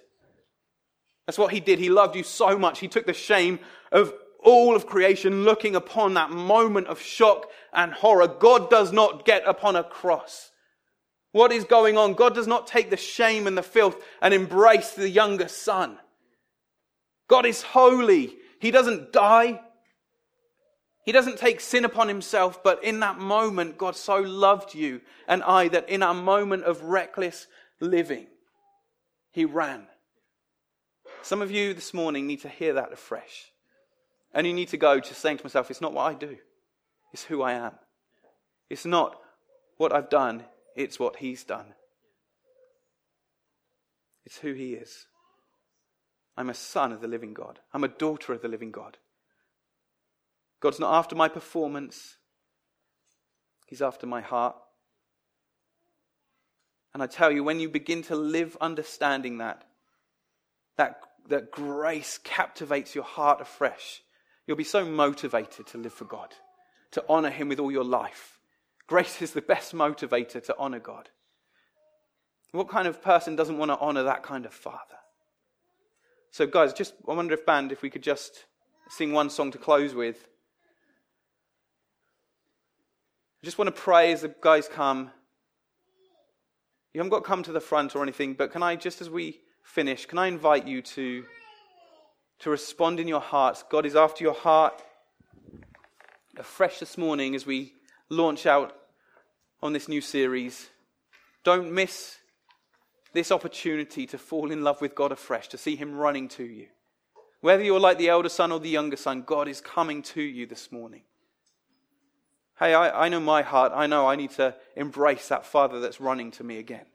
That's 1.26 1.38
what 1.38 1.54
he 1.54 1.60
did. 1.60 1.80
He 1.80 1.90
loved 1.90 2.16
you 2.16 2.24
so 2.24 2.58
much. 2.58 2.80
He 2.80 2.88
took 2.88 3.06
the 3.06 3.14
shame 3.14 3.60
of 3.92 4.14
all 4.44 4.76
of 4.76 4.88
creation 4.88 5.44
looking 5.44 5.76
upon 5.76 6.16
that 6.16 6.32
moment 6.32 6.88
of 6.88 7.00
shock 7.00 7.48
and 7.74 7.94
horror. 7.94 8.28
God 8.28 8.70
does 8.70 8.92
not 8.92 9.26
get 9.26 9.44
upon 9.46 9.76
a 9.76 9.84
cross. 9.84 10.52
What 11.32 11.52
is 11.52 11.64
going 11.64 11.98
on? 11.98 12.16
God 12.16 12.36
does 12.36 12.48
not 12.48 12.68
take 12.68 12.90
the 12.90 12.98
shame 12.98 13.48
and 13.48 13.58
the 13.58 13.64
filth 13.64 13.96
and 14.22 14.34
embrace 14.34 14.92
the 14.92 15.10
younger 15.10 15.48
son. 15.48 15.98
God 17.30 17.46
is 17.46 17.62
holy. 17.62 18.36
He 18.60 18.72
doesn't 18.72 19.14
die. 19.14 19.62
He 21.06 21.12
doesn't 21.12 21.38
take 21.38 21.62
sin 21.62 21.86
upon 21.86 22.08
himself, 22.08 22.62
but 22.64 22.84
in 22.84 23.00
that 23.00 23.18
moment, 23.18 23.78
God 23.78 23.96
so 23.96 24.18
loved 24.18 24.76
you 24.76 25.02
and 25.28 25.42
I 25.44 25.68
that 25.70 25.90
in 25.90 26.04
our 26.04 26.14
moment 26.14 26.64
of 26.64 26.84
reckless 26.84 27.48
living, 27.80 28.28
he 29.32 29.46
ran. 29.46 29.88
Some 31.24 31.42
of 31.42 31.52
you 31.52 31.74
this 31.74 31.94
morning 31.94 32.28
need 32.28 32.42
to 32.42 32.50
hear 32.50 32.74
that 32.74 32.92
afresh. 32.92 33.52
And 34.34 34.48
you 34.48 34.54
need 34.54 34.70
to 34.70 34.78
go 34.78 35.00
to 35.00 35.14
saying 35.14 35.38
to 35.38 35.46
myself, 35.46 35.70
it's 35.70 35.82
not 35.82 35.94
what 35.94 36.04
I 36.04 36.14
do, 36.14 36.38
it's 37.14 37.24
who 37.24 37.42
I 37.42 37.54
am. 37.54 37.74
It's 38.70 38.86
not 38.86 39.20
what 39.78 39.94
I've 39.94 40.10
done, 40.10 40.46
it's 40.76 41.00
what 41.00 41.18
He's 41.18 41.44
done. 41.44 41.74
It's 44.26 44.38
who 44.38 44.54
He 44.54 44.74
is. 44.74 45.08
I'm 46.38 46.50
a 46.50 46.54
son 46.54 46.92
of 46.94 47.02
the 47.02 47.08
living 47.08 47.34
God. 47.34 47.60
I'm 47.74 47.84
a 47.84 47.90
daughter 47.90 48.34
of 48.34 48.42
the 48.42 48.48
living 48.48 48.72
God. 48.72 48.98
God's 50.62 50.80
not 50.80 50.94
after 50.94 51.16
my 51.16 51.28
performance, 51.28 52.18
He's 53.68 53.82
after 53.82 54.08
my 54.08 54.22
heart. 54.22 54.56
And 56.94 57.02
I 57.02 57.08
tell 57.08 57.32
you, 57.32 57.44
when 57.44 57.60
you 57.60 57.70
begin 57.70 58.04
to 58.04 58.16
live 58.16 58.58
understanding 58.60 59.38
that, 59.38 59.64
that, 60.78 61.02
that 61.30 61.52
grace 61.52 62.20
captivates 62.24 62.96
your 62.96 63.04
heart 63.04 63.42
afresh, 63.42 64.02
you'll 64.46 64.58
be 64.58 64.64
so 64.64 64.86
motivated 64.86 65.68
to 65.68 65.78
live 65.78 65.94
for 65.94 66.06
God, 66.06 66.34
to 66.92 67.04
honor 67.08 67.30
Him 67.30 67.50
with 67.50 67.60
all 67.60 67.72
your 67.72 67.84
life. 67.84 68.40
Grace 68.88 69.22
is 69.22 69.32
the 69.32 69.42
best 69.42 69.74
motivator 69.74 70.44
to 70.44 70.56
honor 70.58 70.80
God. 70.80 71.10
What 72.52 72.68
kind 72.68 72.88
of 72.88 73.02
person 73.02 73.36
doesn't 73.36 73.58
want 73.58 73.72
to 73.72 73.80
honor 73.80 74.04
that 74.04 74.24
kind 74.24 74.46
of 74.46 74.54
father? 74.54 74.98
So, 76.32 76.46
guys, 76.46 76.74
just 76.74 76.94
I 77.08 77.14
wonder 77.14 77.34
if 77.34 77.46
band, 77.46 77.72
if 77.72 77.82
we 77.82 77.90
could 77.90 78.04
just 78.04 78.46
sing 78.90 79.14
one 79.14 79.30
song 79.30 79.52
to 79.52 79.58
close 79.58 79.94
with. 79.94 80.28
I 83.42 83.46
just 83.46 83.58
want 83.58 83.74
to 83.74 83.82
pray 83.82 84.12
as 84.12 84.22
the 84.22 84.34
guys 84.42 84.68
come. 84.68 85.12
You 86.94 87.00
haven't 87.00 87.12
got 87.12 87.20
to 87.20 87.26
come 87.26 87.44
to 87.44 87.52
the 87.54 87.62
front 87.62 87.96
or 87.96 88.04
anything, 88.04 88.34
but 88.34 88.52
can 88.52 88.62
I, 88.62 88.76
just 88.76 89.02
as 89.02 89.10
we 89.10 89.40
finish, 89.64 90.06
can 90.06 90.18
I 90.18 90.28
invite 90.28 90.68
you 90.68 90.82
to, 90.82 91.26
to 92.40 92.50
respond 92.50 93.00
in 93.00 93.08
your 93.08 93.22
hearts? 93.22 93.64
God 93.70 93.86
is 93.86 93.96
after 93.96 94.24
your 94.24 94.34
heart 94.34 94.82
afresh 96.38 96.80
this 96.80 96.98
morning 96.98 97.36
as 97.36 97.46
we 97.46 97.74
launch 98.10 98.46
out 98.46 98.76
on 99.62 99.74
this 99.74 99.88
new 99.88 100.02
series. 100.02 100.70
Don't 101.44 101.72
miss 101.72 102.18
this 103.14 103.32
opportunity 103.32 104.06
to 104.08 104.18
fall 104.18 104.52
in 104.52 104.64
love 104.64 104.82
with 104.82 104.96
God 104.96 105.12
afresh, 105.12 105.48
to 105.50 105.58
see 105.58 105.76
Him 105.76 105.96
running 105.96 106.28
to 106.30 106.44
you. 106.44 106.68
Whether 107.42 107.64
you're 107.64 107.80
like 107.80 107.98
the 107.98 108.10
elder 108.10 108.30
son 108.30 108.52
or 108.52 108.60
the 108.60 108.70
younger 108.70 108.96
son, 108.96 109.24
God 109.24 109.48
is 109.48 109.62
coming 109.62 110.02
to 110.04 110.22
you 110.22 110.46
this 110.46 110.72
morning. 110.72 111.02
Hey, 112.60 112.76
I, 112.76 113.06
I 113.06 113.10
know 113.10 113.20
my 113.20 113.42
heart. 113.42 113.72
I 113.76 113.88
know 113.88 114.08
I 114.08 114.16
need 114.16 114.30
to 114.32 114.56
embrace 114.76 115.30
that 115.30 115.46
Father 115.46 115.80
that's 115.80 116.00
running 116.00 116.30
to 116.32 116.44
me 116.44 116.60
again. 116.60 116.86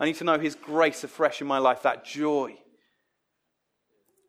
I 0.00 0.06
need 0.06 0.16
to 0.16 0.24
know 0.24 0.38
His 0.38 0.54
grace 0.54 1.04
afresh 1.04 1.42
in 1.42 1.46
my 1.46 1.58
life, 1.58 1.82
that 1.82 2.06
joy. 2.06 2.56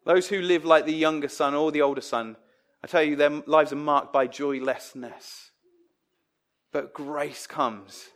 Those 0.06 0.28
who 0.28 0.42
live 0.42 0.66
like 0.66 0.86
the 0.86 0.94
younger 0.94 1.30
son 1.30 1.56
or 1.56 1.72
the 1.72 1.82
older 1.82 2.02
son, 2.02 2.36
I 2.84 2.88
tell 2.88 3.02
you, 3.02 3.16
their 3.16 3.30
lives 3.30 3.72
are 3.72 3.78
marked 3.78 4.12
by 4.12 4.28
joylessness. 4.28 5.52
But 6.74 6.94
grace 6.94 7.48
comes 7.48 8.08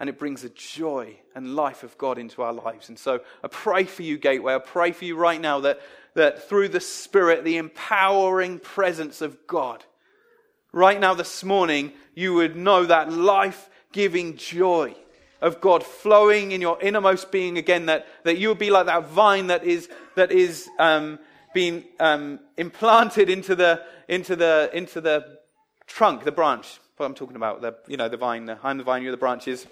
and 0.00 0.08
it 0.08 0.18
brings 0.18 0.42
the 0.42 0.48
joy 0.50 1.16
and 1.34 1.54
life 1.54 1.82
of 1.82 1.98
God 1.98 2.18
into 2.18 2.42
our 2.42 2.52
lives. 2.52 2.88
And 2.88 2.98
so 2.98 3.20
I 3.42 3.48
pray 3.48 3.84
for 3.84 4.02
you, 4.02 4.18
Gateway. 4.18 4.54
I 4.54 4.58
pray 4.58 4.92
for 4.92 5.04
you 5.04 5.16
right 5.16 5.40
now 5.40 5.60
that, 5.60 5.80
that 6.14 6.48
through 6.48 6.68
the 6.68 6.80
Spirit, 6.80 7.44
the 7.44 7.58
empowering 7.58 8.58
presence 8.58 9.20
of 9.20 9.46
God, 9.46 9.84
right 10.72 10.98
now 10.98 11.14
this 11.14 11.44
morning, 11.44 11.92
you 12.14 12.34
would 12.34 12.56
know 12.56 12.84
that 12.84 13.12
life 13.12 13.68
giving 13.92 14.36
joy 14.36 14.94
of 15.42 15.60
God 15.60 15.84
flowing 15.84 16.52
in 16.52 16.62
your 16.62 16.80
innermost 16.80 17.30
being 17.30 17.58
again, 17.58 17.86
that, 17.86 18.06
that 18.24 18.38
you 18.38 18.48
would 18.48 18.58
be 18.58 18.70
like 18.70 18.86
that 18.86 19.08
vine 19.08 19.48
that 19.48 19.64
is, 19.64 19.90
that 20.14 20.32
is 20.32 20.68
um, 20.78 21.18
being 21.52 21.84
um, 22.00 22.40
implanted 22.56 23.28
into 23.28 23.54
the, 23.54 23.82
into, 24.08 24.34
the, 24.36 24.70
into 24.72 25.02
the 25.02 25.38
trunk, 25.86 26.24
the 26.24 26.32
branch 26.32 26.78
what 27.02 27.06
I'm 27.06 27.14
talking 27.14 27.36
about, 27.36 27.60
the, 27.60 27.74
you 27.88 27.96
know, 27.96 28.08
the 28.08 28.16
vine, 28.16 28.44
the, 28.46 28.58
I'm 28.62 28.78
the 28.78 28.84
vine, 28.84 29.02
you're 29.02 29.10
the 29.10 29.16
branches. 29.16 29.66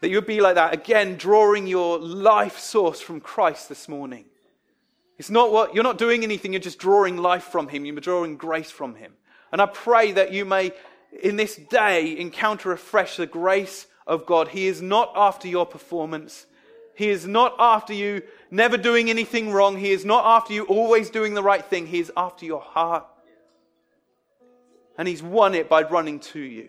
That 0.00 0.08
you 0.08 0.16
would 0.16 0.26
be 0.26 0.40
like 0.40 0.54
that, 0.54 0.72
again, 0.72 1.16
drawing 1.16 1.66
your 1.66 1.98
life 1.98 2.58
source 2.58 3.00
from 3.00 3.20
Christ 3.20 3.68
this 3.68 3.88
morning. 3.88 4.24
It's 5.18 5.30
not 5.30 5.52
what, 5.52 5.74
you're 5.74 5.84
not 5.84 5.98
doing 5.98 6.24
anything, 6.24 6.52
you're 6.52 6.60
just 6.60 6.78
drawing 6.78 7.18
life 7.18 7.44
from 7.44 7.68
Him, 7.68 7.84
you're 7.84 7.96
drawing 7.96 8.36
grace 8.36 8.70
from 8.70 8.94
Him. 8.94 9.12
And 9.52 9.60
I 9.60 9.66
pray 9.66 10.12
that 10.12 10.32
you 10.32 10.44
may, 10.44 10.72
in 11.22 11.36
this 11.36 11.56
day, 11.56 12.18
encounter 12.18 12.72
afresh 12.72 13.18
the 13.18 13.26
grace 13.26 13.86
of 14.06 14.26
God. 14.26 14.48
He 14.48 14.66
is 14.66 14.82
not 14.82 15.12
after 15.14 15.48
your 15.48 15.66
performance. 15.66 16.46
He 16.94 17.08
is 17.08 17.26
not 17.26 17.54
after 17.58 17.92
you 17.92 18.22
never 18.50 18.76
doing 18.76 19.10
anything 19.10 19.52
wrong. 19.52 19.76
He 19.76 19.92
is 19.92 20.04
not 20.04 20.24
after 20.24 20.52
you 20.52 20.64
always 20.64 21.10
doing 21.10 21.34
the 21.34 21.42
right 21.42 21.64
thing. 21.64 21.86
He 21.86 22.00
is 22.00 22.12
after 22.16 22.44
your 22.44 22.60
heart. 22.60 23.06
And 24.98 25.08
he's 25.08 25.22
won 25.22 25.54
it 25.54 25.68
by 25.68 25.82
running 25.82 26.20
to 26.20 26.40
you. 26.40 26.68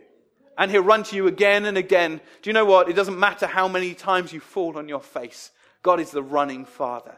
And 0.58 0.72
he'll 0.72 0.84
run 0.84 1.04
to 1.04 1.16
you 1.16 1.28
again 1.28 1.66
and 1.66 1.78
again. 1.78 2.22
Do 2.42 2.50
you 2.50 2.54
know 2.54 2.66
what? 2.66 2.90
It 2.90 2.96
doesn't 2.96 3.20
matter 3.20 3.48
how 3.48 3.68
many 3.68 3.94
times 3.94 4.32
you 4.32 4.40
fall 4.40 4.78
on 4.78 4.88
your 4.88 5.02
face. 5.02 5.52
God 5.82 6.00
is 6.00 6.12
the 6.12 6.24
running 6.24 6.66
Father. 6.66 7.18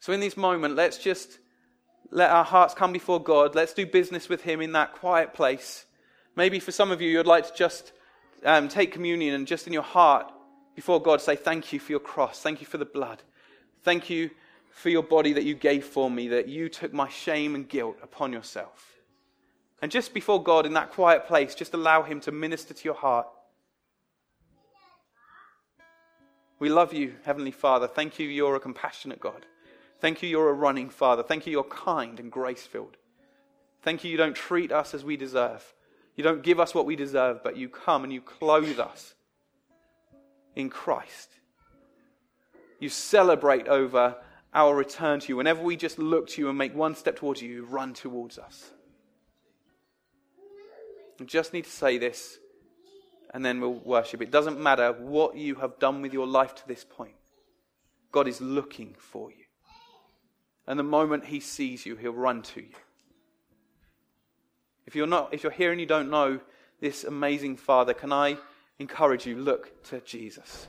So, 0.00 0.12
in 0.12 0.20
this 0.20 0.36
moment, 0.36 0.76
let's 0.76 0.98
just 0.98 1.38
let 2.10 2.30
our 2.30 2.44
hearts 2.44 2.74
come 2.74 2.92
before 2.92 3.22
God. 3.22 3.54
Let's 3.54 3.74
do 3.74 3.86
business 3.86 4.28
with 4.28 4.42
Him 4.42 4.60
in 4.60 4.72
that 4.72 4.94
quiet 4.94 5.34
place. 5.34 5.84
Maybe 6.38 6.60
for 6.60 6.70
some 6.70 6.92
of 6.92 7.02
you, 7.02 7.10
you'd 7.10 7.26
like 7.26 7.48
to 7.48 7.52
just 7.52 7.90
um, 8.44 8.68
take 8.68 8.92
communion 8.92 9.34
and 9.34 9.44
just 9.44 9.66
in 9.66 9.72
your 9.72 9.82
heart 9.82 10.30
before 10.76 11.02
God 11.02 11.20
say, 11.20 11.34
Thank 11.34 11.72
you 11.72 11.80
for 11.80 11.90
your 11.90 11.98
cross. 11.98 12.40
Thank 12.40 12.60
you 12.60 12.66
for 12.68 12.78
the 12.78 12.84
blood. 12.84 13.24
Thank 13.82 14.08
you 14.08 14.30
for 14.70 14.88
your 14.88 15.02
body 15.02 15.32
that 15.32 15.42
you 15.42 15.56
gave 15.56 15.84
for 15.84 16.08
me, 16.08 16.28
that 16.28 16.46
you 16.46 16.68
took 16.68 16.92
my 16.92 17.08
shame 17.08 17.56
and 17.56 17.68
guilt 17.68 17.96
upon 18.04 18.32
yourself. 18.32 19.00
And 19.82 19.90
just 19.90 20.14
before 20.14 20.40
God 20.40 20.64
in 20.64 20.74
that 20.74 20.92
quiet 20.92 21.26
place, 21.26 21.56
just 21.56 21.74
allow 21.74 22.04
Him 22.04 22.20
to 22.20 22.30
minister 22.30 22.72
to 22.72 22.84
your 22.84 22.94
heart. 22.94 23.26
We 26.60 26.68
love 26.68 26.92
you, 26.94 27.16
Heavenly 27.24 27.50
Father. 27.50 27.88
Thank 27.88 28.20
you, 28.20 28.28
you're 28.28 28.54
a 28.54 28.60
compassionate 28.60 29.18
God. 29.18 29.44
Thank 29.98 30.22
you, 30.22 30.28
you're 30.28 30.50
a 30.50 30.52
running 30.52 30.88
Father. 30.88 31.24
Thank 31.24 31.46
you, 31.46 31.50
you're 31.50 31.64
kind 31.64 32.20
and 32.20 32.30
grace 32.30 32.62
filled. 32.62 32.96
Thank 33.82 34.04
you, 34.04 34.12
you 34.12 34.16
don't 34.16 34.36
treat 34.36 34.70
us 34.70 34.94
as 34.94 35.02
we 35.02 35.16
deserve. 35.16 35.74
You 36.18 36.24
don't 36.24 36.42
give 36.42 36.58
us 36.58 36.74
what 36.74 36.84
we 36.84 36.96
deserve, 36.96 37.44
but 37.44 37.56
you 37.56 37.68
come 37.68 38.02
and 38.02 38.12
you 38.12 38.20
clothe 38.20 38.80
us 38.80 39.14
in 40.56 40.68
Christ. 40.68 41.30
You 42.80 42.88
celebrate 42.88 43.68
over 43.68 44.16
our 44.52 44.74
return 44.74 45.20
to 45.20 45.28
you. 45.28 45.36
Whenever 45.36 45.62
we 45.62 45.76
just 45.76 45.96
look 45.96 46.26
to 46.30 46.42
you 46.42 46.48
and 46.48 46.58
make 46.58 46.74
one 46.74 46.96
step 46.96 47.14
towards 47.14 47.40
you, 47.40 47.48
you 47.48 47.64
run 47.64 47.94
towards 47.94 48.36
us. 48.36 48.72
We 51.20 51.26
just 51.26 51.52
need 51.52 51.66
to 51.66 51.70
say 51.70 51.98
this 51.98 52.38
and 53.32 53.44
then 53.44 53.60
we'll 53.60 53.74
worship. 53.74 54.20
It 54.20 54.32
doesn't 54.32 54.60
matter 54.60 54.90
what 54.92 55.36
you 55.36 55.54
have 55.54 55.78
done 55.78 56.02
with 56.02 56.12
your 56.12 56.26
life 56.26 56.52
to 56.56 56.66
this 56.66 56.82
point, 56.82 57.14
God 58.10 58.26
is 58.26 58.40
looking 58.40 58.96
for 58.98 59.30
you. 59.30 59.44
And 60.66 60.80
the 60.80 60.82
moment 60.82 61.26
He 61.26 61.38
sees 61.38 61.86
you, 61.86 61.94
He'll 61.94 62.10
run 62.10 62.42
to 62.42 62.60
you. 62.60 62.74
If 64.88 64.96
you're, 64.96 65.06
not, 65.06 65.34
if 65.34 65.42
you're 65.42 65.52
here 65.52 65.70
and 65.70 65.78
you 65.78 65.86
don't 65.86 66.08
know 66.08 66.40
this 66.80 67.04
amazing 67.04 67.58
Father, 67.58 67.92
can 67.92 68.10
I 68.10 68.38
encourage 68.78 69.26
you? 69.26 69.36
Look 69.36 69.84
to 69.90 70.00
Jesus. 70.00 70.66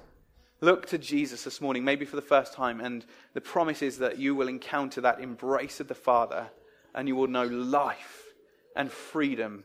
Look 0.59 0.87
to 0.87 0.97
Jesus 0.97 1.45
this 1.45 1.61
morning, 1.61 1.85
maybe 1.85 2.03
for 2.03 2.17
the 2.17 2.21
first 2.21 2.51
time, 2.53 2.81
and 2.81 3.05
the 3.33 3.39
promise 3.39 3.81
is 3.81 3.99
that 3.99 4.17
you 4.17 4.35
will 4.35 4.49
encounter 4.49 4.99
that 4.99 5.21
embrace 5.21 5.79
of 5.79 5.87
the 5.87 5.95
Father 5.95 6.49
and 6.93 7.07
you 7.07 7.15
will 7.15 7.27
know 7.27 7.45
life 7.45 8.25
and 8.75 8.91
freedom 8.91 9.63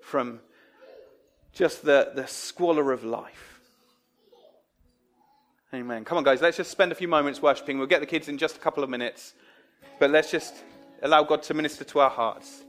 from 0.00 0.40
just 1.52 1.84
the, 1.84 2.10
the 2.12 2.26
squalor 2.26 2.90
of 2.90 3.04
life. 3.04 3.60
Amen. 5.72 6.04
Come 6.04 6.18
on, 6.18 6.24
guys, 6.24 6.42
let's 6.42 6.56
just 6.56 6.72
spend 6.72 6.90
a 6.90 6.96
few 6.96 7.06
moments 7.06 7.40
worshiping. 7.40 7.78
We'll 7.78 7.86
get 7.86 8.00
the 8.00 8.06
kids 8.06 8.26
in 8.26 8.36
just 8.36 8.56
a 8.56 8.60
couple 8.60 8.82
of 8.82 8.90
minutes, 8.90 9.34
but 10.00 10.10
let's 10.10 10.32
just 10.32 10.56
allow 11.02 11.22
God 11.22 11.44
to 11.44 11.54
minister 11.54 11.84
to 11.84 12.00
our 12.00 12.10
hearts. 12.10 12.64